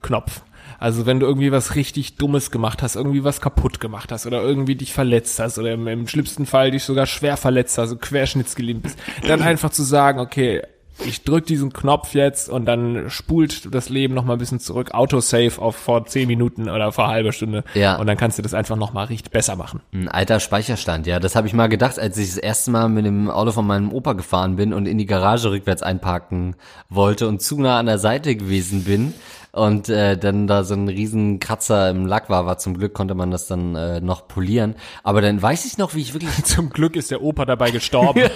Knopf. 0.00 0.42
Also 0.78 1.06
wenn 1.06 1.20
du 1.20 1.26
irgendwie 1.26 1.52
was 1.52 1.74
richtig 1.74 2.16
Dummes 2.16 2.50
gemacht 2.50 2.82
hast, 2.82 2.96
irgendwie 2.96 3.24
was 3.24 3.40
kaputt 3.40 3.80
gemacht 3.80 4.12
hast 4.12 4.26
oder 4.26 4.42
irgendwie 4.42 4.76
dich 4.76 4.92
verletzt 4.92 5.38
hast 5.40 5.58
oder 5.58 5.72
im, 5.72 5.86
im 5.88 6.06
schlimmsten 6.06 6.46
Fall 6.46 6.70
dich 6.70 6.84
sogar 6.84 7.06
schwer 7.06 7.36
verletzt 7.36 7.76
hast, 7.78 7.88
also 7.90 7.96
querschnittsgelähmt 7.96 8.82
bist, 8.82 8.98
dann 9.26 9.42
einfach 9.42 9.70
zu 9.70 9.82
sagen, 9.82 10.20
okay, 10.20 10.62
ich 11.06 11.22
drück 11.22 11.46
diesen 11.46 11.72
Knopf 11.72 12.14
jetzt 12.14 12.48
und 12.48 12.64
dann 12.66 13.08
spult 13.08 13.72
das 13.72 13.88
Leben 13.88 14.14
noch 14.14 14.24
mal 14.24 14.32
ein 14.32 14.38
bisschen 14.40 14.58
zurück, 14.58 14.94
Autosave 14.94 15.60
auf 15.62 15.76
vor 15.76 16.06
zehn 16.06 16.26
Minuten 16.26 16.68
oder 16.68 16.90
vor 16.90 17.06
halber 17.06 17.30
Stunde 17.30 17.62
Ja. 17.74 17.96
und 17.96 18.08
dann 18.08 18.16
kannst 18.16 18.36
du 18.38 18.42
das 18.42 18.52
einfach 18.52 18.74
noch 18.74 18.92
mal 18.92 19.04
richtig 19.04 19.30
besser 19.30 19.54
machen. 19.54 19.80
Ein 19.92 20.08
alter 20.08 20.40
Speicherstand, 20.40 21.06
ja. 21.06 21.20
Das 21.20 21.36
habe 21.36 21.46
ich 21.46 21.52
mal 21.54 21.68
gedacht, 21.68 22.00
als 22.00 22.18
ich 22.18 22.28
das 22.30 22.38
erste 22.38 22.72
Mal 22.72 22.88
mit 22.88 23.06
dem 23.06 23.30
Auto 23.30 23.52
von 23.52 23.66
meinem 23.66 23.92
Opa 23.92 24.14
gefahren 24.14 24.56
bin 24.56 24.72
und 24.72 24.86
in 24.86 24.98
die 24.98 25.06
Garage 25.06 25.50
rückwärts 25.52 25.82
einparken 25.82 26.56
wollte 26.88 27.28
und 27.28 27.42
zu 27.42 27.60
nah 27.60 27.78
an 27.78 27.86
der 27.86 27.98
Seite 27.98 28.34
gewesen 28.34 28.82
bin 28.82 29.14
und 29.52 29.88
äh, 29.88 30.16
dann 30.16 30.46
da 30.46 30.64
so 30.64 30.74
ein 30.74 30.88
riesen 30.88 31.40
Kratzer 31.40 31.90
im 31.90 32.06
Lack 32.06 32.28
war, 32.30 32.46
war 32.46 32.58
zum 32.58 32.76
Glück 32.76 32.94
konnte 32.94 33.14
man 33.14 33.30
das 33.30 33.46
dann 33.46 33.74
äh, 33.74 34.00
noch 34.00 34.28
polieren. 34.28 34.74
Aber 35.02 35.20
dann 35.20 35.40
weiß 35.40 35.64
ich 35.64 35.78
noch, 35.78 35.94
wie 35.94 36.00
ich 36.00 36.14
wirklich 36.14 36.28
Zum 36.44 36.70
Glück 36.70 36.96
ist 36.96 37.10
der 37.10 37.22
Opa 37.22 37.44
dabei 37.44 37.70
gestorben. 37.70 38.22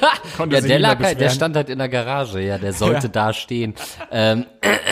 Ja, 0.51 0.61
der 0.61 0.79
lag 0.79 0.99
halt, 1.01 1.21
der 1.21 1.31
stand 1.31 1.57
halt 1.57 1.69
in 1.69 1.79
der 1.79 1.89
Garage, 1.89 2.41
ja, 2.41 2.59
der 2.59 2.73
sollte 2.73 3.07
Ja. 3.07 3.13
da 3.13 3.33
stehen. 3.33 3.75
Ähm, 4.11 4.47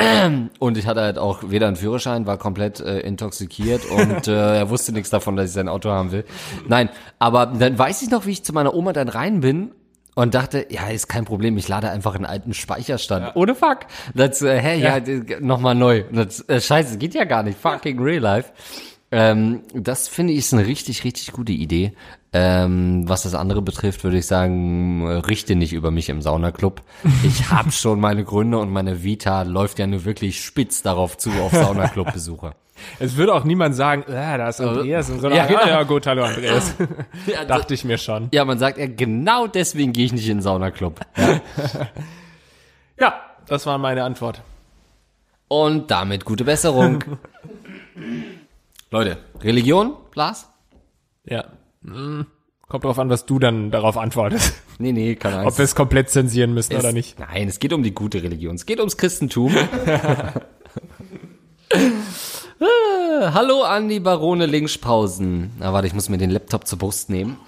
und 0.59 0.77
ich 0.79 0.87
hatte 0.87 1.01
halt 1.01 1.19
auch 1.19 1.43
weder 1.51 1.67
einen 1.67 1.77
Führerschein, 1.77 2.27
war 2.27 2.39
komplett 2.39 2.81
äh, 2.81 3.01
intoxikiert 3.01 3.83
und 3.91 4.29
äh, 4.29 4.59
er 4.59 4.71
wusste 4.71 4.93
nichts 4.93 5.11
davon, 5.11 5.37
dass 5.37 5.47
ich 5.47 5.53
sein 5.53 5.69
Auto 5.69 5.91
haben 5.91 6.13
will. 6.13 6.25
Nein, 6.69 6.91
aber 7.19 7.47
dann 7.47 7.79
weiß 7.79 8.03
ich 8.03 8.11
noch, 8.11 8.27
wie 8.27 8.31
ich 8.33 8.45
zu 8.45 8.53
meiner 8.53 8.75
Oma 8.75 8.93
dann 8.93 9.09
rein 9.09 9.41
bin 9.41 9.73
und 10.15 10.35
dachte, 10.35 10.67
ja, 10.71 10.89
ist 10.89 11.09
kein 11.09 11.25
Problem, 11.25 11.57
ich 11.57 11.69
lade 11.69 11.91
einfach 11.91 12.15
einen 12.15 12.27
alten 12.27 12.55
Speicherstand. 12.55 13.37
Ohne 13.37 13.55
Fuck. 13.55 13.81
Das, 14.15 14.43
äh, 14.43 14.59
hä, 14.61 14.81
ja, 14.81 14.99
ja. 14.99 15.41
nochmal 15.41 15.75
neu. 15.75 16.05
Das, 16.13 16.47
äh, 16.49 16.61
scheiße, 16.61 16.99
geht 16.99 17.15
ja 17.15 17.25
gar 17.25 17.43
nicht. 17.43 17.59
Fucking 17.59 18.01
real 18.01 18.21
life. 18.21 18.53
Ähm, 19.13 19.63
das 19.75 20.09
finde 20.09 20.33
ich 20.33 20.41
ist 20.41 20.55
eine 20.55 20.67
richtig, 20.67 21.05
richtig 21.05 21.33
gute 21.33 21.53
Idee. 21.53 21.93
Ähm, 22.33 23.09
was 23.09 23.25
das 23.25 23.35
andere 23.35 23.61
betrifft, 23.61 24.05
würde 24.05 24.19
ich 24.19 24.27
sagen, 24.27 25.05
richte 25.27 25.57
nicht 25.57 25.73
über 25.73 25.91
mich 25.91 26.09
im 26.09 26.23
Saunaclub. 26.23 26.83
Ich 27.25 27.51
habe 27.51 27.73
schon 27.73 27.99
meine 27.99 28.25
Gründe 28.25 28.59
und 28.59 28.71
meine 28.71 29.03
Vita 29.03 29.43
läuft 29.43 29.81
ja 29.81 29.87
nur 29.87 30.05
wirklich 30.05 30.45
spitz 30.45 30.83
darauf 30.83 31.19
zu 31.19 31.31
auf 31.33 31.53
Saunaclub-Besuche. 31.53 32.55
Es 32.99 33.17
würde 33.17 33.35
auch 33.35 33.45
niemand 33.45 33.75
sagen, 33.75 34.05
ah, 34.09 34.37
da 34.39 34.49
ist 34.49 34.61
Andreas, 34.61 35.07
sondern 35.09 35.35
Ja, 35.35 35.47
genau. 35.47 35.67
ja, 35.67 35.83
gut, 35.85 36.07
hallo 36.07 36.25
Andreas. 36.25 36.75
Ja, 37.27 37.45
Dachte 37.49 37.75
ich 37.75 37.85
mir 37.85 37.99
schon. 37.99 38.29
ja, 38.33 38.45
man 38.45 38.59
sagt 38.59 38.79
ja, 38.79 38.87
genau 38.87 39.47
deswegen 39.47 39.93
gehe 39.93 40.05
ich 40.07 40.13
nicht 40.13 40.29
in 40.29 40.39
den 40.39 40.43
Saunaclub. 40.43 41.01
Ja, 42.99 43.21
das 43.47 43.67
war 43.67 43.79
meine 43.79 44.05
Antwort. 44.05 44.43
Und 45.49 45.91
damit 45.91 46.25
gute 46.25 46.45
Besserung. 46.45 47.03
Leute, 48.91 49.19
Religion, 49.43 49.95
Lars? 50.15 50.49
Ja. 51.25 51.45
Hm, 51.85 52.27
Kommt 52.69 52.85
drauf 52.85 52.99
an, 53.01 53.11
was 53.11 53.27
du 53.27 53.41
dann 53.41 53.73
darauf 53.73 53.97
antwortest. 53.99 54.55
Nee, 54.79 54.93
nee, 54.93 55.17
keine 55.17 55.39
Angst. 55.39 55.49
Ob 55.55 55.59
wir 55.59 55.65
es 55.65 55.75
komplett 55.75 56.09
zensieren 56.09 56.55
müssen 56.55 56.77
oder 56.77 56.89
Es- 56.89 56.95
nicht. 56.95 57.19
Nein, 57.19 57.49
es 57.49 57.59
geht 57.59 57.73
um 57.73 57.83
die 57.83 57.93
gute 57.93 58.23
Religion. 58.23 58.55
Es 58.55 58.65
geht 58.65 58.79
ums 58.79 58.97
Christentum. 58.97 59.53
Ah, 62.61 63.33
Hallo 63.33 63.63
an 63.63 63.89
die 63.89 64.01
Barone 64.01 64.45
Linkspausen. 64.47 65.51
Na 65.59 65.73
warte, 65.73 65.87
ich 65.87 65.95
muss 65.95 66.09
mir 66.09 66.19
den 66.19 66.31
Laptop 66.31 66.67
zur 66.67 66.79
Brust 66.79 67.09
nehmen. 67.09 67.39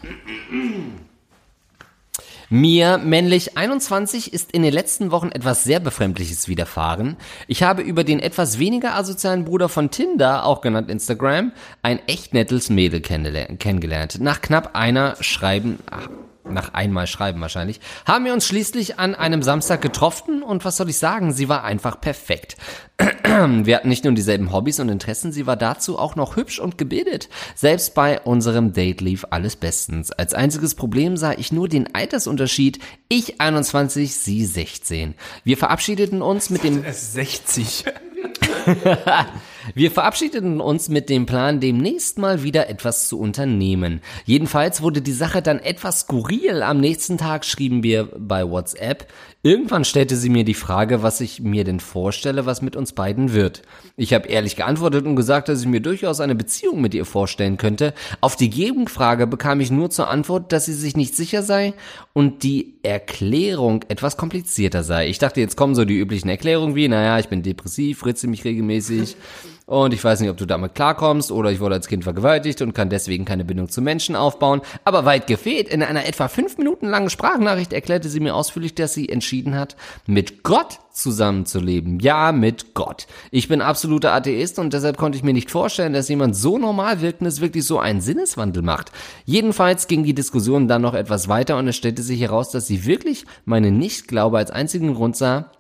Mir, 2.49 2.99
männlich 2.99 3.57
21, 3.57 4.33
ist 4.33 4.53
in 4.53 4.63
den 4.63 4.73
letzten 4.73 5.11
Wochen 5.11 5.31
etwas 5.31 5.65
sehr 5.65 5.81
Befremdliches 5.81 6.49
widerfahren. 6.49 7.17
Ich 7.47 7.63
habe 7.63 7.81
über 7.83 8.05
den 8.05 8.21
etwas 8.21 8.59
weniger 8.59 8.95
asozialen 8.95 9.45
Bruder 9.45 9.69
von 9.69 9.91
Tinder, 9.91 10.45
auch 10.45 10.61
genannt 10.61 10.91
Instagram, 10.91 11.53
ein 11.83 11.99
echt 12.07 12.35
nettes 12.35 12.69
Mädel 12.69 13.01
kennengelernt. 13.01 14.19
Nach 14.21 14.41
knapp 14.43 14.75
einer 14.75 15.17
Schreiben, 15.21 15.79
ach, 15.91 16.09
nach 16.45 16.75
einmal 16.75 17.07
Schreiben 17.07 17.41
wahrscheinlich, 17.41 17.81
haben 18.07 18.25
wir 18.25 18.33
uns 18.33 18.47
schließlich 18.47 18.99
an 18.99 19.15
einem 19.15 19.43
Samstag 19.43 19.81
getroffen 19.83 20.43
und 20.43 20.65
was 20.65 20.77
soll 20.77 20.89
ich 20.89 20.99
sagen, 20.99 21.33
sie 21.33 21.49
war 21.49 21.65
einfach 21.65 22.01
perfekt. 22.01 22.57
Wir 23.25 23.77
hatten 23.77 23.89
nicht 23.89 24.05
nur 24.05 24.13
dieselben 24.13 24.53
Hobbys 24.53 24.79
und 24.79 24.89
Interessen, 24.89 25.33
sie 25.33 25.47
war 25.47 25.57
dazu 25.57 25.99
auch 25.99 26.15
noch 26.15 26.37
hübsch 26.37 26.61
und 26.61 26.79
gebildet. 26.79 27.29
Selbst 27.55 27.95
bei 27.95 28.21
unserem 28.21 28.73
Date 28.73 29.01
lief 29.01 29.27
alles 29.31 29.57
bestens. 29.57 30.13
Als 30.13 30.35
einziges 30.35 30.75
Problem 30.75 31.17
sah 31.17 31.33
ich 31.33 31.53
nur 31.53 31.69
den 31.69 31.95
Altersunterschied. 31.95 32.79
Ich 33.09 33.41
21, 33.41 34.15
sie 34.15 34.45
16. 34.45 35.15
Wir 35.45 35.57
verabschiedeten 35.57 36.23
uns 36.23 36.51
mit 36.51 36.63
dem 36.65 36.85
Es 36.85 37.03
ist 37.03 37.13
60. 37.15 37.85
wir 39.75 39.91
verabschiedeten 39.91 40.61
uns 40.61 40.89
mit 40.89 41.09
dem 41.09 41.27
Plan, 41.27 41.61
demnächst 41.61 42.19
mal 42.19 42.43
wieder 42.43 42.69
etwas 42.69 43.09
zu 43.09 43.19
unternehmen. 43.19 44.01
Jedenfalls 44.25 44.83
wurde 44.83 45.03
die 45.03 45.13
Sache 45.13 45.43
dann 45.43 45.59
etwas 45.59 46.01
skurril. 46.01 46.63
Am 46.63 46.81
nächsten 46.81 47.19
Tag 47.19 47.45
schrieben 47.45 47.83
wir 47.83 48.09
bei 48.17 48.49
WhatsApp. 48.49 49.07
Irgendwann 49.45 49.85
stellte 49.85 50.15
sie 50.15 50.29
mir 50.29 50.45
die 50.45 50.55
Frage, 50.55 51.03
was 51.03 51.21
ich 51.21 51.41
mir 51.41 51.65
denn 51.65 51.81
vorstelle, 51.81 52.47
was 52.47 52.63
mit 52.63 52.77
uns 52.77 52.93
beiden 52.93 53.33
wird. 53.33 53.63
Ich 53.97 54.15
habe 54.15 54.29
ehrlich 54.29 54.55
geantwortet 54.55 55.05
und 55.05 55.17
gesagt, 55.17 55.49
dass 55.49 55.61
ich 55.61 55.67
mir 55.67 55.81
durchaus 55.81 56.21
eine 56.21 56.37
Beziehung 56.37 56.81
mit 56.81 56.95
ihr 56.95 57.05
vorstellen 57.05 57.57
könnte. 57.57 57.93
Auf 58.21 58.37
die 58.37 58.51
Gegenfrage 58.51 59.27
bekam 59.27 59.59
ich 59.59 59.73
nur 59.73 59.91
zur 59.91 60.09
Antwort, 60.09 60.53
dass 60.53 60.67
sie 60.67 60.75
sich 60.75 60.97
nicht 60.97 61.17
sicher 61.17 61.43
sei 61.43 61.75
und 62.13 62.45
die 62.45 62.75
Erklärung 62.85 63.85
etwas 63.89 64.17
komplizierter 64.17 64.85
sei. 64.85 65.09
Ich 65.09 65.19
dachte, 65.19 65.41
jetzt 65.41 65.57
kommen 65.57 65.75
so 65.75 65.85
die 65.85 65.99
üblichen 65.99 66.29
Erklärungen 66.29 66.77
wie, 66.77 66.87
naja, 66.87 67.19
ich 67.19 67.29
bin 67.29 67.43
depressiv, 67.43 68.07
ritze 68.07 68.29
mich 68.29 68.45
regelmäßig 68.45 69.17
und 69.67 69.95
ich 69.95 70.03
weiß 70.03 70.21
nicht, 70.21 70.31
ob 70.31 70.37
du 70.37 70.47
damit 70.47 70.75
klarkommst 70.75 71.31
oder 71.31 71.51
ich 71.53 71.61
wurde 71.61 71.77
als 71.77 71.87
Kind 71.87 72.05
vergewaltigt 72.05 72.63
und 72.63 72.75
kann 72.75 72.91
deswegen 72.91 73.25
keine 73.25 73.45
Bindung 73.45 73.69
zu 73.69 73.81
Menschen 73.81 74.17
aufbauen. 74.17 74.61
Aber 74.85 75.05
weit 75.05 75.27
gefehlt, 75.27 75.69
in 75.69 75.83
einer 75.83 76.07
etwa 76.07 76.29
fünf 76.29 76.59
Minuten 76.59 76.89
langen 76.89 77.11
Sprachnachricht 77.11 77.73
erklärte 77.73 78.09
sie 78.09 78.21
mir 78.21 78.35
ausführlich, 78.35 78.75
dass 78.75 78.95
sie 78.95 79.09
entschieden 79.09 79.55
hat, 79.55 79.77
mit 80.07 80.43
Gott 80.43 80.81
zusammenzuleben. 80.93 82.01
Ja, 82.01 82.33
mit 82.33 82.75
Gott. 82.75 83.07
Ich 83.31 83.49
bin 83.49 83.63
absoluter 83.63 84.13
Atheist 84.13 84.59
und 84.59 84.73
deshalb 84.73 84.99
konnte 84.99 85.17
ich 85.17 85.25
mir 85.25 85.33
nicht 85.33 85.51
vorstellen, 85.51 85.93
dass 85.93 86.09
jemand 86.09 86.37
so 86.37 86.59
normal 86.59 87.01
wirkendes 87.01 87.41
wirklich 87.41 87.65
so 87.65 87.79
einen 87.79 88.01
Sinneswandel 88.01 88.63
macht. 88.63 88.91
Jedenfalls 89.25 89.87
ging 89.87 90.03
die 90.03 90.15
Diskussion 90.15 90.69
dann 90.69 90.83
noch 90.83 90.95
etwas 90.95 91.29
weiter 91.29 91.57
und 91.57 91.69
es 91.69 91.77
stellte 91.77 92.03
sich 92.03 92.21
heraus, 92.21 92.51
dass 92.51 92.67
sie 92.67 92.85
wirklich 92.85 93.25
meine 93.45 93.71
Nichtglaube 93.71 94.39
als 94.39 94.51
einzigen 94.51 94.95
Grund 94.95 95.17
sah, 95.17 95.51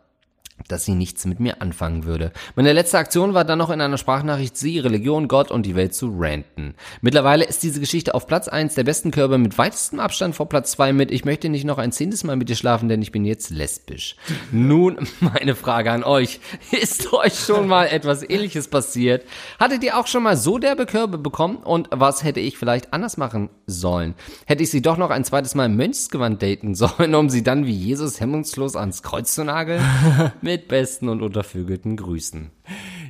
dass 0.68 0.85
sie 0.85 0.94
nichts 0.94 1.25
mit 1.25 1.40
mir 1.40 1.61
anfangen 1.61 2.05
würde. 2.05 2.33
Meine 2.55 2.72
letzte 2.72 2.98
Aktion 2.98 3.35
war 3.35 3.44
dann 3.44 3.59
noch 3.59 3.70
in 3.70 3.81
einer 3.81 3.98
Sprachnachricht 3.98 4.57
sie, 4.57 4.79
Religion, 4.79 5.29
Gott 5.29 5.51
und 5.51 5.66
die 5.66 5.75
Welt 5.75 5.94
zu 5.94 6.14
ranten. 6.16 6.75
Mittlerweile 7.01 7.44
ist 7.44 7.62
diese 7.62 7.81
Geschichte 7.81 8.14
auf 8.14 8.27
Platz 8.27 8.48
eins 8.48 8.75
der 8.75 8.85
besten 8.85 9.11
Körper 9.11 9.38
mit 9.38 9.59
weitestem 9.59 10.01
Abstand 10.01 10.35
vor 10.35 10.48
Platz 10.48 10.72
zwei 10.72 10.92
mit 10.92 11.11
Ich 11.11 11.25
möchte 11.25 11.48
nicht 11.48 11.64
noch 11.64 11.79
ein 11.79 11.92
zehntes 11.92 12.25
Mal 12.25 12.37
mit 12.37 12.48
dir 12.48 12.57
schlafen, 12.57 12.88
denn 12.88 13.03
ich 13.03 13.12
bin 13.12 13.25
jetzt 13.25 13.51
lesbisch. 13.51 14.16
Nun 14.53 15.09
meine 15.20 15.55
Frage 15.55 15.90
an 15.90 16.05
euch. 16.05 16.40
Ist 16.70 17.12
euch 17.12 17.38
schon 17.38 17.68
mal 17.68 17.87
etwas 17.87 18.29
ähnliches 18.29 18.68
passiert? 18.68 19.25
Hattet 19.59 19.83
ihr 19.85 19.98
auch 19.98 20.07
schon 20.07 20.22
mal 20.22 20.37
so 20.37 20.59
derbe 20.59 20.87
Körbe 20.87 21.18
bekommen? 21.18 21.57
Und 21.59 21.88
was 21.90 22.25
hätte 22.25 22.40
ich 22.40 22.59
vielleicht 22.59 22.92
anders 22.92 23.16
machen 23.16 23.51
sollen? 23.66 24.14
Hätte 24.46 24.62
ich 24.62 24.70
sie 24.70 24.83
doch 24.83 24.96
noch 24.96 25.11
ein 25.11 25.25
zweites 25.25 25.55
Mal 25.55 25.66
im 25.66 25.77
Mönchsgewand 25.77 26.42
daten 26.42 26.75
sollen, 26.75 27.14
um 27.14 27.29
sie 27.29 27.42
dann 27.42 27.66
wie 27.66 27.72
Jesus 27.72 28.20
hemmungslos 28.20 28.77
ans 28.77 29.03
Kreuz 29.03 29.35
zu 29.35 29.44
nageln? 29.44 29.83
Mit 30.53 30.69
besten 30.69 31.09
und 31.09 31.23
untervögelten 31.23 31.97
Grüßen. 31.97 32.51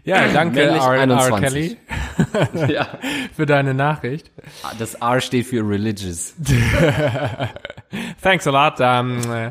Ja, 0.04 0.28
danke, 0.32 0.62
R, 0.62 0.76
R. 0.76 0.88
21. 0.90 1.40
Kelly, 1.40 1.76
Ja. 2.72 2.86
für 3.34 3.46
deine 3.46 3.74
Nachricht. 3.74 4.30
Das 4.78 4.94
R 4.94 5.20
steht 5.20 5.46
für 5.46 5.68
religious. 5.68 6.34
Thanks 8.22 8.46
a 8.46 8.50
lot. 8.50 8.74
Ähm, 8.78 9.20
äh, 9.32 9.50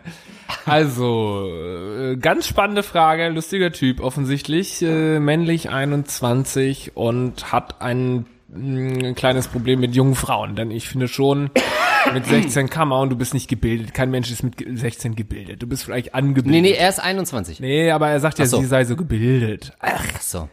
also, 0.65 1.49
äh, 1.54 2.15
ganz 2.15 2.47
spannende 2.47 2.84
Frage, 2.84 3.27
lustiger 3.27 3.73
Typ 3.73 3.99
offensichtlich, 3.99 4.82
äh, 4.82 5.19
männlich 5.19 5.69
21 5.69 6.95
und 6.95 7.51
hat 7.51 7.82
ein, 8.53 9.15
kleines 9.15 9.47
Problem 9.47 9.79
mit 9.79 9.95
jungen 9.95 10.15
Frauen, 10.15 10.55
denn 10.55 10.71
ich 10.71 10.87
finde 10.87 11.07
schon, 11.07 11.49
mit 12.13 12.25
16 12.25 12.69
kann 12.69 12.87
man 12.87 13.01
und 13.01 13.09
du 13.09 13.15
bist 13.15 13.33
nicht 13.33 13.47
gebildet. 13.49 13.93
Kein 13.93 14.11
Mensch 14.11 14.31
ist 14.31 14.43
mit 14.43 14.57
ge- 14.57 14.75
16 14.75 15.15
gebildet. 15.15 15.61
Du 15.61 15.67
bist 15.67 15.83
vielleicht 15.83 16.13
angebildet. 16.15 16.51
Nee, 16.51 16.61
nee, 16.61 16.75
er 16.75 16.89
ist 16.89 16.99
21. 16.99 17.59
Nee, 17.59 17.91
aber 17.91 18.09
er 18.09 18.19
sagt 18.19 18.39
ja, 18.39 18.45
so. 18.45 18.59
sie 18.59 18.65
sei 18.65 18.83
so 18.85 18.95
gebildet. 18.95 19.73
Ach 19.79 20.21
so. 20.21 20.49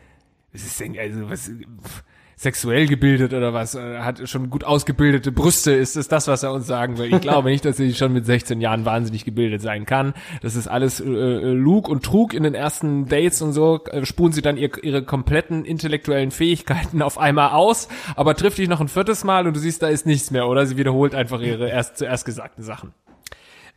Was 0.52 0.62
ist 0.64 0.80
denn, 0.80 0.98
also 0.98 1.28
was, 1.28 1.46
pff, 1.48 2.02
sexuell 2.38 2.86
gebildet 2.86 3.34
oder 3.34 3.52
was? 3.52 3.74
Äh, 3.74 3.98
Hat 3.98 4.26
schon 4.28 4.48
gut 4.48 4.62
ausgebildete 4.62 5.32
Brüste, 5.32 5.72
ist 5.72 5.96
es 5.96 6.06
das, 6.06 6.28
was 6.28 6.44
er 6.44 6.52
uns 6.52 6.66
sagen 6.66 6.96
will? 6.96 7.12
Ich 7.12 7.20
glaube 7.20 7.50
nicht, 7.50 7.64
dass 7.64 7.76
sie 7.76 7.92
schon 7.94 8.12
mit 8.12 8.24
16 8.24 8.60
Jahren 8.60 8.84
wahnsinnig 8.84 9.24
gebildet 9.24 9.60
sein 9.60 9.86
kann. 9.86 10.14
Das 10.40 10.54
ist 10.54 10.68
alles 10.68 11.00
äh, 11.00 11.04
äh, 11.04 11.52
Lug 11.52 11.88
und 11.88 12.04
Trug 12.04 12.32
in 12.34 12.44
den 12.44 12.54
ersten 12.54 13.06
Dates 13.06 13.42
und 13.42 13.52
so. 13.52 13.84
Äh, 13.86 14.06
spuren 14.06 14.32
sie 14.32 14.42
dann 14.42 14.56
ihr, 14.56 14.70
ihre 14.82 15.02
kompletten 15.02 15.64
intellektuellen 15.64 16.30
Fähigkeiten 16.30 17.02
auf 17.02 17.18
einmal 17.18 17.50
aus, 17.50 17.88
aber 18.14 18.36
trifft 18.36 18.58
dich 18.58 18.68
noch 18.68 18.80
ein 18.80 18.88
viertes 18.88 19.24
Mal 19.24 19.46
und 19.48 19.54
du 19.54 19.60
siehst, 19.60 19.82
da 19.82 19.88
ist 19.88 20.06
nichts 20.06 20.30
mehr, 20.30 20.46
oder? 20.46 20.64
Sie 20.64 20.76
wiederholt 20.76 21.14
einfach 21.16 21.40
ihre 21.40 21.68
erst 21.68 21.98
zuerst 21.98 22.24
gesagten 22.24 22.62
Sachen. 22.62 22.92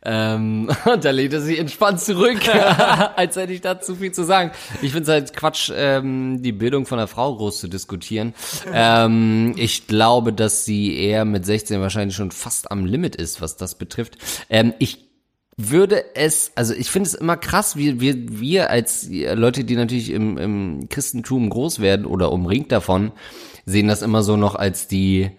Ähm, 0.04 0.68
und 0.92 1.04
da 1.04 1.10
lehnt 1.10 1.32
er 1.32 1.40
sich 1.40 1.58
entspannt 1.58 2.00
zurück, 2.00 2.40
als 3.16 3.36
hätte 3.36 3.52
ich 3.52 3.60
da 3.60 3.80
zu 3.80 3.96
viel 3.96 4.12
zu 4.12 4.24
sagen. 4.24 4.50
Ich 4.80 4.92
finde 4.92 5.02
es 5.02 5.08
halt 5.08 5.36
Quatsch, 5.36 5.70
ähm, 5.74 6.42
die 6.42 6.52
Bildung 6.52 6.86
von 6.86 6.98
einer 6.98 7.08
Frau 7.08 7.36
groß 7.36 7.60
zu 7.60 7.68
diskutieren. 7.68 8.34
Ähm, 8.72 9.54
ich 9.56 9.86
glaube, 9.86 10.32
dass 10.32 10.64
sie 10.64 10.96
eher 10.96 11.24
mit 11.24 11.46
16 11.46 11.80
wahrscheinlich 11.80 12.16
schon 12.16 12.30
fast 12.30 12.70
am 12.70 12.84
Limit 12.84 13.16
ist, 13.16 13.40
was 13.40 13.56
das 13.56 13.76
betrifft. 13.76 14.18
Ähm, 14.50 14.74
ich 14.78 15.12
würde 15.56 16.14
es, 16.14 16.52
also 16.54 16.74
ich 16.74 16.90
finde 16.90 17.08
es 17.08 17.14
immer 17.14 17.36
krass, 17.36 17.76
wie 17.76 18.00
wir, 18.00 18.14
wir 18.40 18.70
als 18.70 19.08
Leute, 19.10 19.64
die 19.64 19.76
natürlich 19.76 20.10
im, 20.10 20.38
im 20.38 20.88
Christentum 20.88 21.50
groß 21.50 21.80
werden 21.80 22.06
oder 22.06 22.32
umringt 22.32 22.72
davon, 22.72 23.12
sehen 23.66 23.88
das 23.88 24.02
immer 24.02 24.22
so 24.22 24.36
noch 24.36 24.54
als 24.54 24.88
die, 24.88 25.30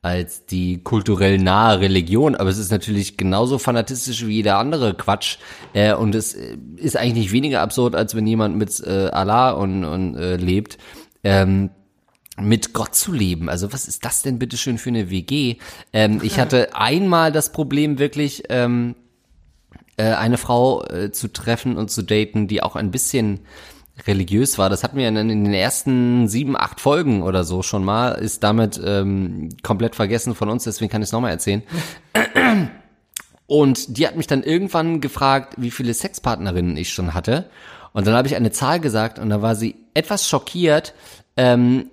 als 0.00 0.46
die 0.46 0.82
kulturell 0.82 1.38
nahe 1.38 1.80
Religion, 1.80 2.36
aber 2.36 2.50
es 2.50 2.58
ist 2.58 2.70
natürlich 2.70 3.16
genauso 3.16 3.58
fanatistisch 3.58 4.26
wie 4.26 4.36
jeder 4.36 4.58
andere 4.58 4.94
Quatsch 4.94 5.38
äh, 5.72 5.92
und 5.92 6.14
es 6.14 6.34
äh, 6.34 6.56
ist 6.76 6.96
eigentlich 6.96 7.24
nicht 7.24 7.32
weniger 7.32 7.60
absurd, 7.62 7.96
als 7.96 8.14
wenn 8.14 8.26
jemand 8.26 8.56
mit 8.56 8.80
äh, 8.80 9.08
Allah 9.12 9.50
und, 9.50 9.84
und 9.84 10.16
äh, 10.16 10.36
lebt. 10.36 10.78
Ähm, 11.24 11.70
mit 12.40 12.72
Gott 12.72 12.94
zu 12.94 13.12
leben. 13.12 13.48
Also 13.48 13.72
was 13.72 13.88
ist 13.88 14.04
das 14.04 14.22
denn 14.22 14.38
bitteschön 14.38 14.78
für 14.78 14.90
eine 14.90 15.10
WG? 15.10 15.56
Ähm, 15.92 16.20
ich 16.22 16.38
hatte 16.38 16.74
einmal 16.76 17.32
das 17.32 17.50
Problem 17.50 17.98
wirklich, 17.98 18.44
ähm, 18.48 18.94
äh, 19.96 20.14
eine 20.14 20.38
Frau 20.38 20.84
äh, 20.84 21.10
zu 21.10 21.32
treffen 21.32 21.76
und 21.76 21.90
zu 21.90 22.02
daten, 22.02 22.46
die 22.46 22.62
auch 22.62 22.76
ein 22.76 22.92
bisschen 22.92 23.40
religiös 24.06 24.58
war. 24.58 24.70
Das 24.70 24.84
hatten 24.84 24.96
wir 24.96 25.08
in, 25.08 25.14
den 25.14 25.52
ersten 25.52 26.28
sieben, 26.28 26.56
acht 26.56 26.80
Folgen 26.80 27.22
oder 27.22 27.44
so 27.44 27.62
schon 27.62 27.84
mal, 27.84 28.12
ist 28.12 28.42
damit 28.44 28.80
ähm, 28.84 29.50
komplett 29.62 29.94
vergessen 29.94 30.34
von 30.34 30.48
uns, 30.48 30.64
deswegen 30.64 30.90
kann 30.90 31.02
ich 31.02 31.08
es 31.08 31.12
nochmal 31.12 31.32
erzählen. 31.32 31.62
Und 33.46 33.96
die 33.96 34.06
hat 34.06 34.16
mich 34.16 34.26
dann 34.26 34.42
irgendwann 34.42 35.00
gefragt, 35.00 35.54
wie 35.56 35.70
viele 35.70 35.94
Sexpartnerinnen 35.94 36.76
ich 36.76 36.92
schon 36.92 37.14
hatte. 37.14 37.48
Und 37.92 38.06
dann 38.06 38.14
habe 38.14 38.28
ich 38.28 38.36
eine 38.36 38.52
Zahl 38.52 38.78
gesagt 38.78 39.18
und 39.18 39.30
da 39.30 39.40
war 39.40 39.56
sie 39.56 39.74
etwas 39.94 40.28
schockiert, 40.28 40.94
ähm, 41.36 41.90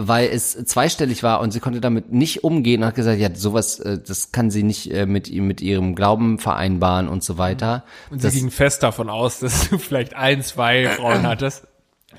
weil 0.00 0.28
es 0.28 0.52
zweistellig 0.52 1.22
war 1.24 1.40
und 1.40 1.50
sie 1.50 1.58
konnte 1.60 1.80
damit 1.80 2.12
nicht 2.12 2.44
umgehen 2.44 2.82
und 2.82 2.86
hat 2.88 2.94
gesagt, 2.94 3.18
ja, 3.18 3.34
sowas, 3.34 3.80
äh, 3.80 3.98
das 3.98 4.30
kann 4.32 4.50
sie 4.50 4.62
nicht 4.62 4.92
äh, 4.92 5.06
mit, 5.06 5.28
ihm- 5.28 5.46
mit 5.48 5.60
ihrem 5.60 5.94
Glauben 5.96 6.38
vereinbaren 6.38 7.08
und 7.08 7.24
so 7.24 7.36
weiter. 7.36 7.84
Und 8.10 8.20
sie 8.20 8.28
das, 8.28 8.34
ging 8.34 8.50
fest 8.50 8.82
davon 8.84 9.10
aus, 9.10 9.40
dass 9.40 9.68
du 9.68 9.78
vielleicht 9.78 10.14
ein, 10.14 10.42
zwei 10.42 10.86
Frauen 10.88 11.26
hattest. 11.26 11.66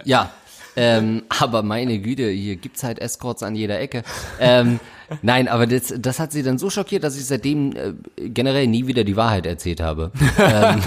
ja, 0.04 0.30
ähm, 0.76 1.24
aber 1.30 1.64
meine 1.64 2.00
Güte, 2.00 2.30
hier 2.30 2.56
gibt's 2.56 2.84
halt 2.84 3.00
Escorts 3.00 3.44
an 3.44 3.56
jeder 3.56 3.80
Ecke. 3.80 4.04
Ähm, 4.40 4.80
nein, 5.22 5.48
aber 5.48 5.66
das, 5.66 5.94
das 5.98 6.20
hat 6.20 6.32
sie 6.32 6.44
dann 6.44 6.58
so 6.58 6.70
schockiert, 6.70 7.04
dass 7.04 7.18
ich 7.18 7.26
seitdem 7.26 7.76
äh, 7.76 7.94
generell 8.30 8.68
nie 8.68 8.88
wieder 8.88 9.04
die 9.04 9.16
Wahrheit 9.16 9.46
erzählt 9.46 9.82
habe. 9.82 10.12
ähm, 10.38 10.82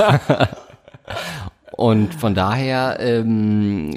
und 1.82 2.14
von 2.14 2.32
daher 2.36 2.98
ähm, 3.00 3.90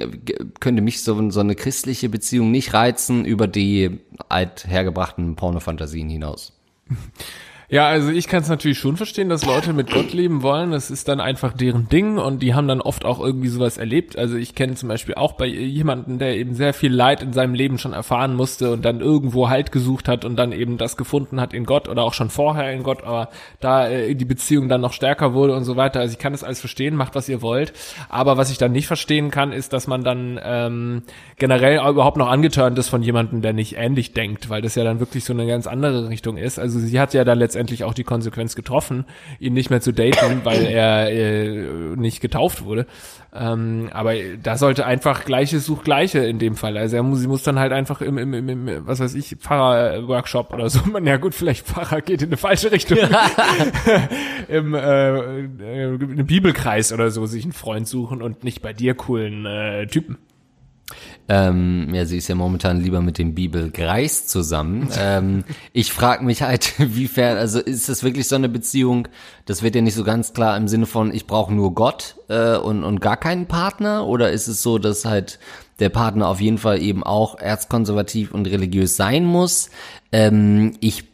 könnte 0.58 0.82
mich 0.82 1.04
so, 1.04 1.30
so 1.30 1.38
eine 1.38 1.54
christliche 1.54 2.08
Beziehung 2.08 2.50
nicht 2.50 2.74
reizen 2.74 3.24
über 3.24 3.46
die 3.46 4.00
althergebrachten 4.28 5.36
Pornofantasien 5.36 6.08
hinaus. 6.08 6.52
Ja, 7.68 7.88
also 7.88 8.10
ich 8.10 8.28
kann 8.28 8.42
es 8.42 8.48
natürlich 8.48 8.78
schon 8.78 8.96
verstehen, 8.96 9.28
dass 9.28 9.44
Leute 9.44 9.72
mit 9.72 9.90
Gott 9.90 10.12
leben 10.12 10.42
wollen. 10.42 10.70
Das 10.70 10.88
ist 10.88 11.08
dann 11.08 11.18
einfach 11.18 11.52
deren 11.52 11.88
Ding 11.88 12.16
und 12.16 12.40
die 12.40 12.54
haben 12.54 12.68
dann 12.68 12.80
oft 12.80 13.04
auch 13.04 13.18
irgendwie 13.18 13.48
sowas 13.48 13.76
erlebt. 13.76 14.16
Also 14.16 14.36
ich 14.36 14.54
kenne 14.54 14.76
zum 14.76 14.88
Beispiel 14.88 15.16
auch 15.16 15.32
bei 15.32 15.46
jemanden, 15.46 16.20
der 16.20 16.36
eben 16.36 16.54
sehr 16.54 16.74
viel 16.74 16.92
Leid 16.92 17.24
in 17.24 17.32
seinem 17.32 17.54
Leben 17.54 17.78
schon 17.78 17.92
erfahren 17.92 18.36
musste 18.36 18.70
und 18.70 18.84
dann 18.84 19.00
irgendwo 19.00 19.48
Halt 19.48 19.72
gesucht 19.72 20.06
hat 20.06 20.24
und 20.24 20.36
dann 20.36 20.52
eben 20.52 20.78
das 20.78 20.96
gefunden 20.96 21.40
hat 21.40 21.52
in 21.52 21.64
Gott 21.64 21.88
oder 21.88 22.04
auch 22.04 22.14
schon 22.14 22.30
vorher 22.30 22.72
in 22.72 22.84
Gott, 22.84 23.02
aber 23.02 23.30
da 23.58 23.88
äh, 23.88 24.14
die 24.14 24.24
Beziehung 24.24 24.68
dann 24.68 24.80
noch 24.80 24.92
stärker 24.92 25.34
wurde 25.34 25.56
und 25.56 25.64
so 25.64 25.74
weiter. 25.74 25.98
Also 25.98 26.12
ich 26.12 26.20
kann 26.20 26.32
das 26.32 26.44
alles 26.44 26.60
verstehen, 26.60 26.94
macht 26.94 27.16
was 27.16 27.28
ihr 27.28 27.42
wollt. 27.42 27.72
Aber 28.08 28.36
was 28.36 28.52
ich 28.52 28.58
dann 28.58 28.70
nicht 28.70 28.86
verstehen 28.86 29.32
kann, 29.32 29.50
ist, 29.50 29.72
dass 29.72 29.88
man 29.88 30.04
dann 30.04 30.38
ähm, 30.40 31.02
generell 31.36 31.78
überhaupt 31.78 32.16
noch 32.16 32.28
angeturnt 32.28 32.78
ist 32.78 32.90
von 32.90 33.02
jemandem, 33.02 33.42
der 33.42 33.52
nicht 33.52 33.76
ähnlich 33.76 34.12
denkt, 34.12 34.50
weil 34.50 34.62
das 34.62 34.76
ja 34.76 34.84
dann 34.84 35.00
wirklich 35.00 35.24
so 35.24 35.32
eine 35.32 35.48
ganz 35.48 35.66
andere 35.66 36.08
Richtung 36.08 36.36
ist. 36.36 36.60
Also 36.60 36.78
sie 36.78 37.00
hat 37.00 37.12
ja 37.12 37.24
dann 37.24 37.40
letztendlich 37.40 37.55
letztendlich 37.56 37.84
auch 37.84 37.94
die 37.94 38.04
Konsequenz 38.04 38.54
getroffen, 38.54 39.06
ihn 39.40 39.54
nicht 39.54 39.70
mehr 39.70 39.80
zu 39.80 39.92
daten, 39.92 40.42
weil 40.44 40.62
er 40.66 41.10
äh, 41.10 41.96
nicht 41.96 42.20
getauft 42.20 42.64
wurde. 42.64 42.86
Ähm, 43.34 43.88
aber 43.92 44.14
da 44.42 44.58
sollte 44.58 44.84
einfach 44.84 45.24
Gleiches 45.24 45.64
sucht 45.64 45.84
Gleiche 45.84 46.18
in 46.20 46.38
dem 46.38 46.54
Fall. 46.54 46.76
Also 46.76 46.96
er 46.96 47.02
muss, 47.02 47.20
sie 47.20 47.26
muss 47.26 47.42
dann 47.42 47.58
halt 47.58 47.72
einfach 47.72 48.02
im, 48.02 48.18
im, 48.18 48.34
im, 48.34 48.48
im 48.68 48.86
was 48.86 49.00
weiß 49.00 49.14
ich, 49.14 49.36
Pfarrer-Workshop 49.38 50.52
oder 50.52 50.68
so. 50.68 50.80
Man, 50.90 51.06
ja 51.06 51.16
gut, 51.16 51.34
vielleicht 51.34 51.66
Pfarrer 51.66 52.02
geht 52.02 52.22
in 52.22 52.28
eine 52.28 52.36
falsche 52.36 52.70
Richtung. 52.70 52.98
Im 54.48 54.74
äh, 54.74 55.40
äh, 55.40 55.96
Bibelkreis 55.96 56.92
oder 56.92 57.10
so 57.10 57.26
sich 57.26 57.44
einen 57.44 57.52
Freund 57.52 57.88
suchen 57.88 58.20
und 58.20 58.44
nicht 58.44 58.60
bei 58.60 58.72
dir 58.72 58.94
coolen 58.94 59.46
äh, 59.46 59.86
Typen. 59.86 60.18
Ähm, 61.28 61.92
ja, 61.92 62.04
sie 62.04 62.18
ist 62.18 62.28
ja 62.28 62.36
momentan 62.36 62.80
lieber 62.80 63.00
mit 63.00 63.18
dem 63.18 63.34
Bibel 63.34 63.70
Greis 63.70 64.26
zusammen. 64.26 64.88
Ähm, 64.98 65.44
ich 65.72 65.92
frage 65.92 66.24
mich 66.24 66.42
halt, 66.42 66.74
wiefern, 66.78 67.36
also 67.36 67.60
ist 67.60 67.88
das 67.88 68.02
wirklich 68.02 68.28
so 68.28 68.34
eine 68.34 68.48
Beziehung? 68.48 69.08
Das 69.44 69.62
wird 69.62 69.74
ja 69.74 69.82
nicht 69.82 69.94
so 69.94 70.04
ganz 70.04 70.32
klar 70.32 70.56
im 70.56 70.68
Sinne 70.68 70.86
von, 70.86 71.12
ich 71.14 71.26
brauche 71.26 71.52
nur 71.52 71.74
Gott 71.74 72.16
äh, 72.28 72.56
und, 72.56 72.82
und 72.82 73.00
gar 73.00 73.16
keinen 73.16 73.46
Partner? 73.46 74.06
Oder 74.06 74.30
ist 74.30 74.48
es 74.48 74.62
so, 74.62 74.78
dass 74.78 75.04
halt 75.04 75.38
der 75.80 75.90
Partner 75.90 76.28
auf 76.28 76.40
jeden 76.40 76.58
Fall 76.58 76.80
eben 76.80 77.04
auch 77.04 77.38
erzkonservativ 77.38 78.32
und 78.32 78.46
religiös 78.46 78.96
sein 78.96 79.24
muss? 79.24 79.70
Ähm, 80.12 80.76
ich 80.80 81.04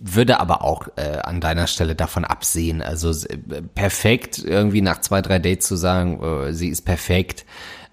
würde 0.00 0.40
aber 0.40 0.64
auch 0.64 0.88
äh, 0.96 1.18
an 1.22 1.40
deiner 1.40 1.66
Stelle 1.66 1.94
davon 1.94 2.24
absehen. 2.24 2.82
Also 2.82 3.10
äh, 3.28 3.62
perfekt, 3.74 4.38
irgendwie 4.38 4.80
nach 4.80 5.00
zwei, 5.00 5.22
drei 5.22 5.38
Dates 5.38 5.66
zu 5.66 5.76
sagen, 5.76 6.22
äh, 6.22 6.52
sie 6.52 6.68
ist 6.68 6.82
perfekt 6.82 7.44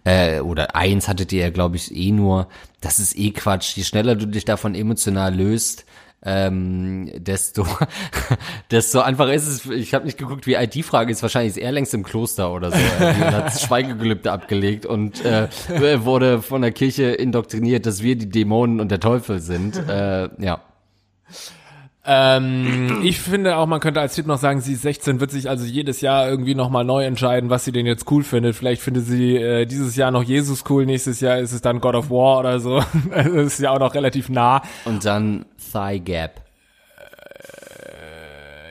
äh, 0.07 0.39
oder 0.39 0.73
eins 0.75 1.09
hattet 1.09 1.33
ihr 1.33 1.41
ja, 1.41 1.49
glaube 1.49 1.75
ich, 1.75 1.93
eh 1.93 2.11
nur. 2.11 2.47
Das 2.79 2.99
ist 2.99 3.17
eh 3.17 3.31
Quatsch. 3.31 3.75
Je 3.75 3.83
schneller 3.83 4.15
du 4.15 4.25
dich 4.25 4.45
davon 4.45 4.73
emotional 4.73 5.35
löst, 5.35 5.85
ähm, 6.23 7.11
desto, 7.17 7.67
desto 8.71 9.01
einfach 9.01 9.27
ist 9.29 9.47
es. 9.47 9.65
Ich 9.65 9.93
habe 9.93 10.05
nicht 10.05 10.17
geguckt, 10.17 10.47
wie 10.47 10.55
die 10.67 10.83
Frage 10.83 11.11
ist. 11.11 11.21
Wahrscheinlich 11.23 11.57
ist 11.57 11.61
er 11.61 11.73
längst 11.73 11.93
im 11.93 12.03
Kloster 12.03 12.53
oder 12.53 12.71
so. 12.71 12.77
Er 12.77 13.33
hat 13.33 13.59
Schweigegelübde 13.59 14.31
abgelegt 14.31 14.85
und 14.85 15.25
äh, 15.25 15.49
wurde 16.05 16.41
von 16.41 16.61
der 16.61 16.71
Kirche 16.71 17.11
indoktriniert, 17.11 17.85
dass 17.85 18.01
wir 18.01 18.15
die 18.15 18.29
Dämonen 18.29 18.79
und 18.79 18.89
der 18.89 19.01
Teufel 19.01 19.39
sind. 19.39 19.77
Äh, 19.89 20.29
ja. 20.39 20.61
Ähm, 22.09 23.01
ich 23.03 23.19
finde 23.19 23.57
auch, 23.57 23.65
man 23.65 23.81
könnte 23.81 23.99
als 23.99 24.15
Tipp 24.15 24.27
noch 24.27 24.37
sagen, 24.37 24.61
sie 24.61 24.73
ist 24.73 24.83
16, 24.83 25.19
wird 25.19 25.29
sich 25.29 25.49
also 25.49 25.65
jedes 25.65 25.99
Jahr 25.99 26.29
irgendwie 26.29 26.55
nochmal 26.55 26.85
neu 26.85 27.03
entscheiden, 27.03 27.49
was 27.49 27.65
sie 27.65 27.73
denn 27.73 27.85
jetzt 27.85 28.09
cool 28.09 28.23
findet. 28.23 28.55
Vielleicht 28.55 28.81
findet 28.81 29.05
sie 29.05 29.35
äh, 29.35 29.65
dieses 29.65 29.97
Jahr 29.97 30.11
noch 30.11 30.23
Jesus 30.23 30.63
cool, 30.69 30.85
nächstes 30.85 31.19
Jahr 31.19 31.37
ist 31.39 31.51
es 31.51 31.59
dann 31.59 31.81
God 31.81 31.95
of 31.95 32.09
War 32.09 32.39
oder 32.39 32.61
so. 32.61 32.81
das 33.13 33.27
ist 33.27 33.59
ja 33.59 33.71
auch 33.71 33.79
noch 33.79 33.93
relativ 33.93 34.29
nah. 34.29 34.61
Und 34.85 35.03
dann 35.03 35.45
Thigh 35.73 36.01
Gap. 36.01 36.39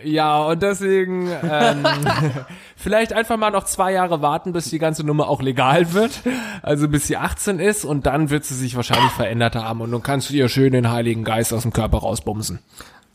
Äh, 0.03 0.09
ja, 0.09 0.43
und 0.43 0.63
deswegen 0.63 1.29
ähm, 1.29 1.85
vielleicht 2.77 3.13
einfach 3.13 3.37
mal 3.37 3.51
noch 3.51 3.65
zwei 3.65 3.93
Jahre 3.93 4.23
warten, 4.23 4.55
bis 4.55 4.71
die 4.71 4.79
ganze 4.79 5.05
Nummer 5.05 5.29
auch 5.29 5.43
legal 5.43 5.93
wird. 5.93 6.23
Also 6.63 6.89
bis 6.89 7.07
sie 7.07 7.19
18 7.19 7.59
ist 7.59 7.85
und 7.85 8.07
dann 8.07 8.31
wird 8.31 8.47
sie 8.47 8.55
sich 8.55 8.77
wahrscheinlich 8.77 9.13
verändert 9.13 9.57
haben 9.57 9.83
und 9.83 9.93
dann 9.93 10.03
kannst 10.03 10.31
du 10.31 10.35
ihr 10.35 10.49
schön 10.49 10.73
den 10.73 10.91
Heiligen 10.91 11.23
Geist 11.23 11.53
aus 11.53 11.63
dem 11.63 11.75
Körper 11.75 11.99
rausbumsen 11.99 12.61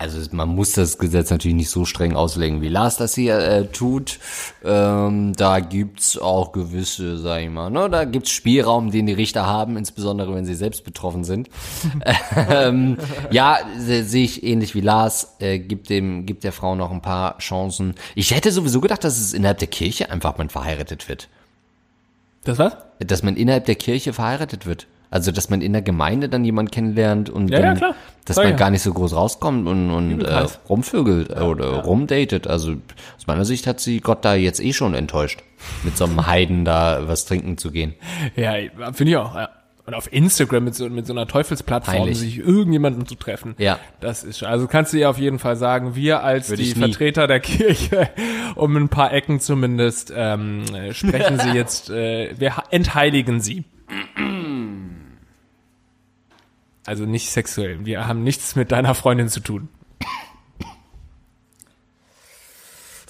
also 0.01 0.19
man 0.31 0.49
muss 0.49 0.71
das 0.71 0.97
Gesetz 0.97 1.29
natürlich 1.29 1.55
nicht 1.55 1.69
so 1.69 1.85
streng 1.85 2.15
auslegen, 2.15 2.61
wie 2.61 2.69
Lars 2.69 2.97
das 2.97 3.13
hier 3.13 3.37
äh, 3.37 3.67
tut. 3.67 4.17
Ähm, 4.65 5.33
da 5.37 5.59
gibt's 5.59 6.17
auch 6.17 6.51
gewisse, 6.51 7.19
sag 7.19 7.41
ich 7.43 7.49
mal, 7.49 7.69
ne, 7.69 7.87
da 7.87 8.05
gibt's 8.05 8.31
Spielraum, 8.31 8.89
den 8.89 9.05
die 9.05 9.13
Richter 9.13 9.45
haben, 9.45 9.77
insbesondere 9.77 10.33
wenn 10.33 10.45
sie 10.45 10.55
selbst 10.55 10.83
betroffen 10.83 11.23
sind. 11.23 11.49
ähm, 12.49 12.97
ja, 13.29 13.59
sehe 13.77 14.23
ich 14.23 14.43
ähnlich 14.43 14.73
wie 14.73 14.81
Lars, 14.81 15.35
äh, 15.39 15.59
gibt 15.59 15.89
dem, 15.89 16.25
gibt 16.25 16.43
der 16.43 16.51
Frau 16.51 16.73
noch 16.73 16.89
ein 16.91 17.03
paar 17.03 17.37
Chancen. 17.37 17.93
Ich 18.15 18.33
hätte 18.33 18.51
sowieso 18.51 18.81
gedacht, 18.81 19.03
dass 19.03 19.19
es 19.19 19.33
innerhalb 19.33 19.59
der 19.59 19.67
Kirche 19.67 20.09
einfach 20.09 20.35
man 20.37 20.49
verheiratet 20.49 21.09
wird. 21.09 21.29
Das 22.43 22.57
was? 22.57 22.75
Dass 22.99 23.21
man 23.21 23.35
innerhalb 23.35 23.65
der 23.65 23.75
Kirche 23.75 24.13
verheiratet 24.13 24.65
wird. 24.65 24.87
Also, 25.12 25.32
dass 25.34 25.49
man 25.49 25.62
in 25.62 25.74
der 25.74 25.82
Gemeinde 25.82 26.30
dann 26.30 26.45
jemand 26.45 26.72
kennenlernt 26.72 27.30
und 27.30 27.49
ja, 27.49 27.59
dann, 27.59 27.78
ja, 27.78 27.95
dass 28.24 28.38
Sag 28.38 28.45
man 28.45 28.53
ja. 28.53 28.57
gar 28.57 28.70
nicht 28.70 28.82
so 28.82 28.93
groß 28.93 29.14
rauskommt 29.14 29.68
und, 29.68 29.91
und 29.91 30.22
äh, 30.24 30.45
rumvögelt 30.70 31.30
oder 31.32 31.84
rumdatet. 31.84 32.47
Also 32.47 32.76
aus 33.18 33.28
meiner 33.28 33.43
Sicht 33.43 33.68
hat 33.68 33.82
sie 33.82 33.99
Gott 33.99 34.24
da 34.24 34.36
jetzt 34.36 34.62
eh 34.62 34.72
schon 34.72 34.93
enttäuscht, 34.93 35.43
mit 35.84 35.97
so 35.97 36.05
einem 36.05 36.26
Heiden 36.28 36.64
da 36.64 37.09
was 37.09 37.26
trinken 37.26 37.57
zu 37.57 37.72
gehen. 37.72 37.93
Ja, 38.38 38.53
finde 38.93 39.12
ich 39.12 39.18
auch. 39.18 39.36
Ja. 39.36 39.49
Und 39.86 39.95
auf 39.95 40.14
Instagram 40.14 40.64
mit 40.64 40.76
so, 40.76 40.88
mit 40.89 41.05
so 41.05 41.12
einer 41.12 41.28
Teufelsplattform 41.28 41.97
Peinlich. 41.97 42.20
sich 42.20 42.38
irgendjemanden 42.38 43.05
zu 43.05 43.16
treffen. 43.16 43.55
Ja. 43.57 43.80
Das 43.99 44.24
ist 44.24 44.39
schon, 44.39 44.47
also 44.47 44.68
kannst 44.68 44.93
du 44.93 44.97
ihr 44.97 45.09
auf 45.09 45.18
jeden 45.18 45.39
Fall 45.39 45.57
sagen, 45.57 45.95
wir 45.95 46.24
als 46.24 46.49
Würde 46.49 46.64
die. 46.64 46.74
Vertreter 46.74 47.28
der 47.28 47.41
Kirche, 47.41 48.09
um 48.55 48.78
ein 48.78 48.88
paar 48.88 49.12
Ecken 49.12 49.41
zumindest, 49.41 50.14
ähm, 50.16 50.64
äh, 50.74 50.93
sprechen 50.93 51.38
sie 51.43 51.49
jetzt, 51.49 51.89
äh, 51.89 52.34
wir 52.39 52.53
entheiligen 52.70 53.41
sie. 53.41 53.66
Also 56.86 57.05
nicht 57.05 57.29
sexuell. 57.29 57.86
Wir 57.86 58.07
haben 58.07 58.23
nichts 58.23 58.55
mit 58.55 58.71
deiner 58.71 58.95
Freundin 58.95 59.29
zu 59.29 59.39
tun. 59.39 59.69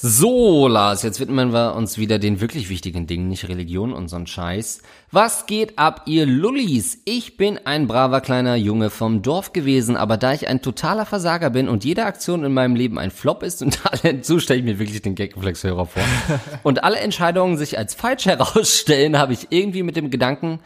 So, 0.03 0.67
Lars, 0.67 1.03
jetzt 1.03 1.19
widmen 1.19 1.53
wir 1.53 1.76
uns 1.76 1.99
wieder 1.99 2.17
den 2.17 2.41
wirklich 2.41 2.69
wichtigen 2.69 3.05
Dingen, 3.05 3.28
nicht 3.28 3.47
Religion 3.47 3.93
und 3.93 4.09
so'n 4.09 4.26
Scheiß. 4.26 4.82
Was 5.11 5.45
geht 5.45 5.78
ab, 5.78 6.01
ihr 6.07 6.26
Lullis? 6.26 7.03
Ich 7.05 7.38
bin 7.38 7.59
ein 7.65 7.86
braver 7.86 8.19
kleiner 8.19 8.55
Junge 8.55 8.89
vom 8.89 9.22
Dorf 9.22 9.53
gewesen, 9.53 9.95
aber 9.95 10.17
da 10.17 10.34
ich 10.34 10.47
ein 10.47 10.63
totaler 10.63 11.05
Versager 11.05 11.51
bin 11.51 11.69
und 11.69 11.86
jede 11.86 12.05
Aktion 12.05 12.43
in 12.43 12.51
meinem 12.51 12.76
Leben 12.76 12.97
ein 12.97 13.11
Flop 13.11 13.43
ist 13.43 13.61
und 13.61 13.80
alle, 13.91 14.24
so 14.24 14.39
stelle 14.39 14.61
ich 14.61 14.65
mir 14.65 14.80
wirklich 14.80 15.03
den 15.03 15.13
Gagreflex-Hörer 15.13 15.86
vor, 15.86 16.03
und 16.63 16.84
alle 16.84 16.97
Entscheidungen 16.97 17.57
sich 17.57 17.78
als 17.78 17.93
falsch 17.93 18.26
herausstellen, 18.26 19.19
habe 19.19 19.34
ich 19.34 19.49
irgendwie 19.51 19.84
mit 19.84 19.97
dem 19.97 20.09
Gedanken 20.09 20.61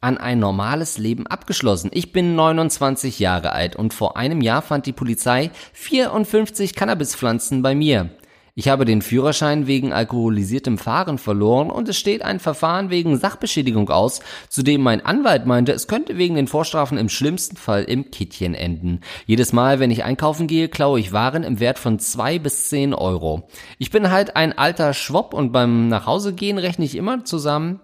an 0.00 0.18
ein 0.18 0.38
normales 0.38 0.98
Leben 0.98 1.26
abgeschlossen. 1.26 1.90
Ich 1.92 2.12
bin 2.12 2.34
29 2.34 3.18
Jahre 3.18 3.52
alt 3.52 3.76
und 3.76 3.94
vor 3.94 4.16
einem 4.16 4.40
Jahr 4.40 4.62
fand 4.62 4.86
die 4.86 4.92
Polizei 4.92 5.50
54 5.72 6.74
Cannabispflanzen 6.74 7.62
bei 7.62 7.74
mir. 7.74 8.10
Ich 8.56 8.68
habe 8.68 8.84
den 8.84 9.00
Führerschein 9.00 9.66
wegen 9.66 9.92
alkoholisiertem 9.92 10.76
Fahren 10.76 11.18
verloren 11.18 11.70
und 11.70 11.88
es 11.88 11.96
steht 11.96 12.22
ein 12.22 12.40
Verfahren 12.40 12.90
wegen 12.90 13.16
Sachbeschädigung 13.16 13.88
aus, 13.90 14.20
zudem 14.48 14.82
mein 14.82 15.04
Anwalt 15.04 15.46
meinte, 15.46 15.72
es 15.72 15.86
könnte 15.86 16.18
wegen 16.18 16.34
den 16.34 16.48
Vorstrafen 16.48 16.98
im 16.98 17.08
schlimmsten 17.08 17.56
Fall 17.56 17.84
im 17.84 18.10
Kittchen 18.10 18.54
enden. 18.54 19.00
Jedes 19.24 19.52
Mal, 19.52 19.78
wenn 19.78 19.90
ich 19.90 20.04
einkaufen 20.04 20.46
gehe, 20.46 20.68
klaue 20.68 20.98
ich 20.98 21.12
Waren 21.12 21.44
im 21.44 21.60
Wert 21.60 21.78
von 21.78 21.98
zwei 22.00 22.38
bis 22.38 22.68
zehn 22.68 22.92
Euro. 22.92 23.48
Ich 23.78 23.90
bin 23.90 24.10
halt 24.10 24.36
ein 24.36 24.56
alter 24.58 24.94
Schwopp 24.94 25.32
und 25.32 25.52
beim 25.52 25.88
Nachhausegehen 25.88 26.58
rechne 26.58 26.84
ich 26.84 26.96
immer 26.96 27.24
zusammen, 27.24 27.80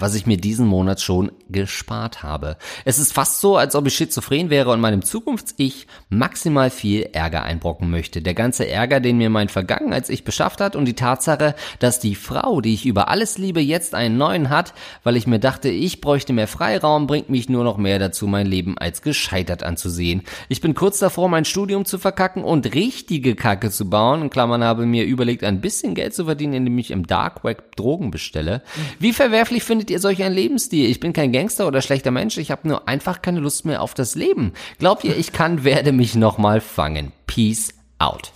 was 0.00 0.14
ich 0.14 0.26
mir 0.26 0.36
diesen 0.36 0.66
Monat 0.66 1.00
schon 1.00 1.32
gespart 1.48 2.22
habe. 2.22 2.56
Es 2.84 2.98
ist 2.98 3.12
fast 3.12 3.40
so, 3.40 3.56
als 3.56 3.74
ob 3.74 3.86
ich 3.86 3.94
schizophren 3.94 4.50
wäre 4.50 4.70
und 4.70 4.80
meinem 4.80 5.02
Zukunfts-Ich 5.02 5.86
maximal 6.08 6.70
viel 6.70 7.08
Ärger 7.12 7.42
einbrocken 7.42 7.90
möchte. 7.90 8.22
Der 8.22 8.34
ganze 8.34 8.68
Ärger, 8.68 9.00
den 9.00 9.18
mir 9.18 9.30
mein 9.30 9.48
Vergangenheits-Ich 9.48 10.24
beschafft 10.24 10.60
hat 10.60 10.76
und 10.76 10.84
die 10.84 10.94
Tatsache, 10.94 11.54
dass 11.78 12.00
die 12.00 12.14
Frau, 12.14 12.60
die 12.60 12.74
ich 12.74 12.86
über 12.86 13.08
alles 13.08 13.38
liebe, 13.38 13.60
jetzt 13.60 13.94
einen 13.94 14.16
neuen 14.16 14.50
hat, 14.50 14.74
weil 15.02 15.16
ich 15.16 15.26
mir 15.26 15.38
dachte, 15.38 15.68
ich 15.68 16.00
bräuchte 16.00 16.32
mehr 16.32 16.48
Freiraum, 16.48 17.06
bringt 17.06 17.30
mich 17.30 17.48
nur 17.48 17.64
noch 17.64 17.76
mehr 17.76 17.98
dazu, 17.98 18.26
mein 18.26 18.46
Leben 18.46 18.78
als 18.78 19.02
gescheitert 19.02 19.62
anzusehen. 19.62 20.22
Ich 20.48 20.60
bin 20.60 20.74
kurz 20.74 20.98
davor, 20.98 21.28
mein 21.28 21.44
Studium 21.44 21.84
zu 21.84 21.98
verkacken 21.98 22.44
und 22.44 22.74
richtige 22.74 23.34
Kacke 23.34 23.70
zu 23.70 23.88
bauen. 23.88 24.22
In 24.22 24.30
Klammern 24.30 24.64
habe 24.64 24.86
mir 24.86 25.04
überlegt, 25.04 25.44
ein 25.44 25.60
bisschen 25.60 25.94
Geld 25.94 26.14
zu 26.14 26.24
verdienen, 26.24 26.54
indem 26.54 26.78
ich 26.78 26.90
im 26.90 27.06
Dark 27.06 27.44
Web 27.44 27.76
Drogen 27.76 28.10
bestelle. 28.10 28.62
Wie 28.98 29.12
verwerflich 29.12 29.62
findet 29.62 29.87
wählt 29.88 29.90
ihr 29.90 30.00
solch 30.00 30.22
einen 30.22 30.34
Lebensstil? 30.34 30.90
Ich 30.90 31.00
bin 31.00 31.14
kein 31.14 31.32
Gangster 31.32 31.66
oder 31.66 31.80
schlechter 31.80 32.10
Mensch, 32.10 32.36
ich 32.36 32.50
habe 32.50 32.68
nur 32.68 32.88
einfach 32.88 33.22
keine 33.22 33.40
Lust 33.40 33.64
mehr 33.64 33.80
auf 33.80 33.94
das 33.94 34.16
Leben. 34.16 34.52
Glaubt 34.78 35.02
ihr, 35.02 35.16
ich 35.16 35.32
kann, 35.32 35.64
werde 35.64 35.92
mich 35.92 36.14
nochmal 36.14 36.60
fangen. 36.60 37.12
Peace 37.26 37.72
out. 37.98 38.32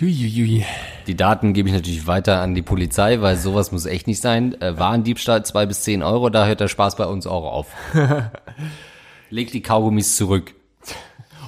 Huiuiui. 0.00 0.64
Die 1.06 1.14
Daten 1.14 1.52
gebe 1.52 1.68
ich 1.68 1.74
natürlich 1.74 2.06
weiter 2.06 2.40
an 2.40 2.54
die 2.54 2.62
Polizei, 2.62 3.20
weil 3.20 3.36
sowas 3.36 3.70
muss 3.70 3.84
echt 3.84 4.06
nicht 4.06 4.22
sein. 4.22 4.58
Äh, 4.62 4.78
Warendiebstahl 4.78 5.44
zwei 5.44 5.66
bis 5.66 5.82
zehn 5.82 6.02
Euro, 6.02 6.30
da 6.30 6.46
hört 6.46 6.60
der 6.60 6.68
Spaß 6.68 6.96
bei 6.96 7.04
uns 7.04 7.26
auch 7.26 7.44
auf. 7.44 7.66
Legt 9.28 9.52
die 9.52 9.60
Kaugummis 9.60 10.16
zurück. 10.16 10.54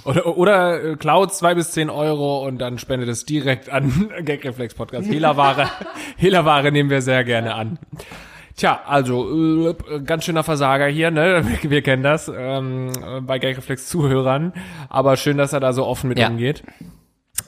Oder, 0.04 0.36
oder 0.36 0.84
äh, 0.84 0.96
klaut 0.96 1.34
zwei 1.34 1.54
bis 1.54 1.70
zehn 1.70 1.88
Euro 1.88 2.46
und 2.46 2.58
dann 2.58 2.78
spendet 2.78 3.08
es 3.08 3.24
direkt 3.24 3.70
an 3.70 4.10
Gagreflex 4.24 4.74
Podcast. 4.74 5.08
Hehlerware, 5.08 5.70
Hehlerware 6.16 6.70
nehmen 6.70 6.90
wir 6.90 7.00
sehr 7.00 7.24
gerne 7.24 7.54
an. 7.54 7.78
Tja, 8.56 8.80
also 8.86 9.70
äh, 9.70 10.00
ganz 10.04 10.24
schöner 10.24 10.44
Versager 10.44 10.86
hier, 10.86 11.10
ne? 11.10 11.44
Wir, 11.62 11.82
kennen 11.82 12.02
das 12.02 12.30
ähm, 12.34 12.92
bei 13.22 13.38
Gagreflex 13.38 13.88
Zuhörern, 13.88 14.52
aber 14.88 15.16
schön, 15.16 15.38
dass 15.38 15.52
er 15.52 15.60
da 15.60 15.72
so 15.72 15.84
offen 15.86 16.08
mit 16.08 16.18
Ja. 16.18 16.28
umgeht. 16.28 16.62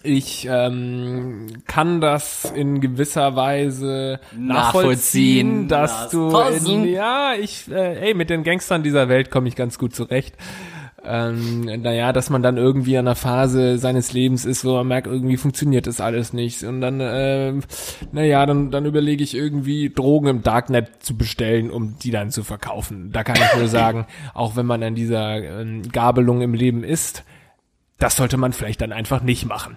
Ich 0.02 0.48
ähm, 0.50 1.46
kann 1.68 2.00
das 2.00 2.44
in 2.54 2.80
gewisser 2.80 3.36
Weise 3.36 4.18
Nachvollziehen. 4.36 4.46
nachvollziehen, 4.46 5.68
dass 5.68 6.12
Lars 6.12 6.64
du 6.64 6.72
in, 6.72 6.88
ja, 6.88 7.34
ich, 7.38 7.70
äh, 7.70 8.08
ey, 8.08 8.14
mit 8.14 8.28
den 8.28 8.42
Gangstern 8.42 8.82
dieser 8.82 9.08
Welt 9.08 9.30
komme 9.30 9.46
ich 9.46 9.54
ganz 9.54 9.78
gut 9.78 9.94
zurecht. 9.94 10.34
Ähm, 11.06 11.62
naja, 11.82 12.12
dass 12.12 12.30
man 12.30 12.42
dann 12.42 12.56
irgendwie 12.56 12.98
an 12.98 13.06
einer 13.06 13.14
Phase 13.14 13.78
seines 13.78 14.12
Lebens 14.12 14.44
ist, 14.44 14.64
wo 14.64 14.74
man 14.74 14.88
merkt, 14.88 15.06
irgendwie 15.06 15.36
funktioniert 15.36 15.86
das 15.86 16.00
alles 16.00 16.32
nicht. 16.32 16.64
Und 16.64 16.80
dann, 16.80 17.00
ähm, 17.00 17.62
naja, 18.12 18.44
dann, 18.46 18.70
dann 18.70 18.86
überlege 18.86 19.22
ich 19.22 19.34
irgendwie 19.34 19.90
Drogen 19.90 20.28
im 20.28 20.42
Darknet 20.42 21.02
zu 21.02 21.16
bestellen, 21.16 21.70
um 21.70 21.96
die 21.98 22.10
dann 22.10 22.30
zu 22.30 22.42
verkaufen. 22.44 23.12
Da 23.12 23.24
kann 23.24 23.36
ich 23.36 23.58
nur 23.58 23.68
sagen, 23.68 24.06
auch 24.34 24.56
wenn 24.56 24.66
man 24.66 24.82
an 24.82 24.94
dieser 24.94 25.60
ähm, 25.60 25.82
Gabelung 25.90 26.42
im 26.42 26.54
Leben 26.54 26.84
ist, 26.84 27.24
das 27.98 28.16
sollte 28.16 28.36
man 28.36 28.52
vielleicht 28.52 28.80
dann 28.80 28.92
einfach 28.92 29.22
nicht 29.22 29.46
machen. 29.46 29.76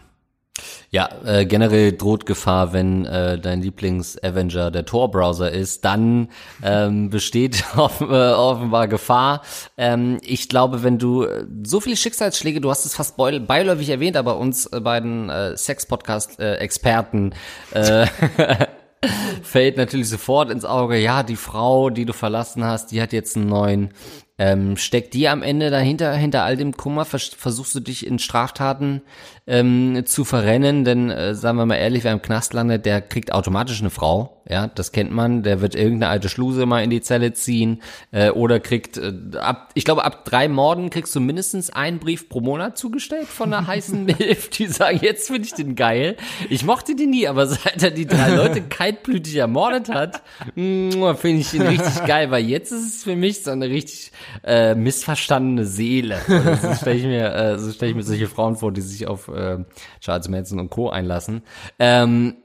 Ja, 0.91 1.09
äh, 1.25 1.45
generell 1.45 1.91
droht 1.93 2.25
Gefahr, 2.25 2.73
wenn 2.73 3.05
äh, 3.05 3.37
dein 3.39 3.61
Lieblings-Avenger 3.61 4.71
der 4.71 4.85
Tor-Browser 4.85 5.51
ist, 5.51 5.85
dann 5.85 6.29
ähm, 6.63 7.09
besteht 7.11 7.63
offen, 7.77 8.09
äh, 8.09 8.31
offenbar 8.31 8.87
Gefahr. 8.87 9.41
Ähm, 9.77 10.17
ich 10.21 10.49
glaube, 10.49 10.83
wenn 10.83 10.97
du 10.97 11.23
äh, 11.23 11.45
so 11.63 11.79
viele 11.79 11.95
Schicksalsschläge, 11.95 12.61
du 12.61 12.69
hast 12.69 12.85
es 12.85 12.95
fast 12.95 13.17
beil- 13.17 13.39
beiläufig 13.39 13.89
erwähnt, 13.89 14.17
aber 14.17 14.37
uns 14.37 14.65
äh, 14.67 14.79
beiden 14.79 15.29
äh, 15.29 15.55
Sex-Podcast-Experten 15.55 17.33
äh, 17.71 18.07
fällt 19.43 19.77
natürlich 19.77 20.09
sofort 20.09 20.49
ins 20.51 20.65
Auge, 20.65 20.97
ja, 20.97 21.23
die 21.23 21.35
Frau, 21.35 21.89
die 21.89 22.05
du 22.05 22.13
verlassen 22.13 22.63
hast, 22.63 22.91
die 22.91 23.01
hat 23.01 23.13
jetzt 23.13 23.35
einen 23.37 23.47
neuen. 23.47 23.89
Ähm, 24.37 24.77
steckt 24.77 25.13
die 25.13 25.27
am 25.27 25.41
Ende 25.41 25.69
dahinter, 25.69 26.13
hinter 26.13 26.43
all 26.43 26.55
dem 26.55 26.75
Kummer? 26.75 27.03
Vers 27.03 27.31
versuchst 27.37 27.75
du 27.75 27.81
dich 27.81 28.07
in 28.07 28.19
Straftaten 28.19 29.01
ähm, 29.49 30.05
zu 30.05 30.23
verrennen? 30.23 30.85
Denn, 30.85 31.09
äh, 31.09 31.35
sagen 31.35 31.57
wir 31.57 31.65
mal 31.65 31.75
ehrlich, 31.75 32.03
wer 32.03 32.13
im 32.13 32.21
Knast 32.21 32.53
landet, 32.53 32.85
der 32.85 33.01
kriegt 33.01 33.33
automatisch 33.33 33.81
eine 33.81 33.89
Frau. 33.89 34.39
Ja, 34.49 34.65
das 34.65 34.91
kennt 34.91 35.11
man. 35.11 35.43
Der 35.43 35.61
wird 35.61 35.75
irgendeine 35.75 36.09
alte 36.09 36.27
Schluse 36.27 36.65
mal 36.65 36.83
in 36.83 36.89
die 36.89 37.01
Zelle 37.01 37.33
ziehen 37.33 37.83
äh, 38.11 38.31
oder 38.31 38.59
kriegt, 38.59 38.97
äh, 38.97 39.13
ab, 39.37 39.69
ich 39.75 39.85
glaube, 39.85 40.03
ab 40.03 40.25
drei 40.25 40.47
Morden 40.47 40.89
kriegst 40.89 41.15
du 41.15 41.19
mindestens 41.19 41.69
einen 41.69 41.99
Brief 41.99 42.29
pro 42.29 42.41
Monat 42.41 42.75
zugestellt 42.75 43.27
von 43.27 43.53
einer 43.53 43.67
heißen 43.67 44.05
Milf, 44.19 44.49
die 44.49 44.65
sagen, 44.65 44.99
jetzt 45.03 45.27
finde 45.27 45.43
ich 45.43 45.53
den 45.53 45.75
geil. 45.75 46.17
Ich 46.49 46.65
mochte 46.65 46.95
den 46.95 47.11
nie, 47.11 47.27
aber 47.27 47.45
seit 47.47 47.83
er 47.83 47.91
die 47.91 48.07
drei 48.07 48.35
Leute 48.35 48.61
kaltblütig 48.61 49.35
ermordet 49.35 49.89
hat, 49.89 50.23
mm, 50.55 51.13
finde 51.15 51.41
ich 51.41 51.53
ihn 51.53 51.61
richtig 51.61 52.03
geil, 52.07 52.31
weil 52.31 52.43
jetzt 52.43 52.71
ist 52.71 52.95
es 52.95 53.03
für 53.03 53.15
mich 53.15 53.43
so 53.43 53.51
eine 53.51 53.69
richtig 53.69 54.11
äh, 54.43 54.73
missverstandene 54.73 55.65
Seele. 55.65 56.21
Also, 56.27 56.69
So 56.69 56.73
stelle 56.73 56.97
ich 56.97 57.05
mir, 57.05 57.33
äh, 57.35 57.59
so 57.59 57.71
stelle 57.71 57.91
ich 57.91 57.95
mir 57.95 58.03
solche 58.03 58.27
Frauen 58.27 58.55
vor, 58.55 58.71
die 58.71 58.81
sich 58.81 59.05
auf 59.05 59.27
äh, 59.39 59.57
Charles 59.99 60.29
Manson 60.29 60.59
und 60.59 60.69
Co. 60.69 60.89
einlassen. 60.89 61.41
Ähm, 61.79 62.35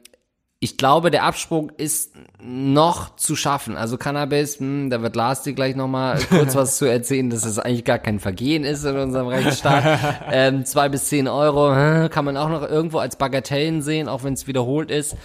ich 0.60 0.78
glaube, 0.78 1.10
der 1.10 1.24
Absprung 1.24 1.70
ist 1.76 2.14
noch 2.42 3.16
zu 3.16 3.36
schaffen. 3.36 3.76
Also 3.76 3.98
Cannabis, 3.98 4.60
hm, 4.60 4.88
da 4.88 5.02
wird 5.02 5.14
Lars 5.14 5.42
dir 5.42 5.52
gleich 5.52 5.76
nochmal 5.76 6.18
kurz 6.30 6.54
was 6.54 6.78
zu 6.78 6.86
erzählen, 6.86 7.28
dass 7.28 7.44
es 7.44 7.58
eigentlich 7.58 7.84
gar 7.84 7.98
kein 7.98 8.18
Vergehen 8.18 8.64
ist 8.64 8.82
in 8.84 8.96
unserem 8.96 9.28
Rechtsstaat. 9.28 9.84
Ähm, 10.30 10.64
zwei 10.64 10.88
bis 10.88 11.06
zehn 11.06 11.28
Euro 11.28 12.08
kann 12.08 12.24
man 12.24 12.36
auch 12.36 12.48
noch 12.48 12.62
irgendwo 12.62 12.98
als 12.98 13.16
Bagatellen 13.16 13.82
sehen, 13.82 14.08
auch 14.08 14.24
wenn 14.24 14.32
es 14.32 14.46
wiederholt 14.46 14.90
ist. 14.90 15.16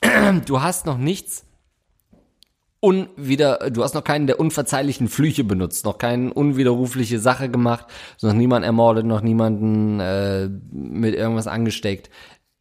Du 0.46 0.62
hast 0.62 0.86
noch 0.86 0.98
nichts 0.98 1.44
unwider, 2.80 3.70
du 3.70 3.82
hast 3.82 3.94
noch 3.94 4.04
keinen 4.04 4.26
der 4.26 4.38
unverzeihlichen 4.38 5.08
Flüche 5.08 5.44
benutzt, 5.44 5.84
noch 5.84 5.98
keine 5.98 6.32
unwiderrufliche 6.32 7.18
Sache 7.18 7.48
gemacht, 7.48 7.86
noch 8.22 8.32
niemand 8.32 8.64
ermordet, 8.64 9.06
noch 9.06 9.22
niemanden 9.22 10.00
äh, 10.00 10.48
mit 10.70 11.14
irgendwas 11.14 11.46
angesteckt. 11.46 12.10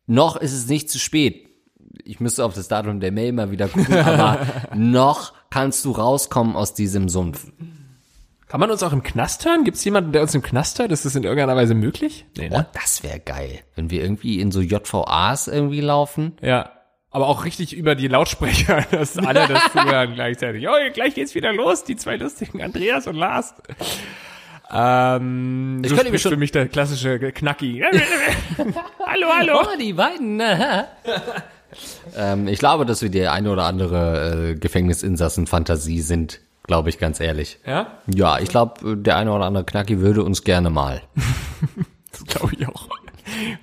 Noch 0.08 0.36
ist 0.38 0.54
es 0.54 0.68
nicht 0.68 0.90
zu 0.90 1.00
spät. 1.00 1.48
Ich 2.04 2.20
müsste 2.20 2.46
auf 2.46 2.54
das 2.54 2.68
Datum 2.68 3.00
der 3.00 3.12
Mail 3.12 3.32
mal 3.34 3.52
wieder 3.52 3.68
gucken, 3.68 3.96
aber 4.06 4.40
noch 4.76 5.34
kannst 5.50 5.86
du 5.86 5.92
rauskommen 5.92 6.56
aus 6.56 6.74
diesem 6.74 7.10
Sumpf. 7.10 7.48
Kann 8.48 8.60
man 8.60 8.70
uns 8.70 8.84
auch 8.84 8.94
im 8.94 9.02
Knast 9.02 9.44
hören? 9.46 9.64
Gibt 9.64 9.78
es 9.78 9.84
jemanden, 9.84 10.12
der 10.12 10.22
uns 10.22 10.36
im 10.36 10.44
Knast 10.44 10.78
hört? 10.80 10.92
Ist 10.92 11.04
das 11.04 11.16
in 11.16 11.24
irgendeiner 11.24 11.56
Weise 11.56 11.74
möglich? 11.74 12.26
Nee, 12.38 12.50
Oh, 12.54 12.62
das 12.74 13.02
wäre 13.04 13.20
geil, 13.20 13.60
wenn 13.76 13.90
wir 13.90 14.02
irgendwie 14.02 14.40
in 14.40 14.52
so 14.52 14.62
JVAs 14.62 15.48
irgendwie 15.48 15.82
laufen. 15.82 16.34
Ja. 16.42 16.70
Aber 17.16 17.28
auch 17.30 17.46
richtig 17.46 17.74
über 17.74 17.96
die 17.96 18.10
Lautsprecher, 18.10 18.84
dass 18.92 19.18
alle 19.18 19.48
das 19.48 19.64
zuhören 19.72 20.16
gleichzeitig. 20.16 20.68
Oh, 20.68 20.74
gleich 20.94 21.14
geht's 21.16 21.34
wieder 21.34 21.54
los, 21.54 21.86
die 21.86 21.96
zwei 21.96 22.18
lustigen 22.18 22.62
Andreas 22.62 23.08
und 23.08 23.16
Lars. 23.16 23.54
Ähm, 24.70 25.82
Ich 25.82 25.90
könnte 25.92 26.04
mir 26.04 26.10
spricht 26.10 26.24
schon- 26.24 26.32
für 26.34 26.38
mich 26.38 26.52
der 26.52 26.68
klassische 26.68 27.18
Knacki. 27.32 27.82
hallo, 29.06 29.28
hallo. 29.34 29.60
Oh, 29.62 29.78
die 29.80 29.94
beiden. 29.94 30.42
ähm, 32.18 32.48
ich 32.50 32.60
glaube, 32.60 32.86
dass 32.86 33.02
wir 33.02 33.08
die 33.10 33.26
eine 33.28 33.50
oder 33.50 33.64
andere 33.64 34.50
äh, 34.52 34.56
Gefängnisinsassen-Fantasie 34.56 36.02
sind, 36.02 36.42
glaube 36.64 36.90
ich 36.90 37.00
ganz 37.00 37.22
ehrlich. 37.22 37.60
Ja, 37.66 37.88
Ja, 38.14 38.40
ich 38.40 38.50
glaube, 38.50 38.98
der 38.98 39.16
eine 39.16 39.32
oder 39.32 39.46
andere 39.46 39.64
Knacki 39.64 40.02
würde 40.02 40.22
uns 40.22 40.44
gerne 40.44 40.70
mal. 40.70 41.02
das 42.12 42.26
glaube 42.26 42.54
ich 42.60 42.68
auch. 42.68 42.90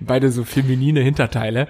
Beide 0.00 0.30
so 0.32 0.42
feminine 0.44 1.00
Hinterteile. 1.00 1.68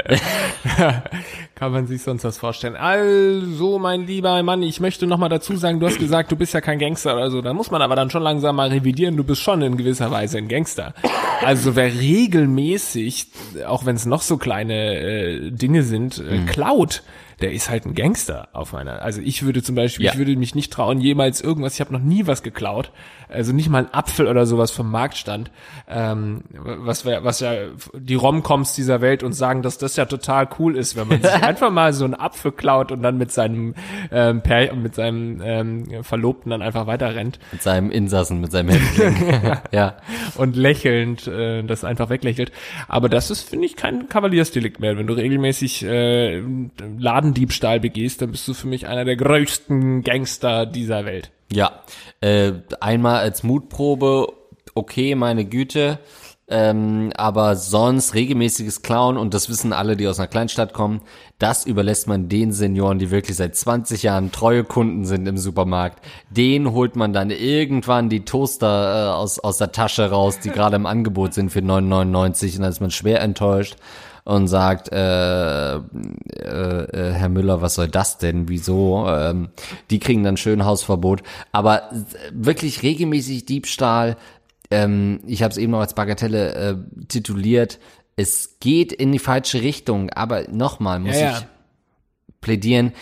Kann 1.63 1.71
man 1.71 1.87
sich 1.87 2.03
sonst 2.03 2.25
was 2.25 2.39
vorstellen. 2.39 2.75
Also, 2.75 3.79
mein 3.79 4.05
lieber 4.05 4.43
Mann, 4.43 4.65
ich 4.65 4.81
möchte 4.81 5.07
noch 5.07 5.17
mal 5.17 5.29
dazu 5.29 5.55
sagen, 5.55 5.79
du 5.79 5.87
hast 5.87 6.01
gesagt, 6.01 6.33
du 6.33 6.35
bist 6.35 6.55
ja 6.55 6.61
kein 6.61 6.81
Gangster 6.81 7.15
oder 7.15 7.31
so. 7.31 7.41
Da 7.41 7.55
muss 7.55 7.71
man 7.71 7.81
aber 7.83 7.95
dann 7.95 8.11
schon 8.11 8.25
langsam 8.25 8.57
mal 8.57 8.71
revidieren, 8.71 9.17
du 9.17 9.23
bist 9.23 9.43
schon 9.43 9.63
in 9.63 9.77
gewisser 9.77 10.11
Weise 10.11 10.39
ein 10.39 10.49
Gangster. 10.49 10.93
Also, 11.41 11.77
wer 11.77 11.87
regelmäßig, 11.87 13.29
auch 13.65 13.87
wenn 13.87 13.95
es 13.95 14.07
noch 14.07 14.23
so 14.23 14.39
kleine 14.39 14.97
äh, 14.97 15.51
Dinge 15.53 15.85
sind, 15.85 16.19
äh, 16.19 16.41
klaut, 16.47 17.05
der 17.43 17.53
ist 17.53 17.68
halt 17.68 17.84
ein 17.86 17.95
Gangster 17.95 18.49
auf 18.53 18.72
meiner. 18.72 19.03
Also 19.03 19.20
ich 19.20 19.43
würde 19.43 19.62
zum 19.62 19.74
Beispiel, 19.74 20.07
Ja. 20.07 20.12
ich 20.12 20.18
würde 20.18 20.34
mich 20.36 20.55
nicht 20.55 20.72
trauen, 20.72 21.01
jemals 21.01 21.40
irgendwas, 21.40 21.74
ich 21.74 21.80
habe 21.80 21.93
noch 21.93 22.01
nie 22.01 22.26
was 22.26 22.43
geklaut, 22.43 22.93
also 23.28 23.53
nicht 23.53 23.68
mal 23.68 23.84
ein 23.84 23.93
Apfel 23.95 24.26
oder 24.26 24.47
sowas 24.47 24.70
vom 24.70 24.90
Marktstand, 24.90 25.51
ähm, 25.88 26.43
was 26.53 27.05
was 27.05 27.40
ja 27.40 27.53
die 27.95 28.14
Romcoms 28.14 28.74
dieser 28.74 29.01
Welt 29.01 29.22
uns 29.22 29.38
sagen, 29.38 29.62
dass 29.62 29.78
das 29.78 29.97
ja 29.97 30.05
total 30.05 30.49
cool 30.59 30.76
ist, 30.76 30.97
wenn 30.97 31.09
man 31.09 31.22
sich 31.22 31.32
einfach 31.32 31.70
mal 31.70 31.93
so 31.93 32.05
einen 32.05 32.14
Apfel 32.14 32.53
klaut 32.53 32.93
und 32.93 33.03
dann 33.03 33.18
mit 33.18 33.32
seinem 33.32 33.74
ähm, 34.11 34.43
per, 34.43 34.74
mit 34.74 34.95
seinem 34.95 35.40
ähm, 35.43 36.05
Verlobten 36.05 36.51
dann 36.51 36.62
einfach 36.62 36.86
weiter 36.86 37.14
rennt 37.14 37.38
Mit 37.53 37.62
seinem 37.62 37.90
Insassen, 37.90 38.40
mit 38.40 38.53
seinem 38.53 38.70
Häftling. 38.70 39.57
ja. 39.72 39.97
und 40.36 40.57
lächelnd 40.57 41.26
äh, 41.26 41.62
das 41.62 41.84
einfach 41.84 42.11
weglächelt. 42.11 42.53
Aber 42.88 43.09
das 43.09 43.30
ist, 43.30 43.49
finde 43.49 43.66
ich, 43.66 43.76
kein 43.76 44.09
Kavaliersdelikt 44.09 44.80
mehr. 44.80 44.97
Wenn 44.97 45.07
du 45.07 45.14
regelmäßig 45.14 45.84
äh, 45.84 46.43
Ladendiebstahl 47.33 47.80
begehst, 47.80 48.22
dann 48.22 48.30
bist 48.30 48.47
du 48.47 48.55
für 48.55 48.66
mich 48.66 48.87
einer 48.87 49.05
der 49.05 49.16
größten 49.16 50.03
Gangster 50.03 50.66
dieser 50.66 51.05
Welt. 51.05 51.30
Ja. 51.51 51.83
Äh, 52.20 52.53
einmal 52.80 53.20
als 53.20 53.43
Mutprobe, 53.43 54.33
okay, 54.74 55.14
meine 55.14 55.45
Güte. 55.45 55.99
Ähm, 56.49 57.12
aber 57.16 57.57
sonst 57.57 58.14
regelmäßiges 58.14 58.83
Klauen, 58.83 59.16
und 59.16 59.33
das 59.33 59.49
wissen 59.49 59.72
alle, 59.72 59.97
die 59.97 60.07
aus 60.07 60.18
einer 60.18 60.28
Kleinstadt 60.28 60.74
kommen, 60.74 61.01
das 61.39 61.64
überlässt 61.64 62.09
man 62.09 62.28
den 62.28 62.53
Senioren, 62.53 62.99
die 62.99 63.11
wirklich 63.11 63.39
seit 63.39 63.57
20 63.57 64.03
Jahren 64.03 64.33
treue 64.33 64.64
Kunden 64.64 65.07
sind 65.07 65.26
im 65.26 65.39
Supermarkt. 65.39 66.05
Den 66.28 66.72
holt 66.72 66.95
man 66.95 67.14
dann 67.14 67.30
irgendwann 67.30 68.11
die 68.11 68.24
Toaster 68.26 68.66
äh, 68.66 69.14
aus, 69.14 69.39
aus 69.39 69.57
der 69.57 69.72
Tasche 69.72 70.11
raus, 70.11 70.41
die 70.41 70.51
gerade 70.51 70.76
im 70.76 70.85
Angebot 70.85 71.33
sind 71.33 71.51
für 71.51 71.61
9,99 71.61 72.57
und 72.57 72.62
dann 72.62 72.70
ist 72.70 72.80
man 72.80 72.91
schwer 72.91 73.22
enttäuscht 73.22 73.76
und 74.25 74.47
sagt, 74.47 74.93
äh, 74.93 75.75
äh, 75.75 75.81
äh, 75.81 77.12
Herr 77.12 77.29
Müller, 77.29 77.61
was 77.61 77.75
soll 77.75 77.89
das 77.89 78.18
denn? 78.18 78.49
Wieso? 78.49 79.07
Ähm, 79.09 79.49
die 79.91 79.99
kriegen 79.99 80.23
dann 80.23 80.37
schön 80.37 80.64
Hausverbot. 80.64 81.23
Aber 81.51 81.91
wirklich 82.33 82.83
regelmäßig 82.83 83.47
Diebstahl, 83.47 84.16
ähm, 84.70 85.20
ich 85.27 85.43
habe 85.43 85.51
es 85.51 85.59
eben 85.59 85.73
noch 85.73 85.81
als 85.81 85.95
Bagatelle 85.95 86.55
äh, 86.55 86.77
tituliert, 87.09 87.81
es 88.14 88.59
geht 88.61 88.93
in 88.93 89.11
die 89.11 89.18
falsche 89.18 89.62
Richtung. 89.62 90.11
Aber 90.11 90.49
nochmal 90.49 91.01
muss 91.01 91.16
Ja, 91.16 91.20
ja. 91.20 91.39
ich 91.39 91.47
plädieren, 92.41 92.93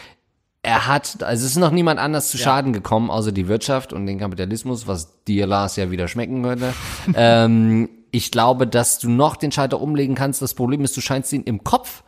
er 0.62 0.86
hat, 0.86 1.22
also 1.22 1.44
es 1.44 1.52
ist 1.52 1.58
noch 1.58 1.70
niemand 1.70 1.98
anders 1.98 2.30
zu 2.30 2.36
Schaden 2.36 2.72
gekommen, 2.72 3.10
außer 3.10 3.32
die 3.32 3.48
Wirtschaft 3.48 3.92
und 3.94 4.04
den 4.06 4.18
Kapitalismus, 4.18 4.86
was 4.86 5.24
dir, 5.24 5.46
Lars, 5.46 5.76
ja 5.76 5.90
wieder 5.90 6.06
schmecken 6.06 6.44
würde. 6.44 6.74
ähm, 7.14 7.88
ich 8.10 8.30
glaube, 8.30 8.66
dass 8.66 8.98
du 8.98 9.08
noch 9.08 9.36
den 9.36 9.52
Schalter 9.52 9.80
umlegen 9.80 10.14
kannst. 10.14 10.42
Das 10.42 10.54
Problem 10.54 10.82
ist, 10.84 10.96
du 10.96 11.00
scheinst 11.00 11.32
ihn 11.32 11.42
im 11.42 11.64
Kopf 11.64 12.02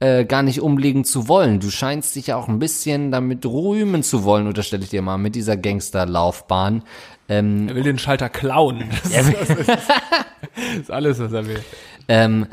äh, 0.00 0.24
gar 0.24 0.42
nicht 0.42 0.60
umlegen 0.60 1.04
zu 1.04 1.28
wollen. 1.28 1.60
Du 1.60 1.70
scheinst 1.70 2.16
dich 2.16 2.28
ja 2.28 2.36
auch 2.36 2.48
ein 2.48 2.58
bisschen 2.58 3.10
damit 3.10 3.46
rühmen 3.46 4.02
zu 4.02 4.24
wollen, 4.24 4.46
unterstelle 4.46 4.84
ich 4.84 4.90
dir 4.90 5.02
mal, 5.02 5.18
mit 5.18 5.34
dieser 5.34 5.56
Gangsterlaufbahn. 5.56 6.82
Ähm, 7.28 7.68
Er 7.68 7.74
will 7.74 7.82
den 7.82 7.98
Schalter 7.98 8.28
klauen. 8.28 8.84
Das, 9.04 9.28
ist, 9.28 9.40
das, 9.40 9.50
ist, 9.50 9.68
das 9.68 10.74
ist 10.80 10.90
alles, 10.90 11.18
was 11.18 11.32
er 11.32 11.46
will. 11.46 11.64
Ähm, 12.08 12.46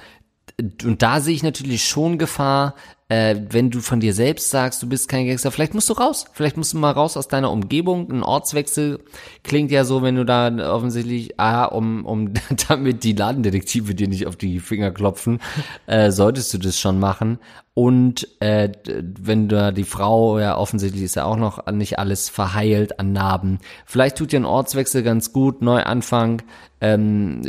und 0.84 1.02
da 1.02 1.20
sehe 1.20 1.36
ich 1.36 1.44
natürlich 1.44 1.86
schon 1.86 2.18
Gefahr, 2.18 2.76
äh, 3.10 3.36
wenn 3.50 3.70
du 3.70 3.80
von 3.82 4.00
dir 4.00 4.14
selbst 4.14 4.50
sagst, 4.50 4.82
du 4.82 4.88
bist 4.88 5.08
kein 5.08 5.28
Gangster, 5.28 5.52
vielleicht 5.52 5.74
musst 5.74 5.90
du 5.90 5.94
raus. 5.94 6.26
Vielleicht 6.34 6.58
musst 6.58 6.74
du 6.74 6.78
mal 6.78 6.92
raus 6.92 7.18
aus 7.18 7.28
deiner 7.28 7.52
Umgebung. 7.52 8.10
Ein 8.12 8.24
Ortswechsel 8.24 9.00
klingt 9.44 9.72
ja 9.72 9.86
so, 9.86 10.02
wenn 10.02 10.16
du 10.16 10.26
da 10.26 10.74
offensichtlich, 10.74 11.40
ah, 11.40 11.66
um, 11.66 12.06
um 12.06 12.34
damit 12.68 13.04
die 13.04 13.14
Ladendetektive 13.14 13.94
dir 13.96 14.08
nicht 14.08 14.28
auf 14.28 14.36
die 14.36 14.60
Finger 14.60 14.92
klopfen, 14.92 15.40
äh, 15.86 16.12
solltest 16.12 16.54
du 16.54 16.58
das 16.58 16.80
schon 16.80 17.00
machen. 17.00 17.40
Und 17.76 18.28
äh, 18.40 18.72
wenn 18.86 19.50
da 19.50 19.72
die 19.72 19.84
Frau, 19.84 20.38
ja 20.38 20.58
offensichtlich 20.58 21.04
ist 21.04 21.16
ja 21.16 21.26
auch 21.26 21.38
noch 21.38 21.66
nicht 21.72 21.98
alles 21.98 22.30
verheilt 22.30 23.00
an 23.00 23.14
Narben. 23.14 23.58
Vielleicht 23.86 24.18
tut 24.18 24.32
dir 24.32 24.42
ein 24.42 24.46
Ortswechsel 24.46 25.02
ganz 25.02 25.34
gut, 25.34 25.64
Neuanfang. 25.64 26.44
Ähm, 26.82 27.42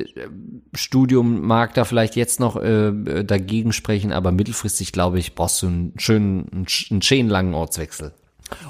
Studium 0.74 1.42
mag 1.42 1.74
da 1.74 1.84
vielleicht 1.84 2.16
jetzt 2.16 2.40
noch 2.40 2.56
äh, 2.56 3.24
dagegen 3.24 3.72
sprechen, 3.74 4.12
aber 4.12 4.32
mittelfristig, 4.32 4.92
glaube 4.92 5.18
ich, 5.18 5.34
brauchst 5.34 5.60
du 5.60 5.66
einen 5.66 5.92
schönen, 5.98 6.48
einen, 6.52 6.66
einen 6.90 7.02
schönen 7.02 7.28
langen 7.28 7.52
Ortswechsel. 7.52 8.12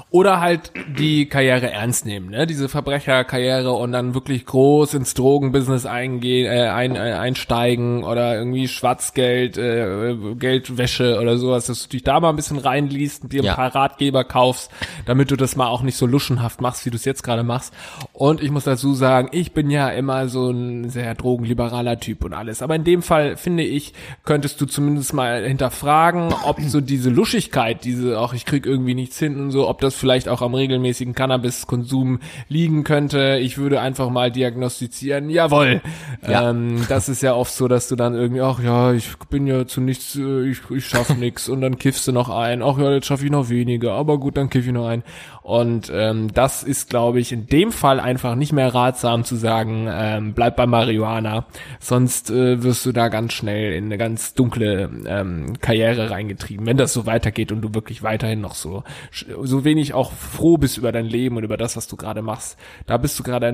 Oder 0.09 0.39
halt 0.39 0.71
die 0.97 1.25
Karriere 1.27 1.69
ernst 1.69 2.05
nehmen, 2.05 2.29
ne? 2.29 2.47
Diese 2.47 2.69
Verbrecherkarriere 2.69 3.73
und 3.73 3.91
dann 3.91 4.13
wirklich 4.13 4.45
groß 4.45 4.93
ins 4.93 5.13
Drogenbusiness 5.13 5.85
eingehen, 5.85 6.45
äh, 6.51 6.69
ein, 6.69 6.95
äh, 6.95 6.99
einsteigen 6.99 8.03
oder 8.03 8.35
irgendwie 8.37 8.67
Schwarzgeld, 8.69 9.57
äh, 9.57 10.15
Geldwäsche 10.39 11.19
oder 11.19 11.37
sowas, 11.37 11.65
dass 11.67 11.83
du 11.83 11.89
dich 11.89 12.03
da 12.03 12.19
mal 12.21 12.29
ein 12.29 12.35
bisschen 12.37 12.57
reinliest 12.57 13.23
und 13.23 13.33
dir 13.33 13.41
ein 13.41 13.45
Ja. 13.47 13.55
paar 13.55 13.75
Ratgeber 13.75 14.23
kaufst, 14.23 14.71
damit 15.05 15.29
du 15.31 15.35
das 15.35 15.55
mal 15.57 15.67
auch 15.67 15.81
nicht 15.81 15.97
so 15.97 16.05
luschenhaft 16.05 16.61
machst, 16.61 16.85
wie 16.85 16.89
du 16.89 16.95
es 16.95 17.03
jetzt 17.05 17.23
gerade 17.23 17.43
machst. 17.43 17.73
Und 18.13 18.41
ich 18.41 18.51
muss 18.51 18.63
dazu 18.63 18.93
sagen, 18.93 19.27
ich 19.33 19.51
bin 19.51 19.69
ja 19.69 19.89
immer 19.89 20.29
so 20.29 20.49
ein 20.49 20.89
sehr 20.89 21.13
drogenliberaler 21.15 21.99
Typ 21.99 22.23
und 22.23 22.33
alles. 22.33 22.61
Aber 22.61 22.75
in 22.75 22.85
dem 22.85 23.01
Fall, 23.01 23.35
finde 23.35 23.63
ich, 23.63 23.93
könntest 24.23 24.61
du 24.61 24.65
zumindest 24.65 25.13
mal 25.13 25.43
hinterfragen, 25.45 26.33
ob 26.45 26.61
so 26.61 26.79
diese 26.79 27.09
Luschigkeit, 27.09 27.83
diese 27.83 28.19
auch 28.19 28.33
ich 28.33 28.45
krieg 28.45 28.65
irgendwie 28.65 28.95
nichts 28.95 29.19
hin 29.19 29.37
und 29.39 29.51
so, 29.51 29.64
ob 29.67 29.81
das 29.81 29.95
vielleicht 29.95 30.29
auch 30.29 30.41
am 30.41 30.53
regelmäßigen 30.53 31.13
Cannabiskonsum 31.13 32.19
liegen 32.47 32.83
könnte. 32.83 33.37
Ich 33.41 33.57
würde 33.57 33.81
einfach 33.81 34.09
mal 34.09 34.31
diagnostizieren, 34.31 35.29
jawohl. 35.29 35.81
Ja. 36.27 36.49
Ähm, 36.49 36.85
das 36.89 37.09
ist 37.09 37.21
ja 37.21 37.33
oft 37.33 37.53
so, 37.53 37.67
dass 37.67 37.87
du 37.87 37.95
dann 37.95 38.15
irgendwie, 38.15 38.41
ach 38.41 38.59
ja, 38.59 38.93
ich 38.93 39.15
bin 39.29 39.47
ja 39.47 39.65
zu 39.67 39.81
nichts, 39.81 40.15
äh, 40.15 40.49
ich, 40.49 40.59
ich 40.69 40.85
schaff 40.85 41.15
nix 41.17 41.49
und 41.49 41.61
dann 41.61 41.77
kiffst 41.77 42.07
du 42.07 42.11
noch 42.11 42.29
ein. 42.29 42.61
Ach 42.61 42.77
ja, 42.77 42.91
jetzt 42.91 43.07
schaffe 43.07 43.25
ich 43.25 43.31
noch 43.31 43.49
weniger, 43.49 43.93
aber 43.93 44.17
gut, 44.17 44.37
dann 44.37 44.49
kiff 44.49 44.65
ich 44.65 44.73
noch 44.73 44.87
ein. 44.87 45.03
Und 45.45 45.91
ähm, 45.93 46.33
das 46.33 46.63
ist, 46.63 46.89
glaube 46.89 47.19
ich, 47.19 47.31
in 47.31 47.45
dem 47.45 47.71
Fall 47.71 47.99
einfach 47.99 48.33
nicht 48.33 48.51
mehr 48.51 48.73
ratsam 48.73 49.23
zu 49.23 49.35
sagen, 49.35 49.87
ähm, 49.87 50.33
bleib 50.33 50.55
bei 50.55 50.65
Marihuana, 50.65 51.45
sonst 51.79 52.31
äh, 52.31 52.63
wirst 52.63 52.83
du 52.83 52.91
da 52.91 53.09
ganz 53.09 53.33
schnell 53.33 53.73
in 53.73 53.85
eine 53.85 53.99
ganz 53.99 54.33
dunkle 54.33 54.89
ähm, 55.05 55.53
Karriere 55.61 56.09
reingetrieben, 56.09 56.65
wenn 56.65 56.77
das 56.77 56.93
so 56.93 57.05
weitergeht 57.05 57.51
und 57.51 57.61
du 57.61 57.75
wirklich 57.75 58.01
weiterhin 58.01 58.41
noch 58.41 58.55
so 58.55 58.83
so 59.11 59.63
wenig 59.63 59.93
auch 59.93 60.13
froh 60.13 60.57
bist 60.57 60.79
über 60.79 60.91
dein 60.91 61.05
Leben 61.05 61.37
und 61.37 61.43
über 61.43 61.57
das, 61.57 61.77
was 61.77 61.87
du 61.87 61.95
gerade 61.95 62.23
machst. 62.23 62.57
Da 62.87 62.97
bist 62.97 63.19
du 63.19 63.21
gerade 63.21 63.47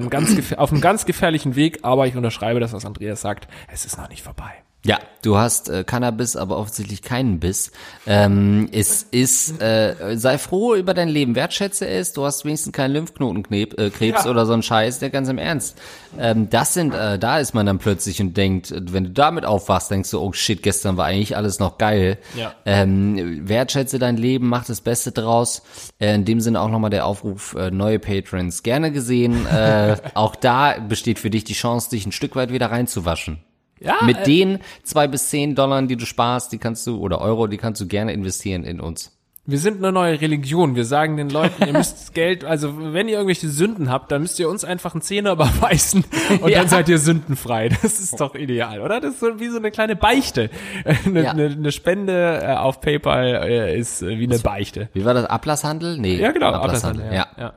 auf 0.55 0.71
einem 0.71 0.81
ganz 0.81 1.05
gefährlichen 1.05 1.57
Weg, 1.57 1.79
aber 1.81 2.07
ich 2.07 2.15
unterschreibe 2.15 2.61
das, 2.61 2.71
was 2.71 2.85
Andreas 2.85 3.19
sagt, 3.19 3.49
es 3.69 3.83
ist 3.83 3.97
noch 3.97 4.07
nicht 4.07 4.23
vorbei. 4.23 4.63
Ja, 4.83 4.97
du 5.21 5.37
hast 5.37 5.69
äh, 5.69 5.83
Cannabis, 5.83 6.35
aber 6.35 6.57
offensichtlich 6.57 7.03
keinen 7.03 7.39
Biss. 7.39 7.71
Ähm, 8.07 8.67
es 8.71 9.03
ist, 9.11 9.61
äh, 9.61 10.17
sei 10.17 10.39
froh 10.39 10.73
über 10.73 10.95
dein 10.95 11.07
Leben, 11.07 11.35
wertschätze 11.35 11.87
es, 11.87 12.13
du 12.13 12.25
hast 12.25 12.45
wenigstens 12.45 12.73
keinen 12.73 12.93
Lymphknotenkrebs 12.93 13.75
äh, 13.75 13.91
Krebs 13.91 14.23
Ja. 14.25 14.31
oder 14.31 14.47
so 14.47 14.53
ein 14.53 14.63
Scheiß, 14.63 14.97
der 14.97 15.11
ganz 15.11 15.29
im 15.29 15.37
Ernst. 15.37 15.77
Ähm, 16.17 16.49
das 16.49 16.73
sind, 16.73 16.95
äh, 16.95 17.19
da 17.19 17.37
ist 17.37 17.53
man 17.53 17.67
dann 17.67 17.77
plötzlich 17.77 18.19
und 18.21 18.35
denkt, 18.35 18.71
äh, 18.71 18.81
wenn 18.91 19.03
du 19.03 19.09
damit 19.11 19.45
aufwachst, 19.45 19.91
denkst 19.91 20.09
du, 20.09 20.19
oh 20.19 20.33
shit, 20.33 20.63
gestern 20.63 20.97
war 20.97 21.05
eigentlich 21.05 21.37
alles 21.37 21.59
noch 21.59 21.77
geil. 21.77 22.17
Ja. 22.35 22.55
Ähm, 22.65 23.47
wertschätze 23.47 23.99
dein 23.99 24.17
Leben, 24.17 24.49
mach 24.49 24.65
das 24.65 24.81
Beste 24.81 25.11
draus. 25.11 25.61
Äh, 25.99 26.15
in 26.15 26.25
dem 26.25 26.41
Sinne 26.41 26.59
auch 26.59 26.69
nochmal 26.69 26.89
der 26.89 27.05
Aufruf, 27.05 27.53
äh, 27.53 27.69
neue 27.69 27.99
Patrons 27.99 28.63
gerne 28.63 28.91
gesehen. 28.91 29.45
Äh, 29.45 29.97
auch 30.15 30.35
da 30.35 30.79
besteht 30.79 31.19
für 31.19 31.29
dich 31.29 31.43
die 31.43 31.53
Chance, 31.53 31.91
dich 31.91 32.07
ein 32.07 32.11
Stück 32.11 32.35
weit 32.35 32.51
wieder 32.51 32.71
reinzuwaschen. 32.71 33.43
Ja, 33.83 33.97
Mit 34.05 34.17
äh, 34.19 34.23
den 34.23 34.59
zwei 34.83 35.07
bis 35.07 35.29
zehn 35.29 35.55
Dollar, 35.55 35.81
die 35.81 35.95
du 35.95 36.05
sparst, 36.05 36.51
die 36.51 36.59
kannst 36.59 36.85
du, 36.87 36.99
oder 36.99 37.19
Euro, 37.19 37.47
die 37.47 37.57
kannst 37.57 37.81
du 37.81 37.87
gerne 37.87 38.13
investieren 38.13 38.63
in 38.63 38.79
uns. 38.79 39.17
Wir 39.47 39.57
sind 39.57 39.79
eine 39.79 39.91
neue 39.91 40.21
Religion. 40.21 40.75
Wir 40.75 40.85
sagen 40.85 41.17
den 41.17 41.31
Leuten, 41.31 41.65
ihr 41.65 41.73
müsst 41.73 42.13
Geld, 42.13 42.45
also 42.45 42.93
wenn 42.93 43.07
ihr 43.07 43.15
irgendwelche 43.15 43.49
Sünden 43.49 43.89
habt, 43.89 44.11
dann 44.11 44.21
müsst 44.21 44.39
ihr 44.39 44.47
uns 44.47 44.63
einfach 44.63 44.93
einen 44.93 45.01
Zehner 45.01 45.31
überweisen 45.33 46.05
und 46.41 46.49
Ja. 46.51 46.59
dann 46.59 46.67
seid 46.67 46.89
ihr 46.89 46.99
sündenfrei. 46.99 47.69
Das 47.69 47.99
ist 47.99 48.21
doch 48.21 48.35
ideal, 48.35 48.81
oder? 48.81 49.01
Das 49.01 49.15
ist 49.15 49.19
so 49.19 49.39
wie 49.39 49.47
so 49.49 49.57
eine 49.57 49.71
kleine 49.71 49.95
Beichte. 49.95 50.51
Eine, 51.05 51.23
Ja. 51.23 51.31
eine, 51.31 51.45
eine 51.47 51.71
Spende 51.71 52.39
äh, 52.43 52.53
auf 52.53 52.81
PayPal 52.81 53.25
äh, 53.43 53.79
ist 53.79 54.03
äh, 54.03 54.19
wie 54.19 54.25
eine 54.25 54.37
Beichte. 54.37 54.89
Wie 54.93 55.05
war 55.05 55.15
das? 55.15 55.25
Ablasshandel? 55.25 55.97
Nee. 55.97 56.17
Ja, 56.17 56.31
genau. 56.31 56.51
Ablasshandel. 56.51 57.05
Ablasshandel, 57.07 57.35
ja. 57.39 57.43
ja. 57.43 57.53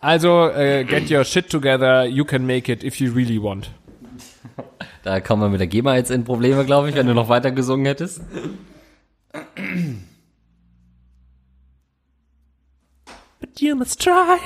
Also, 0.00 0.48
äh, 0.50 0.84
get 0.84 1.10
your 1.10 1.24
shit 1.24 1.48
together. 1.48 2.04
You 2.04 2.26
can 2.26 2.46
make 2.46 2.70
it 2.70 2.84
if 2.84 2.96
you 3.00 3.10
really 3.14 3.42
want. 3.42 3.70
Da 5.06 5.20
kommen 5.20 5.40
wir 5.40 5.48
mit 5.48 5.60
der 5.60 5.68
GEMA 5.68 5.94
jetzt 5.94 6.10
in 6.10 6.24
Probleme, 6.24 6.64
glaube 6.64 6.88
ich, 6.88 6.96
wenn 6.96 7.06
du 7.06 7.14
noch 7.14 7.28
weiter 7.28 7.52
gesungen 7.52 7.86
hättest. 7.86 8.20
But 13.38 13.60
you 13.60 13.76
must 13.76 14.02
try. 14.02 14.40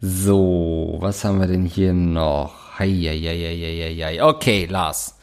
So, 0.00 0.96
was 0.98 1.24
haben 1.24 1.38
wir 1.38 1.46
denn 1.46 1.64
hier 1.64 1.92
noch? 1.92 2.76
Heieieiei. 2.80 4.20
Okay, 4.20 4.66
Lars. 4.68 5.14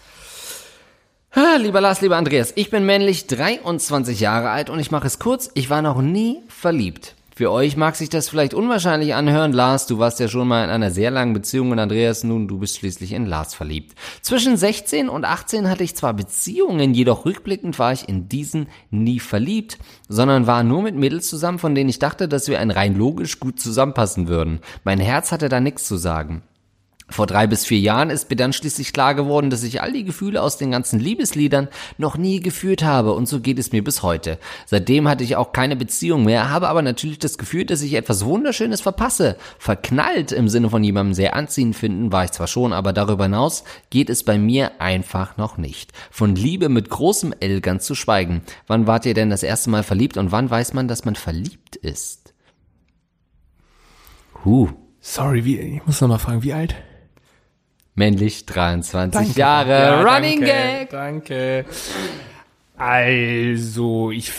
Lieber 1.59 1.81
Lars, 1.81 1.99
lieber 1.99 2.15
Andreas, 2.15 2.53
ich 2.55 2.69
bin 2.69 2.85
männlich 2.85 3.27
23 3.27 4.21
Jahre 4.21 4.51
alt 4.51 4.69
und 4.69 4.79
ich 4.79 4.89
mache 4.89 5.07
es 5.07 5.19
kurz, 5.19 5.51
ich 5.53 5.69
war 5.69 5.81
noch 5.81 6.01
nie 6.01 6.41
verliebt. 6.47 7.14
Für 7.37 7.51
euch 7.51 7.75
mag 7.75 7.97
sich 7.97 8.07
das 8.07 8.29
vielleicht 8.29 8.53
unwahrscheinlich 8.53 9.13
anhören. 9.13 9.51
Lars, 9.51 9.87
du 9.87 9.99
warst 9.99 10.21
ja 10.21 10.29
schon 10.29 10.47
mal 10.47 10.63
in 10.63 10.69
einer 10.69 10.89
sehr 10.89 11.11
langen 11.11 11.33
Beziehung 11.33 11.71
und 11.71 11.79
Andreas, 11.79 12.23
nun, 12.23 12.47
du 12.47 12.59
bist 12.59 12.77
schließlich 12.77 13.11
in 13.11 13.25
Lars 13.25 13.53
verliebt. 13.53 13.93
Zwischen 14.21 14.55
16 14.55 15.09
und 15.09 15.25
18 15.25 15.69
hatte 15.69 15.83
ich 15.83 15.97
zwar 15.97 16.13
Beziehungen, 16.13 16.93
jedoch 16.93 17.25
rückblickend 17.25 17.77
war 17.77 17.91
ich 17.91 18.07
in 18.07 18.29
diesen 18.29 18.69
nie 18.89 19.19
verliebt, 19.19 19.79
sondern 20.07 20.47
war 20.47 20.63
nur 20.63 20.81
mit 20.81 20.95
Mädels 20.95 21.27
zusammen, 21.27 21.59
von 21.59 21.75
denen 21.75 21.89
ich 21.89 21.99
dachte, 21.99 22.29
dass 22.29 22.47
wir 22.47 22.61
ein 22.61 22.71
rein 22.71 22.95
logisch 22.95 23.41
gut 23.41 23.59
zusammenpassen 23.59 24.29
würden. 24.29 24.61
Mein 24.85 25.01
Herz 25.01 25.33
hatte 25.33 25.49
da 25.49 25.59
nichts 25.59 25.85
zu 25.85 25.97
sagen. 25.97 26.41
Vor 27.07 27.27
drei 27.27 27.45
bis 27.45 27.65
vier 27.65 27.77
Jahren 27.77 28.09
ist 28.09 28.31
mir 28.31 28.35
dann 28.35 28.51
schließlich 28.51 28.91
klar 28.91 29.13
geworden, 29.13 29.51
dass 29.51 29.61
ich 29.61 29.79
all 29.79 29.93
die 29.93 30.03
Gefühle 30.03 30.41
aus 30.41 30.57
den 30.57 30.71
ganzen 30.71 30.99
Liebesliedern 30.99 31.67
noch 31.99 32.17
nie 32.17 32.39
gefühlt 32.39 32.83
habe 32.83 33.13
und 33.13 33.27
so 33.27 33.41
geht 33.41 33.59
es 33.59 33.71
mir 33.71 33.83
bis 33.83 34.01
heute. 34.01 34.39
Seitdem 34.65 35.07
hatte 35.07 35.23
ich 35.23 35.35
auch 35.35 35.53
keine 35.53 35.75
Beziehung 35.75 36.25
mehr, 36.25 36.49
habe 36.49 36.67
aber 36.67 36.81
natürlich 36.81 37.19
das 37.19 37.37
Gefühl, 37.37 37.65
dass 37.65 37.83
ich 37.83 37.93
etwas 37.93 38.25
Wunderschönes 38.25 38.81
verpasse. 38.81 39.37
Verknallt 39.59 40.31
im 40.31 40.49
Sinne 40.49 40.71
von 40.71 40.83
jemandem 40.83 41.13
sehr 41.13 41.35
anziehend 41.35 41.75
finden 41.75 42.11
war 42.11 42.25
ich 42.25 42.31
zwar 42.31 42.47
schon, 42.47 42.73
aber 42.73 42.91
darüber 42.91 43.25
hinaus 43.25 43.63
geht 43.91 44.09
es 44.09 44.23
bei 44.23 44.39
mir 44.39 44.81
einfach 44.81 45.37
noch 45.37 45.57
nicht. 45.57 45.91
Von 46.09 46.35
Liebe 46.35 46.69
mit 46.69 46.89
großem 46.89 47.35
L 47.39 47.61
ganz 47.61 47.85
zu 47.85 47.93
schweigen. 47.93 48.41
Wann 48.65 48.87
wart 48.87 49.05
ihr 49.05 49.13
denn 49.13 49.29
das 49.29 49.43
erste 49.43 49.69
Mal 49.69 49.83
verliebt 49.83 50.17
und 50.17 50.31
wann 50.31 50.49
weiß 50.49 50.73
man, 50.73 50.87
dass 50.87 51.05
man 51.05 51.15
verliebt 51.15 51.75
ist? 51.75 52.33
Huh. 54.43 54.69
Sorry, 54.99 55.45
wie, 55.45 55.59
ich 55.59 55.85
muss 55.85 56.01
noch 56.01 56.07
mal 56.07 56.17
fragen, 56.17 56.41
wie 56.41 56.53
alt? 56.53 56.75
Männlich 57.95 58.45
23 58.45 59.35
Jahre. 59.35 59.71
Ja, 59.71 60.01
Running 60.01 60.41
danke, 60.41 60.53
Gag. 60.53 60.89
Danke. 60.89 61.65
Also, 62.77 64.11
ich 64.11 64.31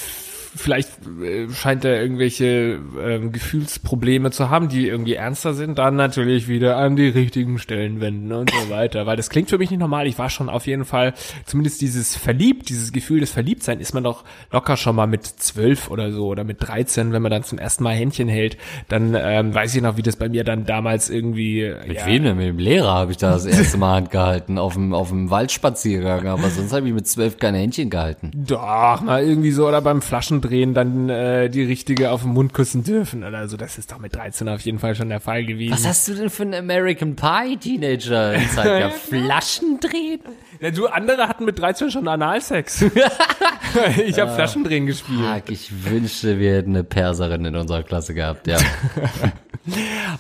vielleicht 0.57 0.91
äh, 1.23 1.49
scheint 1.51 1.85
er 1.85 2.01
irgendwelche 2.01 2.81
äh, 3.01 3.19
Gefühlsprobleme 3.29 4.31
zu 4.31 4.51
haben, 4.51 4.69
die 4.69 4.89
irgendwie 4.89 5.15
ernster 5.15 5.55
sind, 5.55 5.79
dann 5.79 5.97
natürlich 5.97 6.49
wieder 6.49 6.77
an 6.77 6.97
die 6.97 7.09
richtigen 7.09 7.59
Stellen 7.59 8.01
wenden 8.01 8.33
und 8.33 8.51
so 8.51 8.71
weiter. 8.71 9.07
Weil 9.07 9.17
das 9.17 9.31
klingt 9.31 9.51
für 9.51 9.59
mich 9.59 9.71
nicht 9.71 9.81
normal. 9.81 10.07
Ich 10.07 10.19
war 10.19 10.31
schon 10.31 10.49
auf 10.49 10.67
jeden 10.67 10.85
Fall, 10.85 11.15
zumindest 11.45 11.81
dieses 11.81 12.17
Verliebt, 12.17 12.69
dieses 12.69 12.93
Gefühl 12.93 13.21
des 13.21 13.31
Verliebtsein 13.31 13.81
ist 13.81 13.95
man 13.95 14.05
doch 14.05 14.25
locker 14.51 14.77
schon 14.77 14.97
mal 14.97 15.07
mit 15.07 15.25
zwölf 15.27 15.91
oder 15.91 16.11
so 16.13 16.27
oder 16.27 16.45
mit 16.45 16.57
13, 16.61 17.13
wenn 17.13 17.23
man 17.23 17.31
dann 17.31 17.45
zum 17.45 17.59
ersten 17.59 17.85
Mal 17.85 17.95
Händchen 17.95 18.29
hält, 18.29 18.57
dann 18.89 19.15
ähm, 19.19 19.55
weiß 19.55 19.75
ich 19.75 19.83
noch, 19.83 19.97
wie 19.97 20.03
das 20.03 20.17
bei 20.17 20.29
mir 20.29 20.45
dann 20.45 20.65
damals 20.65 21.11
irgendwie. 21.11 21.73
Mit 21.87 21.99
ja, 21.99 22.07
wem 22.07 22.25
denn? 22.25 22.37
Mit 22.37 22.49
dem 22.49 22.59
Lehrer 22.59 22.93
habe 22.93 23.13
ich 23.13 23.19
da 23.19 23.33
das 23.33 23.47
erste 23.47 23.79
Mal 23.79 23.95
Hand 23.97 24.11
gehalten, 24.11 24.59
auf 24.59 24.75
dem, 24.75 24.95
auf 24.95 25.09
dem 25.09 25.31
Waldspaziergang, 25.31 26.27
aber 26.27 26.51
sonst 26.51 26.73
habe 26.73 26.89
ich 26.89 26.95
mit 26.95 27.07
zwölf 27.07 27.39
keine 27.39 27.59
Händchen 27.59 27.91
gehalten. 27.91 28.31
Doch, 28.35 29.01
mal 29.03 29.23
irgendwie 29.23 29.51
so 29.51 29.67
oder 29.67 29.81
beim 29.81 30.03
Flaschendrehen 30.47 30.75
dann 30.75 31.09
äh, 31.09 31.49
die 31.49 31.63
richtige 31.63 32.11
auf 32.11 32.23
den 32.23 32.33
Mund 32.33 32.55
küssen 32.55 32.85
dürfen 32.85 33.25
oder 33.25 33.49
so. 33.49 33.57
Das 33.57 33.79
ist 33.79 33.93
doch 33.93 33.99
mit 33.99 34.15
13 34.15 34.49
auf 34.49 34.61
jeden 34.61 34.79
Fall 34.79 34.95
schon 34.95 35.09
der 35.09 35.21
Fall 35.21 35.45
gewesen. 35.45 35.73
Was 35.73 35.87
hast 35.87 36.09
du 36.09 36.15
denn 36.15 36.31
für 36.31 36.43
einen 36.43 36.55
American 36.55 37.17
Pie 37.17 37.57
Teenager 37.57 38.35
Zeit 38.55 38.65
gehabt? 38.65 38.95
Flaschen 38.95 39.81
drehen? 39.81 40.21
Ja, 40.61 40.71
du, 40.71 40.87
andere 40.87 41.29
hatten 41.29 41.45
mit 41.45 41.59
13 41.59 41.91
schon 41.91 42.09
Analsex. 42.09 42.83
ich 44.07 44.19
habe 44.19 44.33
Flaschendrehen 44.33 44.87
gespielt. 44.87 45.21
Fuck, 45.21 45.51
ich 45.51 45.85
wünschte, 45.85 46.39
wir 46.39 46.55
hätten 46.55 46.71
eine 46.71 46.85
Perserin 46.85 47.45
in 47.45 47.57
unserer 47.57 47.83
Klasse 47.83 48.15
gehabt, 48.15 48.47
ja. 48.47 48.59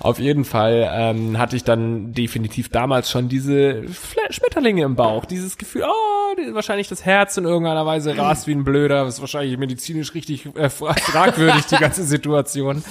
Auf 0.00 0.18
jeden 0.18 0.44
Fall 0.44 0.90
ähm, 0.92 1.38
hatte 1.38 1.56
ich 1.56 1.64
dann 1.64 2.12
definitiv 2.12 2.68
damals 2.68 3.10
schon 3.10 3.28
diese 3.28 3.84
Fle 3.88 4.22
Schmetterlinge 4.30 4.82
im 4.82 4.96
Bauch, 4.96 5.24
dieses 5.24 5.56
Gefühl, 5.56 5.84
oh, 5.86 6.54
wahrscheinlich 6.54 6.88
das 6.88 7.04
Herz 7.04 7.36
in 7.36 7.44
irgendeiner 7.44 7.86
Weise 7.86 8.16
rast 8.16 8.46
wie 8.46 8.52
ein 8.52 8.64
Blöder, 8.64 9.04
das 9.04 9.14
ist 9.14 9.20
wahrscheinlich 9.20 9.56
medizinisch 9.56 10.14
richtig 10.14 10.46
äh, 10.56 10.68
fragwürdig, 10.70 11.66
die 11.66 11.76
ganze 11.76 12.04
Situation. 12.04 12.82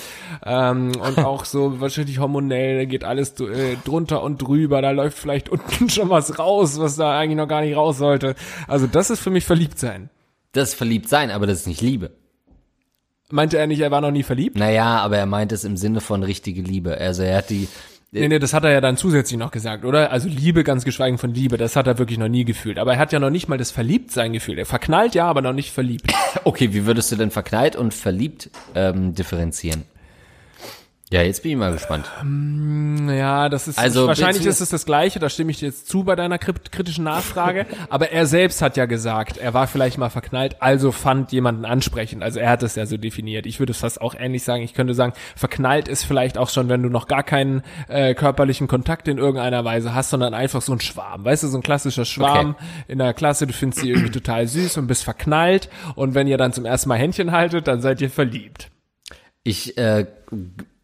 Ähm, 0.45 0.93
und 0.95 1.19
auch 1.19 1.45
so 1.45 1.79
wahrscheinlich 1.81 2.19
hormonell, 2.19 2.85
geht 2.87 3.03
alles 3.03 3.39
äh, 3.39 3.75
drunter 3.83 4.23
und 4.23 4.41
drüber, 4.41 4.81
da 4.81 4.91
läuft 4.91 5.17
vielleicht 5.17 5.49
unten 5.49 5.89
schon 5.89 6.09
was 6.09 6.39
raus, 6.39 6.79
was 6.79 6.95
da 6.95 7.17
eigentlich 7.17 7.37
noch 7.37 7.47
gar 7.47 7.61
nicht 7.61 7.75
raus 7.75 7.97
sollte. 7.97 8.35
Also 8.67 8.87
das 8.87 9.09
ist 9.09 9.19
für 9.19 9.31
mich 9.31 9.45
verliebt 9.45 9.79
sein. 9.79 10.09
Das 10.53 10.69
ist 10.69 10.75
verliebt 10.75 11.09
sein, 11.09 11.31
aber 11.31 11.47
das 11.47 11.59
ist 11.59 11.67
nicht 11.67 11.81
Liebe. 11.81 12.11
Meinte 13.31 13.57
er 13.57 13.67
nicht, 13.67 13.79
er 13.79 13.91
war 13.91 14.01
noch 14.01 14.11
nie 14.11 14.23
verliebt? 14.23 14.57
Naja, 14.57 14.99
aber 14.99 15.17
er 15.17 15.25
meint 15.25 15.51
es 15.51 15.63
im 15.63 15.77
Sinne 15.77 15.99
von 15.99 16.21
richtige 16.21 16.61
Liebe. 16.61 16.97
Also 16.97 17.23
er 17.23 17.37
hat 17.37 17.49
die, 17.49 17.67
Nee, 18.11 18.29
nee, 18.29 18.39
das 18.39 18.53
hat 18.53 18.63
er 18.63 18.71
ja 18.71 18.79
dann 18.79 18.95
zusätzlich 18.95 19.37
noch 19.37 19.51
gesagt, 19.51 19.83
oder? 19.83 20.09
Also 20.09 20.29
Liebe, 20.29 20.63
ganz 20.63 20.85
geschweigen 20.85 21.17
von 21.17 21.33
Liebe, 21.33 21.57
das 21.57 21.75
hat 21.75 21.85
er 21.85 21.97
wirklich 21.97 22.17
noch 22.17 22.29
nie 22.29 22.45
gefühlt. 22.45 22.79
Aber 22.79 22.93
er 22.93 22.99
hat 22.99 23.11
ja 23.11 23.19
noch 23.19 23.29
nicht 23.29 23.49
mal 23.49 23.57
das 23.57 23.71
Verliebtsein 23.71 24.31
gefühlt. 24.31 24.57
Er 24.57 24.65
verknallt 24.65 25.15
ja, 25.15 25.27
aber 25.27 25.41
noch 25.41 25.51
nicht 25.51 25.73
verliebt. 25.73 26.13
okay, 26.45 26.73
wie 26.73 26.85
würdest 26.85 27.11
du 27.11 27.17
denn 27.17 27.29
verknallt 27.29 27.75
und 27.75 27.93
verliebt 27.93 28.51
ähm, 28.73 29.13
differenzieren? 29.15 29.83
Ja, 31.13 31.21
jetzt 31.21 31.43
bin 31.43 31.51
ich 31.51 31.57
mal 31.57 31.71
gespannt. 31.71 32.09
Ja, 33.13 33.47
das 33.47 33.67
ist 33.67 33.77
Also, 33.77 34.07
wahrscheinlich 34.07 34.43
ist 34.47 34.59
es 34.59 34.69
das 34.69 34.87
Gleiche. 34.87 35.19
Da 35.19 35.29
stimme 35.29 35.51
ich 35.51 35.59
dir 35.59 35.67
jetzt 35.67 35.87
zu 35.87 36.03
bei 36.03 36.15
deiner 36.15 36.37
krit- 36.37 36.71
kritischen 36.71 37.03
Nachfrage. 37.03 37.67
aber 37.91 38.09
er 38.11 38.25
selbst 38.25 38.63
hat 38.63 38.75
ja 38.75 38.85
gesagt, 38.87 39.37
er 39.37 39.53
war 39.53 39.67
vielleicht 39.67 39.99
mal 39.99 40.09
verknallt, 40.09 40.55
also 40.63 40.91
fand 40.91 41.31
jemanden 41.31 41.63
ansprechend. 41.63 42.23
Also 42.23 42.39
er 42.39 42.49
hat 42.49 42.63
es 42.63 42.73
ja 42.73 42.87
so 42.87 42.97
definiert. 42.97 43.45
Ich 43.45 43.59
würde 43.59 43.69
es 43.71 43.77
fast 43.77 44.01
auch 44.01 44.15
ähnlich 44.17 44.43
sagen. 44.43 44.63
Ich 44.63 44.73
könnte 44.73 44.95
sagen, 44.95 45.13
verknallt 45.35 45.87
ist 45.87 46.05
vielleicht 46.05 46.39
auch 46.39 46.49
schon, 46.49 46.69
wenn 46.69 46.81
du 46.81 46.89
noch 46.89 47.07
gar 47.07 47.21
keinen 47.21 47.61
äh, 47.87 48.15
körperlichen 48.15 48.67
Kontakt 48.67 49.07
in 49.07 49.19
irgendeiner 49.19 49.63
Weise 49.63 49.93
hast, 49.93 50.09
sondern 50.09 50.33
einfach 50.33 50.63
so 50.63 50.73
ein 50.73 50.81
Schwarm. 50.81 51.23
Weißt 51.23 51.43
du, 51.43 51.47
so 51.49 51.57
ein 51.59 51.63
klassischer 51.63 52.05
Schwarm 52.05 52.55
in 52.87 52.97
der 52.97 53.13
Klasse. 53.13 53.45
Du 53.45 53.53
findest 53.53 53.83
sie 53.83 53.91
irgendwie 53.91 54.11
total 54.19 54.47
süß 54.47 54.77
und 54.77 54.87
bist 54.87 55.03
verknallt. 55.03 55.69
Und 55.93 56.15
wenn 56.15 56.25
ihr 56.27 56.39
dann 56.39 56.51
zum 56.51 56.65
ersten 56.65 56.89
Mal 56.89 56.97
Händchen 56.97 57.31
haltet, 57.31 57.67
dann 57.67 57.79
seid 57.81 58.01
ihr 58.01 58.09
verliebt. 58.09 58.71
Ich 59.43 59.77
äh, 59.77 60.07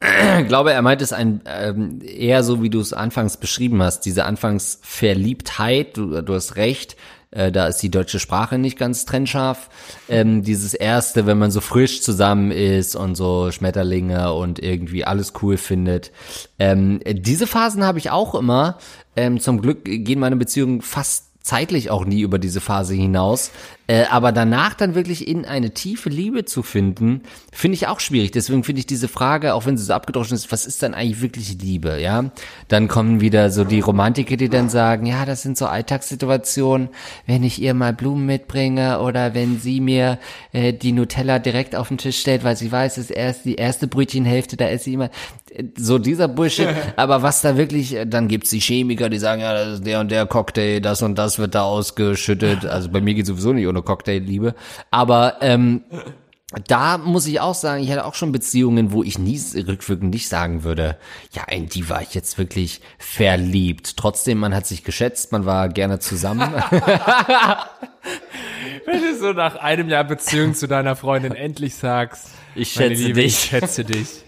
glaube, 0.47 0.73
er 0.73 0.81
meint 0.81 1.01
es 1.01 1.13
ein 1.13 1.41
ähm, 1.45 1.99
eher 2.01 2.43
so, 2.43 2.63
wie 2.63 2.69
du 2.69 2.79
es 2.79 2.91
anfangs 2.91 3.37
beschrieben 3.37 3.81
hast, 3.83 4.01
diese 4.01 4.25
Anfangsverliebtheit. 4.25 5.95
Du, 5.95 6.21
du 6.21 6.33
hast 6.33 6.55
recht. 6.55 6.95
Äh, 7.29 7.51
da 7.51 7.67
ist 7.67 7.77
die 7.77 7.91
deutsche 7.91 8.19
Sprache 8.19 8.57
nicht 8.57 8.77
ganz 8.77 9.05
trennscharf. 9.05 9.69
Ähm, 10.09 10.43
dieses 10.43 10.73
erste, 10.73 11.27
wenn 11.27 11.37
man 11.37 11.51
so 11.51 11.61
frisch 11.61 12.01
zusammen 12.01 12.51
ist 12.51 12.95
und 12.95 13.15
so 13.15 13.51
Schmetterlinge 13.51 14.33
und 14.33 14.59
irgendwie 14.59 15.05
alles 15.05 15.33
cool 15.41 15.57
findet. 15.57 16.11
Ähm, 16.57 16.99
diese 17.05 17.45
Phasen 17.45 17.85
habe 17.85 17.99
ich 17.99 18.09
auch 18.09 18.33
immer. 18.35 18.79
Ähm, 19.15 19.39
zum 19.39 19.61
Glück 19.61 19.85
gehen 19.85 20.19
meine 20.19 20.35
Beziehungen 20.35 20.81
fast 20.81 21.31
zeitlich 21.43 21.89
auch 21.89 22.05
nie 22.05 22.21
über 22.21 22.39
diese 22.39 22.61
Phase 22.61 22.93
hinaus. 22.93 23.51
Äh, 23.91 24.05
aber 24.09 24.31
danach 24.31 24.73
dann 24.73 24.95
wirklich 24.95 25.27
in 25.27 25.43
eine 25.43 25.71
tiefe 25.71 26.07
Liebe 26.07 26.45
zu 26.45 26.63
finden, 26.63 27.23
finde 27.51 27.75
ich 27.75 27.87
auch 27.87 27.99
schwierig. 27.99 28.31
Deswegen 28.31 28.63
finde 28.63 28.79
ich 28.79 28.85
diese 28.85 29.09
Frage, 29.09 29.53
auch 29.53 29.65
wenn 29.65 29.77
sie 29.77 29.83
so 29.83 29.91
abgedroschen 29.91 30.33
ist, 30.33 30.49
was 30.49 30.65
ist 30.65 30.81
dann 30.81 30.93
eigentlich 30.93 31.21
wirklich 31.21 31.61
Liebe, 31.61 31.99
ja? 31.99 32.31
Dann 32.69 32.87
kommen 32.87 33.19
wieder 33.19 33.49
so 33.49 33.65
die 33.65 33.81
Romantiker, 33.81 34.37
die 34.37 34.47
dann 34.47 34.69
sagen, 34.69 35.05
ja, 35.05 35.25
das 35.25 35.41
sind 35.41 35.57
so 35.57 35.65
Alltagssituationen, 35.65 36.87
wenn 37.27 37.43
ich 37.43 37.61
ihr 37.61 37.73
mal 37.73 37.91
Blumen 37.91 38.25
mitbringe 38.25 39.01
oder 39.01 39.33
wenn 39.33 39.59
sie 39.59 39.81
mir 39.81 40.19
äh, 40.53 40.71
die 40.71 40.93
Nutella 40.93 41.39
direkt 41.39 41.75
auf 41.75 41.89
den 41.89 41.97
Tisch 41.97 42.21
stellt, 42.21 42.45
weil 42.45 42.55
sie 42.55 42.71
weiß, 42.71 42.97
es 42.97 43.09
ist 43.09 43.11
erst 43.11 43.43
die 43.43 43.55
erste 43.55 43.87
Brötchenhälfte, 43.87 44.55
da 44.55 44.67
ist 44.67 44.85
sie 44.85 44.93
immer 44.93 45.09
so 45.77 45.97
dieser 45.99 46.27
Bullshit, 46.27 46.69
aber 46.95 47.23
was 47.23 47.41
da 47.41 47.57
wirklich, 47.57 47.95
äh, 47.95 48.05
dann 48.05 48.27
gibt's 48.27 48.51
die 48.51 48.59
Chemiker, 48.59 49.09
die 49.09 49.17
sagen, 49.17 49.41
ja, 49.41 49.53
das 49.53 49.67
ist 49.75 49.85
der 49.85 49.99
und 49.99 50.11
der 50.11 50.25
Cocktail, 50.25 50.79
das 50.79 51.01
und 51.01 51.17
das 51.17 51.39
wird 51.39 51.55
da 51.55 51.63
ausgeschüttet. 51.63 52.65
Also 52.65 52.89
bei 52.89 53.01
mir 53.01 53.13
geht 53.13 53.25
sowieso 53.25 53.51
nicht 53.53 53.67
ohne 53.67 53.80
Cocktailliebe. 53.83 54.55
Aber 54.89 55.37
ähm, 55.41 55.83
da 56.67 56.97
muss 56.97 57.27
ich 57.27 57.39
auch 57.39 57.55
sagen, 57.55 57.81
ich 57.81 57.89
hatte 57.91 58.05
auch 58.05 58.15
schon 58.15 58.33
Beziehungen, 58.33 58.91
wo 58.91 59.03
ich 59.03 59.17
nie 59.17 59.39
rückwirkend 59.55 60.13
nicht 60.13 60.27
sagen 60.27 60.63
würde, 60.63 60.97
ja, 61.31 61.43
in 61.43 61.69
die 61.69 61.87
war 61.89 62.01
ich 62.01 62.13
jetzt 62.13 62.37
wirklich 62.37 62.81
verliebt. 62.97 63.95
Trotzdem, 63.95 64.39
man 64.39 64.53
hat 64.53 64.67
sich 64.67 64.83
geschätzt, 64.83 65.31
man 65.31 65.45
war 65.45 65.69
gerne 65.69 65.99
zusammen. 65.99 66.53
Wenn 68.85 69.01
du 69.01 69.17
so 69.17 69.33
nach 69.33 69.55
einem 69.55 69.89
Jahr 69.89 70.03
Beziehung 70.03 70.53
zu 70.53 70.67
deiner 70.67 70.95
Freundin 70.95 71.33
endlich 71.33 71.75
sagst, 71.75 72.29
Ich 72.55 72.73
schätze 72.73 73.03
Liebe, 73.03 73.21
dich. 73.21 73.33
Ich 73.33 73.39
schätze 73.49 73.85
dich. 73.85 74.23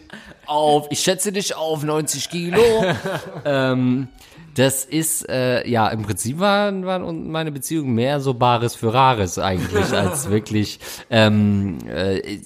auf, 0.46 0.88
ich 0.92 1.00
schätze 1.00 1.32
dich 1.32 1.56
auf 1.56 1.84
90 1.84 2.30
Kilo. 2.30 2.62
ähm, 3.46 4.08
das 4.56 4.86
ist, 4.86 5.28
äh, 5.30 5.68
ja, 5.68 5.88
im 5.90 6.04
Prinzip 6.04 6.40
waren, 6.40 6.86
waren 6.86 7.32
meine 7.32 7.52
Beziehungen 7.52 7.94
mehr 7.94 8.20
so 8.20 8.34
Bares 8.34 8.76
für 8.76 8.94
Rares 8.94 9.40
eigentlich, 9.40 9.86
als 9.94 10.30
wirklich, 10.30 10.80
ähm, 11.10 11.80
äh, 11.88 12.40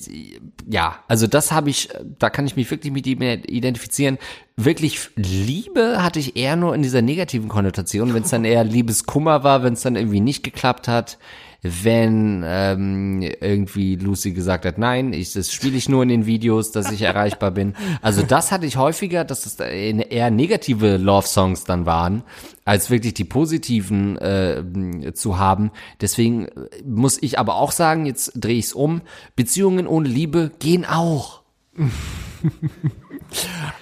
ja, 0.69 0.99
also 1.07 1.27
das 1.27 1.51
habe 1.51 1.69
ich, 1.69 1.89
da 2.19 2.29
kann 2.29 2.45
ich 2.45 2.55
mich 2.55 2.69
wirklich 2.71 2.93
mit 2.93 3.07
ihm 3.07 3.21
identifizieren. 3.21 4.17
Wirklich 4.55 5.09
Liebe 5.15 6.03
hatte 6.03 6.19
ich 6.19 6.35
eher 6.35 6.55
nur 6.55 6.73
in 6.73 6.81
dieser 6.81 7.01
negativen 7.01 7.49
Konnotation, 7.49 8.13
wenn 8.13 8.23
es 8.23 8.29
dann 8.29 8.45
eher 8.45 8.63
Liebeskummer 8.63 9.43
war, 9.43 9.63
wenn 9.63 9.73
es 9.73 9.81
dann 9.81 9.95
irgendwie 9.95 10.19
nicht 10.19 10.43
geklappt 10.43 10.87
hat 10.87 11.17
wenn 11.61 12.43
ähm, 12.45 13.21
irgendwie 13.21 13.95
Lucy 13.95 14.31
gesagt 14.31 14.65
hat, 14.65 14.77
nein, 14.77 15.13
ich, 15.13 15.33
das 15.33 15.51
spiele 15.51 15.77
ich 15.77 15.89
nur 15.89 16.03
in 16.03 16.09
den 16.09 16.25
Videos, 16.25 16.71
dass 16.71 16.91
ich 16.91 17.01
erreichbar 17.01 17.51
bin. 17.51 17.73
Also 18.01 18.21
das 18.21 18.51
hatte 18.51 18.65
ich 18.65 18.77
häufiger, 18.77 19.23
dass 19.23 19.45
es 19.45 19.59
eher 19.59 20.31
negative 20.31 20.97
Love-Songs 20.97 21.63
dann 21.63 21.85
waren, 21.85 22.23
als 22.65 22.89
wirklich 22.89 23.13
die 23.13 23.25
positiven 23.25 24.17
äh, 24.17 25.13
zu 25.13 25.37
haben. 25.37 25.71
Deswegen 26.01 26.47
muss 26.85 27.21
ich 27.21 27.39
aber 27.39 27.55
auch 27.55 27.71
sagen, 27.71 28.05
jetzt 28.05 28.33
drehe 28.35 28.57
ich 28.57 28.65
es 28.65 28.73
um, 28.73 29.01
Beziehungen 29.35 29.87
ohne 29.87 30.07
Liebe 30.07 30.51
gehen 30.59 30.85
auch. 30.85 31.41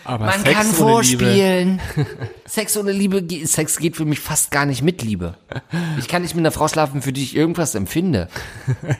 Aber 0.03 0.25
Man 0.25 0.39
Sex 0.39 0.53
kann 0.53 0.67
vorspielen. 0.67 1.81
Sex 2.45 2.77
ohne 2.77 2.91
Liebe, 2.91 3.23
Sex 3.45 3.77
geht 3.77 3.95
für 3.95 4.05
mich 4.05 4.19
fast 4.19 4.51
gar 4.51 4.65
nicht 4.65 4.81
mit 4.81 5.01
Liebe. 5.01 5.35
Ich 5.99 6.07
kann 6.07 6.21
nicht 6.21 6.35
mit 6.35 6.41
einer 6.41 6.51
Frau 6.51 6.67
schlafen, 6.67 7.01
für 7.01 7.13
die 7.13 7.23
ich 7.23 7.35
irgendwas 7.35 7.75
empfinde. 7.75 8.27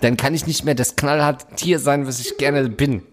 Dann 0.01 0.17
kann 0.17 0.33
ich 0.33 0.47
nicht 0.47 0.65
mehr 0.65 0.75
das 0.75 0.95
knallharte 0.95 1.55
Tier 1.55 1.79
sein, 1.79 2.07
was 2.07 2.19
ich 2.19 2.37
gerne 2.37 2.69
bin. 2.69 3.03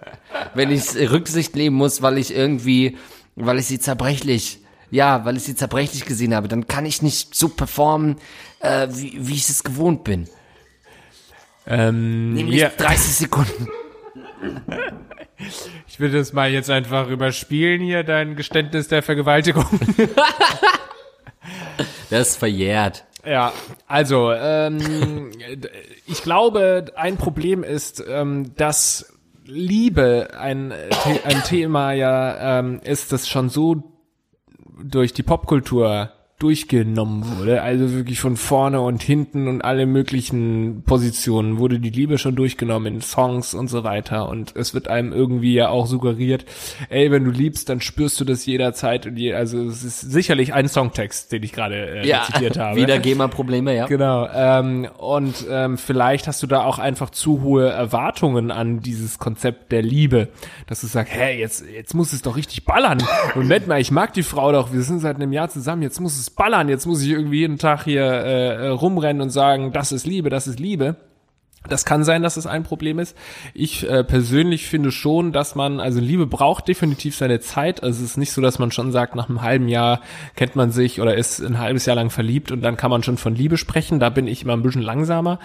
Wenn 0.54 0.70
ich 0.70 0.94
Rücksicht 0.94 1.54
nehmen 1.54 1.76
muss, 1.76 2.02
weil 2.02 2.18
ich 2.18 2.34
irgendwie, 2.34 2.96
weil 3.36 3.58
ich 3.58 3.66
sie 3.66 3.78
zerbrechlich, 3.78 4.60
ja, 4.90 5.24
weil 5.24 5.36
ich 5.36 5.42
sie 5.44 5.54
zerbrechlich 5.54 6.04
gesehen 6.04 6.34
habe, 6.34 6.48
dann 6.48 6.66
kann 6.66 6.86
ich 6.86 7.02
nicht 7.02 7.34
so 7.34 7.48
performen, 7.48 8.16
äh, 8.60 8.88
wie, 8.90 9.18
wie 9.26 9.34
ich 9.34 9.48
es 9.48 9.64
gewohnt 9.64 10.04
bin. 10.04 10.28
Ähm, 11.66 12.34
Nämlich 12.34 12.60
ja, 12.60 12.70
30 12.70 13.14
Sekunden. 13.14 13.68
ich 15.88 16.00
will 16.00 16.10
das 16.10 16.32
mal 16.32 16.50
jetzt 16.50 16.70
einfach 16.70 17.08
überspielen 17.08 17.80
hier, 17.80 18.04
dein 18.04 18.36
Geständnis 18.36 18.88
der 18.88 19.02
Vergewaltigung. 19.02 19.66
Das 22.10 22.28
ist 22.28 22.36
verjährt. 22.36 23.04
Ja, 23.24 23.52
also 23.86 24.32
ähm, 24.32 25.30
ich 26.06 26.22
glaube, 26.22 26.92
ein 26.94 27.16
Problem 27.16 27.64
ist, 27.64 28.04
ähm, 28.06 28.54
dass 28.56 29.18
Liebe 29.44 30.28
ein, 30.38 30.74
The 31.04 31.20
ein 31.24 31.42
Thema 31.44 31.92
ja 31.92 32.58
ähm, 32.58 32.80
ist, 32.84 33.12
das 33.12 33.28
schon 33.28 33.48
so 33.48 33.82
durch 34.82 35.12
die 35.12 35.22
Popkultur 35.22 36.12
durchgenommen 36.42 37.24
wurde. 37.38 37.62
Also 37.62 37.92
wirklich 37.92 38.20
von 38.20 38.36
vorne 38.36 38.80
und 38.80 39.02
hinten 39.02 39.46
und 39.48 39.62
alle 39.62 39.86
möglichen 39.86 40.82
Positionen 40.84 41.58
wurde 41.58 41.78
die 41.78 41.90
Liebe 41.90 42.18
schon 42.18 42.34
durchgenommen 42.34 42.94
in 42.94 43.00
Songs 43.00 43.54
und 43.54 43.68
so 43.68 43.84
weiter. 43.84 44.28
Und 44.28 44.56
es 44.56 44.74
wird 44.74 44.88
einem 44.88 45.12
irgendwie 45.12 45.54
ja 45.54 45.68
auch 45.68 45.86
suggeriert, 45.86 46.44
ey, 46.88 47.10
wenn 47.10 47.24
du 47.24 47.30
liebst, 47.30 47.68
dann 47.68 47.80
spürst 47.80 48.18
du 48.20 48.24
das 48.24 48.44
jederzeit 48.44 49.06
und 49.06 49.16
je, 49.16 49.34
also 49.34 49.62
es 49.62 49.84
ist 49.84 50.00
sicherlich 50.00 50.52
ein 50.52 50.68
Songtext, 50.68 51.30
den 51.30 51.42
ich 51.44 51.52
gerade 51.52 52.00
äh, 52.00 52.06
Ja, 52.08 52.24
zitiert 52.24 52.58
habe. 52.58 52.76
wieder 52.76 52.98
GEMA-Probleme, 52.98 53.76
ja. 53.76 53.86
Genau. 53.86 54.28
Ähm, 54.34 54.88
und 54.98 55.46
ähm, 55.48 55.78
vielleicht 55.78 56.26
hast 56.26 56.42
du 56.42 56.46
da 56.48 56.64
auch 56.64 56.78
einfach 56.80 57.10
zu 57.10 57.42
hohe 57.42 57.68
Erwartungen 57.68 58.50
an 58.50 58.80
dieses 58.80 59.18
Konzept 59.18 59.70
der 59.70 59.82
Liebe, 59.82 60.28
dass 60.66 60.80
du 60.80 60.86
sagst, 60.88 61.12
hey, 61.12 61.38
jetzt 61.38 61.64
jetzt 61.72 61.94
muss 61.94 62.12
es 62.12 62.22
doch 62.22 62.36
richtig 62.36 62.64
ballern. 62.64 62.98
Moment 63.34 63.68
mal, 63.68 63.80
ich 63.80 63.90
mag 63.90 64.12
die 64.14 64.22
Frau 64.22 64.50
doch. 64.52 64.72
Wir 64.72 64.82
sind 64.82 65.00
seit 65.00 65.16
einem 65.16 65.32
Jahr 65.32 65.48
zusammen. 65.48 65.82
Jetzt 65.82 66.00
muss 66.00 66.18
es 66.18 66.30
ballern. 66.36 66.68
Jetzt 66.68 66.86
muss 66.86 67.02
ich 67.02 67.10
irgendwie 67.10 67.40
jeden 67.40 67.58
Tag 67.58 67.84
hier 67.84 68.02
äh, 68.02 68.68
rumrennen 68.68 69.22
und 69.22 69.30
sagen, 69.30 69.72
das 69.72 69.92
ist 69.92 70.06
Liebe, 70.06 70.30
das 70.30 70.46
ist 70.46 70.60
Liebe. 70.60 70.96
Das 71.68 71.84
kann 71.84 72.02
sein, 72.02 72.22
dass 72.22 72.36
es 72.36 72.46
ein 72.46 72.64
Problem 72.64 72.98
ist. 72.98 73.16
Ich 73.54 73.88
äh, 73.88 74.02
persönlich 74.02 74.66
finde 74.66 74.90
schon, 74.90 75.32
dass 75.32 75.54
man, 75.54 75.78
also 75.78 76.00
Liebe 76.00 76.26
braucht 76.26 76.66
definitiv 76.66 77.16
seine 77.16 77.38
Zeit. 77.38 77.82
Also 77.82 78.02
es 78.02 78.10
ist 78.10 78.16
nicht 78.16 78.32
so, 78.32 78.40
dass 78.40 78.58
man 78.58 78.72
schon 78.72 78.90
sagt, 78.90 79.14
nach 79.14 79.28
einem 79.28 79.42
halben 79.42 79.68
Jahr 79.68 80.00
kennt 80.34 80.56
man 80.56 80.72
sich 80.72 81.00
oder 81.00 81.14
ist 81.16 81.40
ein 81.40 81.58
halbes 81.58 81.86
Jahr 81.86 81.94
lang 81.94 82.10
verliebt 82.10 82.50
und 82.50 82.62
dann 82.62 82.76
kann 82.76 82.90
man 82.90 83.04
schon 83.04 83.16
von 83.16 83.36
Liebe 83.36 83.56
sprechen. 83.56 84.00
Da 84.00 84.10
bin 84.10 84.26
ich 84.26 84.42
immer 84.42 84.54
ein 84.54 84.62
bisschen 84.62 84.82
langsamer. 84.82 85.38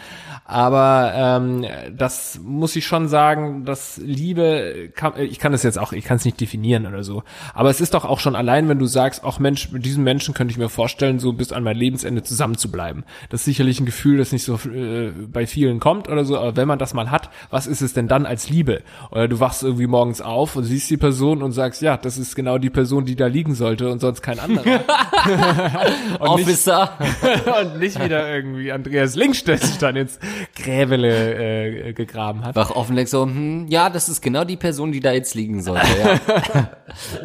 Aber 0.46 1.12
ähm, 1.16 1.66
das 1.96 2.40
muss 2.44 2.76
ich 2.76 2.88
schon 2.88 3.08
sagen, 3.08 3.66
dass 3.66 3.98
Liebe, 3.98 4.90
kann, 4.96 5.14
ich 5.20 5.38
kann 5.38 5.54
es 5.54 5.62
jetzt 5.62 5.78
auch, 5.78 5.94
ich 5.94 6.04
kann 6.04 6.18
es 6.18 6.26
nicht 6.26 6.42
definieren 6.42 6.88
oder 6.88 7.04
so. 7.04 7.24
Aber 7.54 7.70
es 7.70 7.80
ist 7.80 7.94
doch 7.94 8.06
auch 8.06 8.20
schon 8.20 8.36
allein, 8.36 8.70
wenn 8.70 8.80
du 8.80 8.88
sagst, 8.88 9.24
auch 9.24 9.38
Mensch, 9.38 9.72
mit 9.72 9.86
diesem 9.86 10.04
Menschen 10.04 10.34
könnte 10.34 10.52
ich 10.52 10.58
mir 10.58 10.70
vorstellen, 10.70 11.20
so 11.20 11.34
bis 11.34 11.52
an 11.52 11.64
mein 11.64 11.78
Lebensende 11.78 12.24
zusammen 12.24 12.58
zu 12.58 12.72
bleiben. 12.72 13.04
Das 13.30 13.42
ist 13.42 13.46
sicherlich 13.46 13.80
ein 13.80 13.86
Gefühl, 13.86 14.18
das 14.18 14.32
nicht 14.32 14.44
so 14.44 14.56
äh, 14.56 15.12
bei 15.12 15.46
vielen 15.46 15.80
kommt 15.80 16.07
oder 16.10 16.26
so, 16.26 16.38
aber 16.38 16.56
wenn 16.56 16.68
man 16.68 16.80
das 16.80 16.94
mal 16.94 17.12
hat, 17.12 17.30
was 17.50 17.68
ist 17.68 17.82
es 17.82 17.94
denn 17.94 18.08
dann 18.08 18.26
als 18.26 18.50
Liebe? 18.50 18.82
Oder 19.12 19.28
du 19.28 19.40
wachst 19.40 19.64
irgendwie 19.64 19.88
morgens 19.88 20.22
auf 20.22 20.56
und 20.56 20.64
siehst 20.64 20.90
die 20.90 20.98
Person 20.98 21.42
und 21.42 21.52
sagst, 21.52 21.82
ja, 21.82 21.98
das 21.98 22.18
ist 22.18 22.36
genau 22.36 22.58
die 22.58 22.70
Person, 22.70 23.06
die 23.06 23.16
da 23.16 23.28
liegen 23.28 23.56
sollte 23.56 23.90
und 23.90 24.00
sonst 24.00 24.22
kein 24.22 24.40
anderer. 24.40 24.66
und, 26.20 26.38
nicht, 26.38 26.48
Officer. 26.48 26.98
und 27.62 27.80
nicht 27.80 28.04
wieder 28.04 28.34
irgendwie 28.34 28.72
Andreas 28.72 29.16
Links, 29.16 29.44
der 29.44 29.58
sich 29.58 29.78
dann 29.78 29.96
ins 29.96 30.20
Gräbele 30.56 31.90
äh, 31.90 31.94
gegraben 31.94 32.46
hat. 32.46 32.56
Wach 32.56 32.72
offen, 32.72 33.06
so, 33.06 33.24
hm, 33.24 33.68
ja, 33.68 33.90
das 33.90 34.10
ist 34.10 34.22
genau 34.22 34.44
die 34.44 34.58
Person, 34.58 34.92
die 34.92 35.00
da 35.00 35.12
jetzt 35.12 35.36
liegen 35.36 35.62
sollte, 35.62 35.88
ja. 36.04 36.70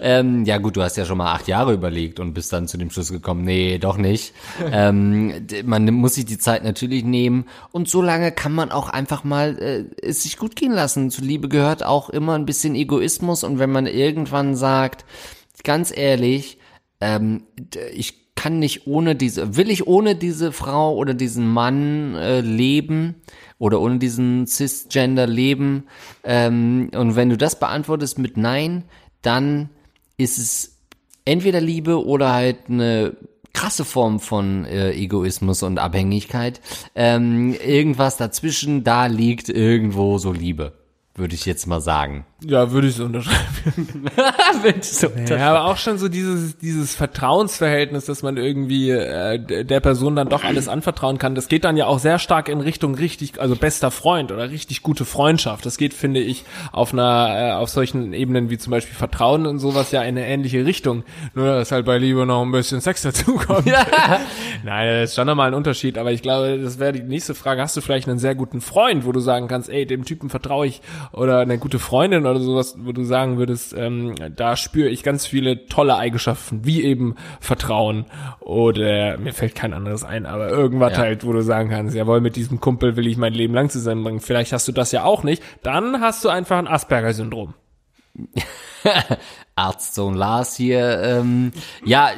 ähm, 0.03 0.45
ja 0.45 0.59
gut, 0.59 0.77
du 0.77 0.83
hast 0.83 0.97
ja 0.97 1.05
schon 1.05 1.19
mal 1.19 1.33
acht 1.33 1.49
Jahre 1.49 1.73
überlegt 1.73 2.21
und 2.21 2.35
bist 2.35 2.53
dann 2.53 2.69
zu 2.69 2.77
dem 2.77 2.91
Schluss 2.91 3.11
gekommen, 3.11 3.45
nee, 3.45 3.79
doch 3.79 3.97
nicht. 3.97 4.35
ähm, 4.71 5.47
man 5.65 5.87
muss 5.95 6.15
sich 6.15 6.25
die 6.25 6.39
Zeit 6.39 6.65
natürlich 6.65 7.05
nehmen 7.05 7.47
und 7.71 7.89
so 7.89 8.03
lange 8.03 8.33
kann 8.33 8.53
man 8.53 8.71
auch 8.73 8.89
einfach 8.89 9.25
mal 9.25 9.59
äh, 9.59 9.85
es 10.03 10.23
sich 10.23 10.37
gut 10.37 10.57
gehen 10.57 10.73
lassen. 10.73 11.11
Zu 11.11 11.23
Liebe 11.23 11.49
gehört 11.49 11.85
auch 11.85 12.11
immer 12.11 12.35
ein 12.35 12.47
bisschen 12.47 12.75
Egoismus 12.75 13.45
und 13.45 13.59
wenn 13.59 13.71
man 13.71 13.87
irgendwann 13.87 14.55
sagt, 14.57 15.05
ganz 15.63 15.97
ehrlich, 15.97 16.59
ähm, 17.01 17.45
ich 17.95 18.35
kann 18.35 18.59
nicht 18.59 18.87
ohne 18.87 19.15
diese, 19.15 19.57
will 19.57 19.71
ich 19.71 19.87
ohne 19.87 20.17
diese 20.17 20.53
Frau 20.53 20.97
oder 20.97 21.15
diesen 21.15 21.47
Mann 21.47 22.15
äh, 22.15 22.41
leben 22.41 23.17
oder 23.59 23.81
ohne 23.81 23.99
diesen 23.99 24.47
Cisgender 24.47 25.27
leben? 25.27 25.85
Ähm, 26.25 26.91
und 26.95 27.15
wenn 27.15 27.29
du 27.29 27.37
das 27.37 27.59
beantwortest 27.59 28.19
mit 28.19 28.37
Nein, 28.37 28.85
dann 29.21 29.69
ist 30.17 30.39
es 30.39 30.79
entweder 31.25 31.61
Liebe 31.61 32.05
oder 32.05 32.33
halt 32.33 32.69
eine 32.69 33.17
krasse 33.53 33.85
Form 33.85 34.21
von 34.21 34.65
äh, 34.65 34.93
Egoismus 34.93 35.63
und 35.63 35.79
Abhängigkeit. 35.79 36.61
Ähm, 36.95 37.55
irgendwas 37.55 38.17
dazwischen, 38.17 38.85
da 38.85 39.07
liegt 39.07 39.49
irgendwo 39.49 40.19
so 40.19 40.33
Liebe, 40.33 40.73
würde 41.15 41.35
ich 41.35 41.47
jetzt 41.47 41.67
mal 41.67 41.81
sagen. 41.81 42.25
Ja, 42.45 42.73
würde 42.73 42.89
ich 42.89 42.97
so 42.97 43.05
unterschreiben. 43.07 44.11
Ja, 45.29 45.51
aber 45.51 45.65
auch 45.67 45.77
schon 45.77 45.99
so 45.99 46.09
dieses, 46.09 46.57
dieses 46.59 46.95
Vertrauensverhältnis, 46.95 48.07
dass 48.07 48.23
man 48.23 48.37
irgendwie 48.37 48.91
äh, 48.91 49.65
der 49.65 49.81
Person 49.81 50.17
dann 50.17 50.29
doch 50.29 50.45
alles 50.45 50.69
anvertrauen 50.69 51.19
kann. 51.19 51.35
Das 51.35 51.49
geht 51.49 51.65
dann 51.65 51.77
ja 51.77 51.87
auch 51.87 51.99
sehr 51.99 52.19
stark 52.19 52.49
in 52.49 52.61
Richtung 52.61 52.95
richtig, 52.95 53.41
also 53.41 53.57
bester 53.57 53.91
Freund 53.91 54.33
oder 54.33 54.51
richtig 54.51 54.83
gute 54.83 55.05
Freundschaft. 55.05 55.65
Das 55.67 55.79
geht, 55.79 55.95
finde 55.95 56.21
ich, 56.21 56.45
auf 56.73 56.93
einer, 56.93 57.35
äh, 57.37 57.53
auf 57.53 57.69
solchen 57.69 58.13
Ebenen 58.13 58.51
wie 58.51 58.59
zum 58.59 58.71
Beispiel 58.71 58.95
Vertrauen 58.95 59.47
und 59.47 59.59
sowas 59.59 59.93
ja 59.93 60.03
in 60.03 60.17
eine 60.17 60.27
ähnliche 60.27 60.65
Richtung. 60.65 61.05
Nur, 61.35 61.47
dass 61.47 61.73
halt 61.73 61.87
bei 61.87 61.99
Liebe 61.99 62.27
noch 62.27 62.43
ein 62.43 62.53
bisschen 62.53 62.81
Sex 62.81 63.03
dazukommt. 63.03 63.67
Nein, 64.65 65.01
das 65.01 65.11
ist 65.11 65.17
schon 65.17 65.27
nochmal 65.27 65.49
ein 65.49 65.55
Unterschied, 65.55 65.99
aber 65.99 66.13
ich 66.13 66.23
glaube, 66.23 66.59
das 66.59 66.79
wäre 66.79 66.93
die 66.93 67.03
nächste 67.03 67.35
Frage. 67.35 67.63
Hast 67.63 67.77
du 67.77 67.81
vielleicht 67.81 68.09
einen 68.09 68.19
sehr 68.19 68.35
guten 68.35 68.61
Freund, 68.61 69.07
wo 69.07 69.13
du 69.13 69.21
sagen 69.21 69.49
kannst, 69.49 69.69
ey, 69.69 69.87
dem 69.87 70.05
Typen 70.05 70.31
vertraue 70.31 70.67
ich 70.67 70.81
oder 71.13 71.41
eine 71.41 71.59
gute 71.59 71.79
Freundin 71.79 72.27
oder 72.33 72.41
sowas, 72.41 72.77
wo 72.79 72.93
du 72.93 73.05
sagen 73.05 73.39
würdest, 73.39 73.75
ähm, 73.77 74.15
da 74.35 74.57
spüre 74.57 74.89
ich 74.89 75.03
ganz 75.03 75.27
viele 75.27 75.67
tolle 75.67 75.97
Eigenschaften, 75.97 76.65
wie 76.65 76.83
eben 76.83 77.15
Vertrauen 77.41 78.07
oder 78.41 79.17
mir 79.19 79.33
fällt 79.33 79.55
kein 79.55 79.73
anderes 79.73 80.05
ein, 80.05 80.27
aber 80.27 80.49
irgendwas 80.51 80.93
Ja. 80.93 80.99
halt, 80.99 81.25
wo 81.25 81.33
du 81.33 81.43
sagen 81.43 81.71
kannst, 81.71 81.95
jawohl, 81.95 82.21
mit 82.21 82.37
diesem 82.37 82.61
Kumpel 82.61 82.97
will 82.97 83.07
ich 83.07 83.17
mein 83.17 83.33
Leben 83.33 83.55
lang 83.55 83.71
zusammenbringen. 83.71 84.21
Vielleicht 84.21 84.53
hast 84.53 84.67
du 84.69 84.73
das 84.73 84.93
ja 84.93 85.05
auch 85.05 85.23
nicht. 85.23 85.43
Dann 85.63 86.01
hast 86.01 86.25
du 86.25 86.29
einfach 86.29 86.59
ein 86.59 86.69
Asperger-Syndrom. 86.69 87.55
Arztsohn 89.55 90.15
Lars 90.15 90.55
hier. 90.57 91.01
Ähm, 91.03 91.53
ja, 91.85 92.11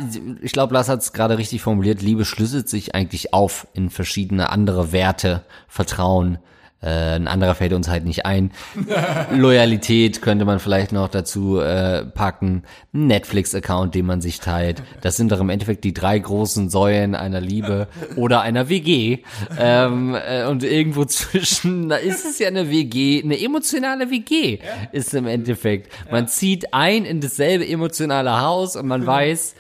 ich 0.43 0.53
glaube, 0.53 0.75
Lars 0.75 0.89
hat 0.89 1.01
es 1.01 1.13
gerade 1.13 1.39
richtig 1.39 1.63
formuliert. 1.63 2.03
Liebe 2.03 2.25
schlüsselt 2.25 2.69
sich 2.69 2.95
eigentlich 2.95 3.33
auf 3.35 3.67
in 3.75 3.91
verschiedene 3.91 4.51
andere 4.51 4.93
Werte, 4.93 5.43
Vertrauen. 5.69 6.39
Äh, 6.85 7.17
ein 7.17 7.29
anderer 7.29 7.55
fällt 7.55 7.73
uns 7.73 7.89
halt 7.89 8.05
nicht 8.05 8.27
ein. 8.27 8.51
Loyalität 9.33 10.21
könnte 10.21 10.45
man 10.45 10.59
vielleicht 10.59 10.93
noch 10.93 11.09
dazu 11.09 11.59
äh, 11.61 12.05
packen. 12.05 12.65
Netflix-Account, 12.93 13.95
den 13.95 14.07
man 14.07 14.21
sich 14.21 14.41
teilt. 14.41 14.83
Das 15.01 15.17
sind 15.17 15.33
doch 15.33 15.41
im 15.41 15.49
Endeffekt 15.49 15.85
die 15.85 15.95
drei 15.95 16.19
großen 16.19 16.69
Säulen 16.69 17.15
einer 17.15 17.41
Liebe 17.41 17.89
oder 18.17 18.43
einer 18.43 18.69
WG. 18.69 19.19
Ähm, 19.59 20.15
äh, 20.15 20.47
und 20.47 20.63
irgendwo 20.63 21.05
zwischen, 21.07 21.89
da 21.89 21.97
ist 21.97 22.25
es 22.27 22.39
ja 22.39 22.49
eine 22.49 22.71
WG, 22.71 23.23
eine 23.23 23.41
emotionale 23.41 24.11
WG 24.11 24.59
ist 24.93 25.15
im 25.15 25.27
Endeffekt. 25.27 25.91
Man 26.11 26.29
zieht 26.29 26.75
ein 26.75 27.05
in 27.05 27.21
dasselbe 27.21 27.67
emotionale 27.67 28.41
Haus 28.43 28.77
und 28.77 28.87
man 28.87 29.07
weiß, 29.07 29.55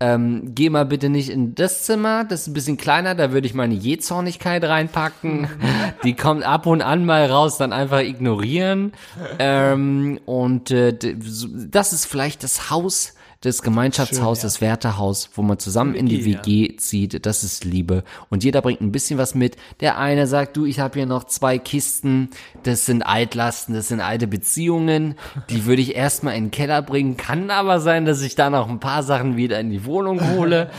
ähm, 0.00 0.54
geh 0.54 0.70
mal 0.70 0.86
bitte 0.86 1.10
nicht 1.10 1.28
in 1.28 1.54
das 1.54 1.84
Zimmer, 1.84 2.24
das 2.24 2.42
ist 2.42 2.46
ein 2.48 2.54
bisschen 2.54 2.78
kleiner, 2.78 3.14
da 3.14 3.32
würde 3.32 3.46
ich 3.46 3.52
meine 3.52 3.74
Jähzornigkeit 3.74 4.64
reinpacken. 4.64 5.48
Die 6.04 6.16
kommt 6.16 6.42
ab 6.42 6.66
und 6.66 6.80
an 6.80 7.04
mal 7.04 7.26
raus, 7.26 7.58
dann 7.58 7.74
einfach 7.74 8.00
ignorieren. 8.00 8.92
Ähm, 9.38 10.18
und 10.24 10.70
äh, 10.70 10.96
das 10.96 11.92
ist 11.92 12.06
vielleicht 12.06 12.42
das 12.44 12.70
Haus, 12.70 13.14
das 13.42 13.62
Gemeinschaftshaus, 13.62 14.40
das 14.40 14.60
Wärterhaus, 14.60 15.30
wo 15.32 15.40
man 15.40 15.58
zusammen 15.58 15.94
in 15.94 16.04
die 16.04 16.26
WG, 16.26 16.68
WG 16.68 16.76
zieht. 16.76 17.24
Das 17.24 17.42
ist 17.42 17.64
Liebe. 17.64 18.04
Und 18.28 18.44
jeder 18.44 18.60
bringt 18.60 18.82
ein 18.82 18.92
bisschen 18.92 19.18
was 19.18 19.34
mit. 19.34 19.56
Der 19.80 19.96
eine 19.96 20.26
sagt, 20.26 20.58
du, 20.58 20.66
ich 20.66 20.78
habe 20.78 20.98
hier 20.98 21.06
noch 21.06 21.24
zwei 21.24 21.56
Kisten, 21.58 22.28
das 22.64 22.84
sind 22.84 23.02
Altlasten, 23.02 23.74
das 23.74 23.88
sind 23.88 24.00
alte 24.00 24.26
Beziehungen. 24.26 25.14
Die 25.48 25.64
würde 25.64 25.80
ich 25.80 25.96
erstmal 25.96 26.36
in 26.36 26.46
den 26.46 26.50
Keller 26.50 26.82
bringen. 26.82 27.16
Kann 27.16 27.50
aber 27.50 27.80
sein, 27.80 28.04
dass 28.04 28.20
ich 28.20 28.34
da 28.34 28.50
noch 28.50 28.68
ein 28.68 28.78
paar 28.78 29.02
Sachen 29.02 29.38
wieder 29.38 29.58
in 29.58 29.70
die 29.70 29.86
Wohnung 29.86 30.20
hole, 30.36 30.70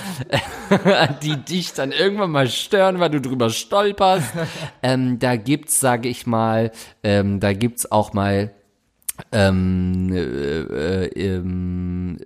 die 1.23 1.37
dich 1.37 1.73
dann 1.73 1.91
irgendwann 1.91 2.29
mal 2.29 2.47
stören, 2.47 2.99
weil 2.99 3.09
du 3.09 3.21
drüber 3.21 3.49
stolperst. 3.49 4.33
Ähm, 4.83 5.17
da 5.17 5.35
gibt's, 5.35 5.79
sage 5.79 6.09
ich 6.09 6.27
mal, 6.27 6.71
ähm, 7.03 7.39
da 7.39 7.53
gibt's 7.53 7.91
auch 7.91 8.13
mal 8.13 8.53
ähm, 9.31 10.11
äh, 10.13 11.05
äh, 11.05 11.35
ähm, 11.35 12.17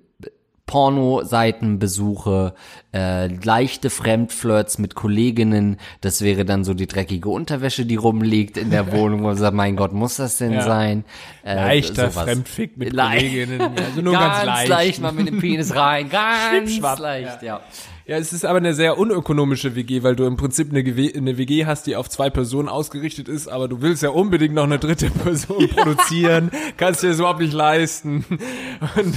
Porno-Seitenbesuche, 0.66 2.54
äh, 2.94 3.28
leichte 3.28 3.90
Fremdflirts 3.90 4.78
mit 4.78 4.96
Kolleginnen, 4.96 5.78
das 6.02 6.22
wäre 6.22 6.46
dann 6.46 6.64
so 6.64 6.74
die 6.74 6.88
dreckige 6.88 7.30
Unterwäsche, 7.30 7.86
die 7.86 7.96
rumliegt 7.96 8.58
in 8.58 8.70
der 8.72 8.92
Wohnung, 8.92 9.22
wo 9.22 9.28
man 9.28 9.38
sagt, 9.38 9.56
mein 9.56 9.76
Gott, 9.76 9.94
muss 9.94 10.16
das 10.18 10.38
denn 10.38 10.54
Ja. 10.54 10.62
sein? 10.62 11.04
Äh, 11.46 11.56
Leichter 11.56 12.10
sowas. 12.12 12.24
Fremdfick 12.26 12.78
mit 12.78 12.94
Le- 12.94 13.02
Kolleginnen. 13.04 13.62
Also 13.62 14.02
nur 14.02 14.14
ganz, 14.20 14.36
ganz, 14.38 14.46
leicht. 14.46 14.70
leicht 14.70 15.02
mal 15.02 15.12
mit 15.12 15.28
dem 15.28 15.40
Penis 15.40 15.76
rein, 15.76 16.10
ganz 16.10 16.80
leicht, 17.00 17.42
ja. 17.42 17.46
Ja, 17.56 17.62
es 18.08 18.34
ist 18.34 18.46
aber 18.46 18.58
eine 18.58 18.74
sehr 18.74 18.98
unökonomische 19.00 19.76
WG, 19.76 20.04
weil 20.04 20.16
du 20.16 20.26
im 20.26 20.38
Prinzip 20.38 20.70
eine, 20.72 20.80
eine 20.82 21.38
WG 21.38 21.66
hast, 21.66 21.88
die 21.88 21.96
auf 21.96 22.08
zwei 22.10 22.30
Personen 22.30 22.70
ausgerichtet 22.70 23.28
ist, 23.28 23.48
aber 23.48 23.68
du 23.68 23.82
willst 23.82 24.04
ja 24.04 24.10
unbedingt 24.10 24.54
noch 24.54 24.64
eine 24.66 24.78
dritte 24.78 25.10
Person 25.10 25.68
produzieren, 25.76 26.52
kannst 26.78 27.02
dir 27.04 27.10
das 27.10 27.18
überhaupt 27.20 27.40
nicht 27.40 27.54
leisten. 27.54 28.24
Und 28.96 29.16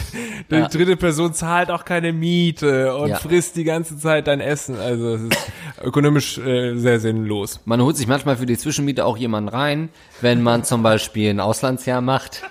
die 0.50 0.54
Ja. 0.54 0.68
dritte 0.68 0.96
Person 0.96 1.34
zahlt 1.34 1.70
auch 1.70 1.84
keine 1.84 2.12
Miete 2.12 2.96
und 2.96 3.08
Ja. 3.08 3.16
frisst 3.18 3.56
die 3.56 3.64
ganze 3.64 3.98
Zeit 3.98 4.26
dein 4.26 4.40
Essen. 4.40 4.76
Also 4.78 5.14
es 5.16 5.22
ist 5.22 5.52
ökonomisch 5.82 6.38
äh, 6.38 6.76
sehr 6.78 6.98
sinnlos. 7.00 7.60
Man 7.66 7.82
holt 7.82 7.96
sich 7.96 8.06
manchmal 8.06 8.36
für 8.36 8.46
die 8.46 8.56
Zwischenmiete 8.56 9.04
auch 9.04 9.18
jemanden 9.18 9.48
rein, 9.50 9.90
wenn 10.22 10.42
man 10.42 10.64
zum 10.64 10.82
Beispiel 10.82 11.30
ein 11.30 11.40
Auslandsjahr 11.40 12.00
macht. 12.00 12.42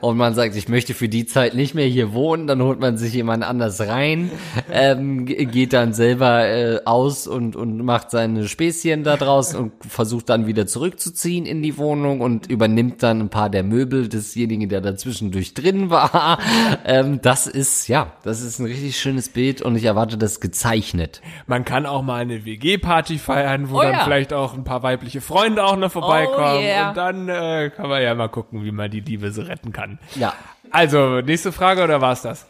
Und 0.00 0.16
man 0.16 0.34
sagt, 0.34 0.54
ich 0.56 0.68
möchte 0.68 0.94
für 0.94 1.08
die 1.08 1.26
Zeit 1.26 1.54
nicht 1.54 1.74
mehr 1.74 1.86
hier 1.86 2.12
wohnen, 2.12 2.46
dann 2.46 2.62
holt 2.62 2.80
man 2.80 2.96
sich 2.96 3.14
jemand 3.14 3.44
anders 3.44 3.80
rein, 3.80 4.30
ähm, 4.72 5.26
geht 5.26 5.72
dann 5.72 5.92
selber 5.92 6.46
äh, 6.46 6.80
aus 6.84 7.26
und, 7.26 7.56
und 7.56 7.84
macht 7.84 8.10
seine 8.10 8.46
Späßchen 8.46 9.02
da 9.04 9.16
draußen 9.16 9.58
und 9.58 9.72
versucht 9.86 10.28
dann 10.28 10.46
wieder 10.46 10.66
zurückzuziehen 10.66 11.46
in 11.46 11.62
die 11.62 11.76
Wohnung 11.76 12.20
und 12.20 12.46
übernimmt 12.46 13.02
dann 13.02 13.20
ein 13.20 13.28
paar 13.28 13.50
der 13.50 13.62
Möbel 13.62 14.08
desjenigen, 14.08 14.68
der 14.68 14.80
dazwischendurch 14.80 15.54
drin 15.54 15.90
war. 15.90 16.38
Ähm, 16.84 17.20
das 17.22 17.46
ist, 17.46 17.88
ja, 17.88 18.12
das 18.22 18.42
ist 18.42 18.58
ein 18.58 18.66
richtig 18.66 18.98
schönes 18.98 19.28
Bild 19.28 19.62
und 19.62 19.76
ich 19.76 19.84
erwarte 19.84 20.16
das 20.16 20.40
gezeichnet. 20.40 21.20
Man 21.46 21.64
kann 21.64 21.86
auch 21.86 22.02
mal 22.02 22.20
eine 22.20 22.44
WG-Party 22.44 23.18
feiern, 23.18 23.70
wo 23.70 23.80
Oh 23.80 23.82
dann 23.82 23.92
ja. 23.92 24.04
vielleicht 24.04 24.32
auch 24.32 24.54
ein 24.54 24.64
paar 24.64 24.82
weibliche 24.82 25.20
Freunde 25.20 25.64
auch 25.64 25.76
noch 25.76 25.90
vorbeikommen. 25.90 26.58
Oh 26.58 26.60
yeah. 26.60 26.90
Und 26.90 26.96
dann 26.96 27.28
äh, 27.28 27.70
kann 27.74 27.88
man 27.88 28.02
ja 28.02 28.14
mal 28.14 28.28
gucken, 28.28 28.64
wie 28.64 28.72
man 28.72 28.90
die 28.90 29.00
Liebe 29.00 29.32
so 29.32 29.42
retten 29.60 29.72
kann. 29.72 29.98
Ja, 30.16 30.34
Also, 30.70 31.20
nächste 31.20 31.52
Frage 31.52 31.84
oder 31.84 32.00
war's 32.00 32.22
das? 32.22 32.46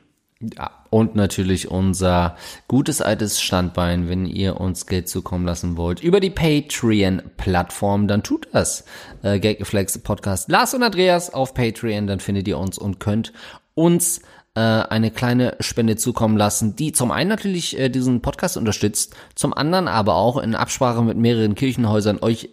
Ja, 0.57 0.70
und 0.90 1.14
natürlich 1.14 1.70
unser 1.70 2.36
gutes 2.68 3.01
altes 3.01 3.40
Standbein, 3.40 4.09
wenn 4.09 4.26
ihr 4.26 4.61
uns 4.61 4.86
Geld 4.86 5.09
zukommen 5.09 5.47
lassen 5.47 5.76
wollt, 5.76 6.03
über 6.03 6.20
die 6.20 6.30
Patreon-Plattform, 6.30 8.09
dann 8.09 8.22
tut 8.22 8.49
das. 8.53 8.84
Äh, 9.22 9.40
Gagreflex 9.40 9.99
Podcast 9.99 10.51
Lars 10.51 10.74
und 10.74 10.82
Andreas 10.82 11.32
auf 11.32 11.55
Patreon, 11.55 12.07
dann 12.07 12.20
findet 12.20 12.47
ihr 12.49 12.59
uns 12.59 12.78
und 12.78 13.01
könnt 13.01 13.32
uns 13.74 14.20
äh, 14.55 14.61
eine 14.61 15.11
kleine 15.11 15.57
Spende 15.61 15.97
zukommen 15.97 16.36
lassen, 16.36 16.76
die 16.76 16.92
zum 16.92 17.11
einen 17.11 17.30
natürlich 17.30 17.78
äh, 17.78 17.88
diesen 17.88 18.22
Podcast 18.22 18.57
unterstützt, 18.57 19.14
zum 19.34 19.53
anderen 19.53 19.88
aber 19.88 20.14
auch 20.14 20.38
in 20.38 20.55
Absprache 20.55 21.03
mit 21.03 21.16
mehreren 21.16 21.55
Kirchenhäusern 21.55 22.18
euch 22.22 22.51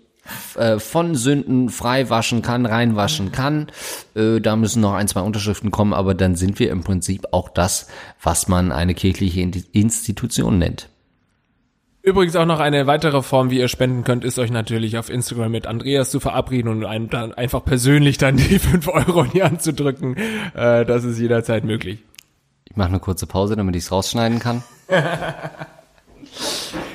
äh, 0.56 0.80
von 0.80 1.16
Sünden 1.16 1.70
frei 1.70 2.10
waschen 2.10 2.42
kann, 2.42 2.66
reinwaschen 2.66 3.32
kann. 3.32 3.68
Äh, 4.16 4.40
da 4.42 4.56
müssen 4.56 4.82
noch 4.82 4.94
ein, 4.94 5.08
zwei 5.08 5.22
Unterschriften 5.22 5.72
kommen, 5.72 5.94
aber 5.94 6.14
dann 6.14 6.36
sind 6.36 6.60
wir 6.60 6.70
im 6.72 6.84
Prinzip 6.84 7.28
auch 7.32 7.50
das, 7.50 7.88
was 8.22 8.48
man 8.48 8.72
eine 8.72 8.94
kirchliche 8.94 9.42
In- 9.42 9.66
Institution 9.72 10.58
nennt. 10.60 10.90
Übrigens 12.04 12.36
auch 12.36 12.48
noch 12.48 12.60
eine 12.60 12.88
weitere 12.88 13.22
Form, 13.22 13.52
wie 13.52 13.60
ihr 13.60 13.68
spenden 13.68 14.04
könnt, 14.04 14.24
ist 14.26 14.40
euch 14.40 14.50
natürlich 14.50 14.98
auf 14.98 15.10
Instagram 15.12 15.52
mit 15.52 15.68
Andreas 15.68 16.10
zu 16.10 16.20
verabreden 16.20 16.72
und 16.72 16.84
einem 16.84 17.12
dann 17.12 17.32
einfach 17.32 17.64
persönlich 17.64 18.18
dann 18.18 18.38
die 18.38 18.58
5 18.60 18.88
Euro 18.88 19.24
in 19.24 19.32
die 19.32 19.44
Hand 19.44 19.62
zu 19.62 19.72
drücken. 19.72 20.16
Äh, 20.56 20.84
das 20.86 21.04
ist 21.04 21.20
jederzeit 21.20 21.64
möglich. 21.64 22.00
Ich 22.68 22.76
mache 22.76 22.90
eine 22.90 23.00
kurze 23.00 23.28
Pause, 23.28 23.56
damit 23.56 23.76
ich 23.76 23.84
es 23.84 23.92
rausschneiden 23.92 24.40
kann. 24.40 24.64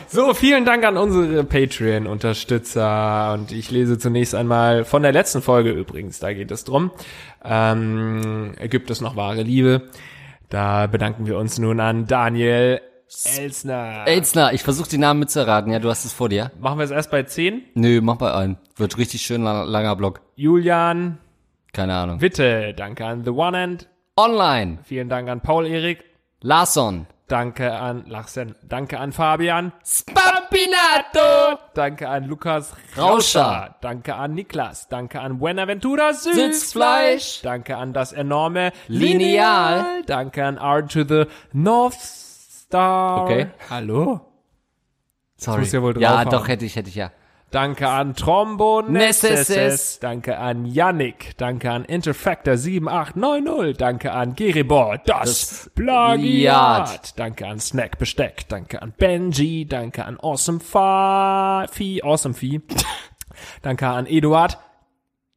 So, 0.09 0.35
vielen 0.35 0.65
Dank 0.65 0.85
an 0.85 0.97
unsere 0.97 1.43
Patreon-Unterstützer 1.45 3.33
und 3.35 3.51
ich 3.51 3.71
lese 3.71 3.99
zunächst 3.99 4.35
einmal 4.35 4.85
von 4.85 5.03
der 5.03 5.13
letzten 5.13 5.43
Folge 5.43 5.71
übrigens, 5.71 6.21
da 6.21 6.33
geht 6.33 6.51
es 6.51 6.65
drum. 6.65 6.93
Ähm, 7.45 8.53
gibt 8.71 8.91
es 8.91 9.01
noch 9.01 9.17
wahre 9.17 9.43
Liebe? 9.43 9.89
Da 10.49 10.87
bedanken 10.87 11.27
wir 11.27 11.37
uns 11.37 11.59
nun 11.59 11.81
an 11.81 12.07
Daniel 12.07 12.81
Elsner. 13.37 14.05
Elzner, 14.07 14.53
ich 14.53 14.63
versuche 14.63 14.89
die 14.89 14.99
Namen 14.99 15.21
mitzuraten. 15.21 15.73
Ja, 15.73 15.79
du 15.81 15.89
hast 15.89 16.05
es 16.05 16.13
vor 16.13 16.29
dir. 16.29 16.51
Machen 16.61 16.79
wir 16.79 16.85
es 16.85 16.91
erst 16.91 17.11
bei 17.11 17.23
10. 17.25 17.63
Nö, 17.75 18.01
mach 18.01 18.17
bei 18.17 18.33
ein. 18.33 18.59
Wird 18.77 18.99
richtig 18.99 19.23
schön 19.23 19.43
lang, 19.43 19.67
langer 19.67 19.97
Block. 19.97 20.21
Julian 20.37 21.19
Keine 21.73 21.95
Ahnung. 21.95 22.21
Witte, 22.21 22.75
danke 22.75 23.05
an 23.07 23.25
The 23.25 23.31
One 23.31 23.61
End. 23.61 23.89
Online. 24.17 24.79
Vielen 24.85 25.09
Dank 25.09 25.29
an 25.29 25.41
Paul 25.41 25.67
Erik. 25.67 26.05
Larsson. 26.41 27.07
Danke 27.29 27.73
an 27.73 28.07
Lachsen. 28.07 28.55
Danke 28.63 29.01
an 29.01 29.11
Fabian. 29.11 29.73
Spampinato. 29.85 31.59
Danke 31.75 32.09
an 32.09 32.25
Lukas 32.25 32.73
Rauscher. 32.97 33.75
Danke 33.81 34.15
an 34.15 34.35
Niklas. 34.35 34.89
Danke 34.89 35.21
an 35.21 35.39
Buenaventura. 35.39 36.13
Sitzfleisch. 36.15 37.43
Danke 37.43 37.79
an 37.79 37.93
das 37.93 38.13
enorme 38.13 38.71
Lineal. 38.87 40.05
Danke 40.07 40.45
an 40.45 40.57
R 40.57 40.87
to 40.87 41.03
the 41.03 41.25
North 41.53 41.99
Star. 42.01 43.25
Okay. 43.25 43.47
Hallo. 43.71 44.21
Sorry. 45.37 45.61
muss 45.61 45.73
ja 45.73 45.83
wohl 45.83 46.01
ja, 46.01 46.23
draufhauen. 46.23 46.31
doch, 46.31 46.49
hätte 46.49 46.65
ich, 46.65 46.77
hätte 46.77 46.89
ich 46.91 46.95
ja. 46.95 47.11
Danke 47.57 47.89
an 47.89 48.15
Trombon 48.15 48.93
Nesses. 48.93 49.99
Danke 49.99 50.37
an 50.37 50.67
Yannick. 50.67 51.39
Danke 51.39 51.71
an 51.71 51.87
Interfactor 51.87 52.59
7890. 52.59 53.79
Danke 53.79 54.13
an 54.13 54.35
Geribor. 54.35 54.99
Das, 54.99 55.63
Das 55.65 55.71
Plagiat. 55.75 56.85
Plagiat. 56.85 57.19
Danke 57.19 57.47
an 57.47 57.59
Snack 57.59 57.99
Besteck. 57.99 58.47
Danke 58.51 58.83
an 58.83 58.93
Benji. 58.93 59.67
Danke 59.67 60.05
an 60.05 60.21
Awesome 60.21 60.61
Fa 60.61 61.65
Vieh. 61.73 62.03
Awesome 62.05 62.35
Vieh. 62.35 62.61
Danke 63.63 63.87
an 63.87 64.07
Eduard 64.07 64.59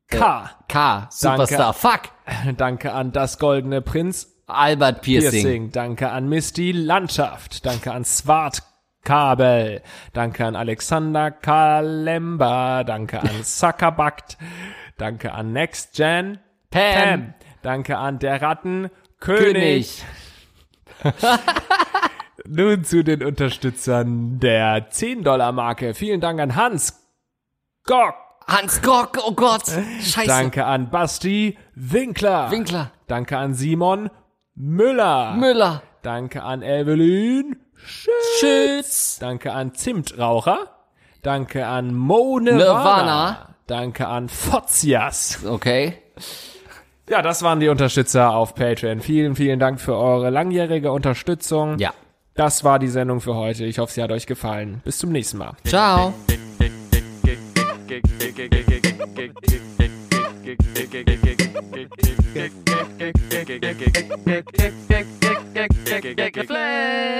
K. 0.10 0.50
K. 0.68 1.08
Superstar. 1.12 1.72
Fuck. 1.72 2.10
Danke 2.58 2.92
an 2.92 3.14
das 3.14 3.40
Goldene 3.40 3.82
Prinz 3.82 4.28
Albert 4.46 5.04
Piercing. 5.04 5.32
Piercing. 5.32 5.72
Danke 5.72 6.10
an 6.10 6.28
Misty 6.28 6.74
Landschaft. 6.74 7.66
Danke 7.66 7.94
an 7.94 8.04
Swart 8.04 8.64
Kabel. 9.04 9.82
Danke 10.14 10.46
an 10.46 10.56
Alexander 10.56 11.32
Kalemba. 11.32 12.84
Danke 12.84 13.22
an 13.22 13.44
Zuckerbackt. 13.44 14.38
Danke 14.98 15.34
an 15.34 15.54
Next 15.54 15.96
Gen 15.96 16.40
Pam. 16.70 17.34
Danke 17.62 17.98
an 17.98 18.20
der 18.20 18.42
Ratten 18.42 18.90
König. 19.20 20.04
König. 21.02 21.20
Nun 22.48 22.84
zu 22.84 23.04
den 23.04 23.24
Unterstützern 23.24 24.40
der 24.40 24.90
10-Dollar-Marke. 24.92 25.94
Vielen 25.94 26.22
Dank 26.22 26.40
an 26.40 26.56
Hans 26.56 27.00
Gock. 27.86 28.16
Hans 28.48 28.82
Gock, 28.82 29.20
oh 29.24 29.34
Gott. 29.34 29.68
Scheiße. 30.02 30.28
Danke 30.28 30.66
an 30.66 30.90
Basti 30.90 31.58
Winkler. 31.76 32.50
Winkler. 32.50 32.92
Danke 33.08 33.38
an 33.38 33.54
Simon 33.54 34.10
Müller. 34.56 35.36
Müller. 35.36 35.84
Danke 36.02 36.44
an 36.44 36.64
Evelyn 36.64 37.58
Schütz. 37.86 38.40
Schütz. 38.40 39.20
Danke 39.20 39.54
an 39.54 39.74
Zimtraucher. 39.74 40.68
Danke 41.22 41.66
an 41.66 41.94
Mo 41.94 42.40
Nirvana. 42.40 42.58
Nirvana. 42.58 43.56
Danke 43.68 44.08
an 44.08 44.30
Fotzias. 44.30 45.46
Okay. 45.46 45.98
Ja, 47.10 47.22
das 47.22 47.42
waren 47.42 47.60
die 47.60 47.70
Unterstützer 47.70 48.34
auf 48.34 48.56
Patreon. 48.56 49.02
Vielen, 49.02 49.36
vielen 49.36 49.60
Dank 49.60 49.82
für 49.82 49.96
eure 49.96 50.30
langjährige 50.30 50.92
Unterstützung. 50.92 51.78
Ja. 51.80 51.94
Das 52.36 52.64
war 52.64 52.80
die 52.80 52.88
Sendung 52.88 53.20
für 53.20 53.36
heute. 53.36 53.66
Ich 53.66 53.80
hoffe, 53.80 53.92
sie 53.92 54.02
hat 54.02 54.12
euch 54.12 54.28
gefallen. 54.28 54.82
Bis 54.86 55.00
zum 55.00 55.12
nächsten 55.12 55.40
Mal. 55.40 55.54
Ciao. 55.66 56.14
Flex. 65.68 67.20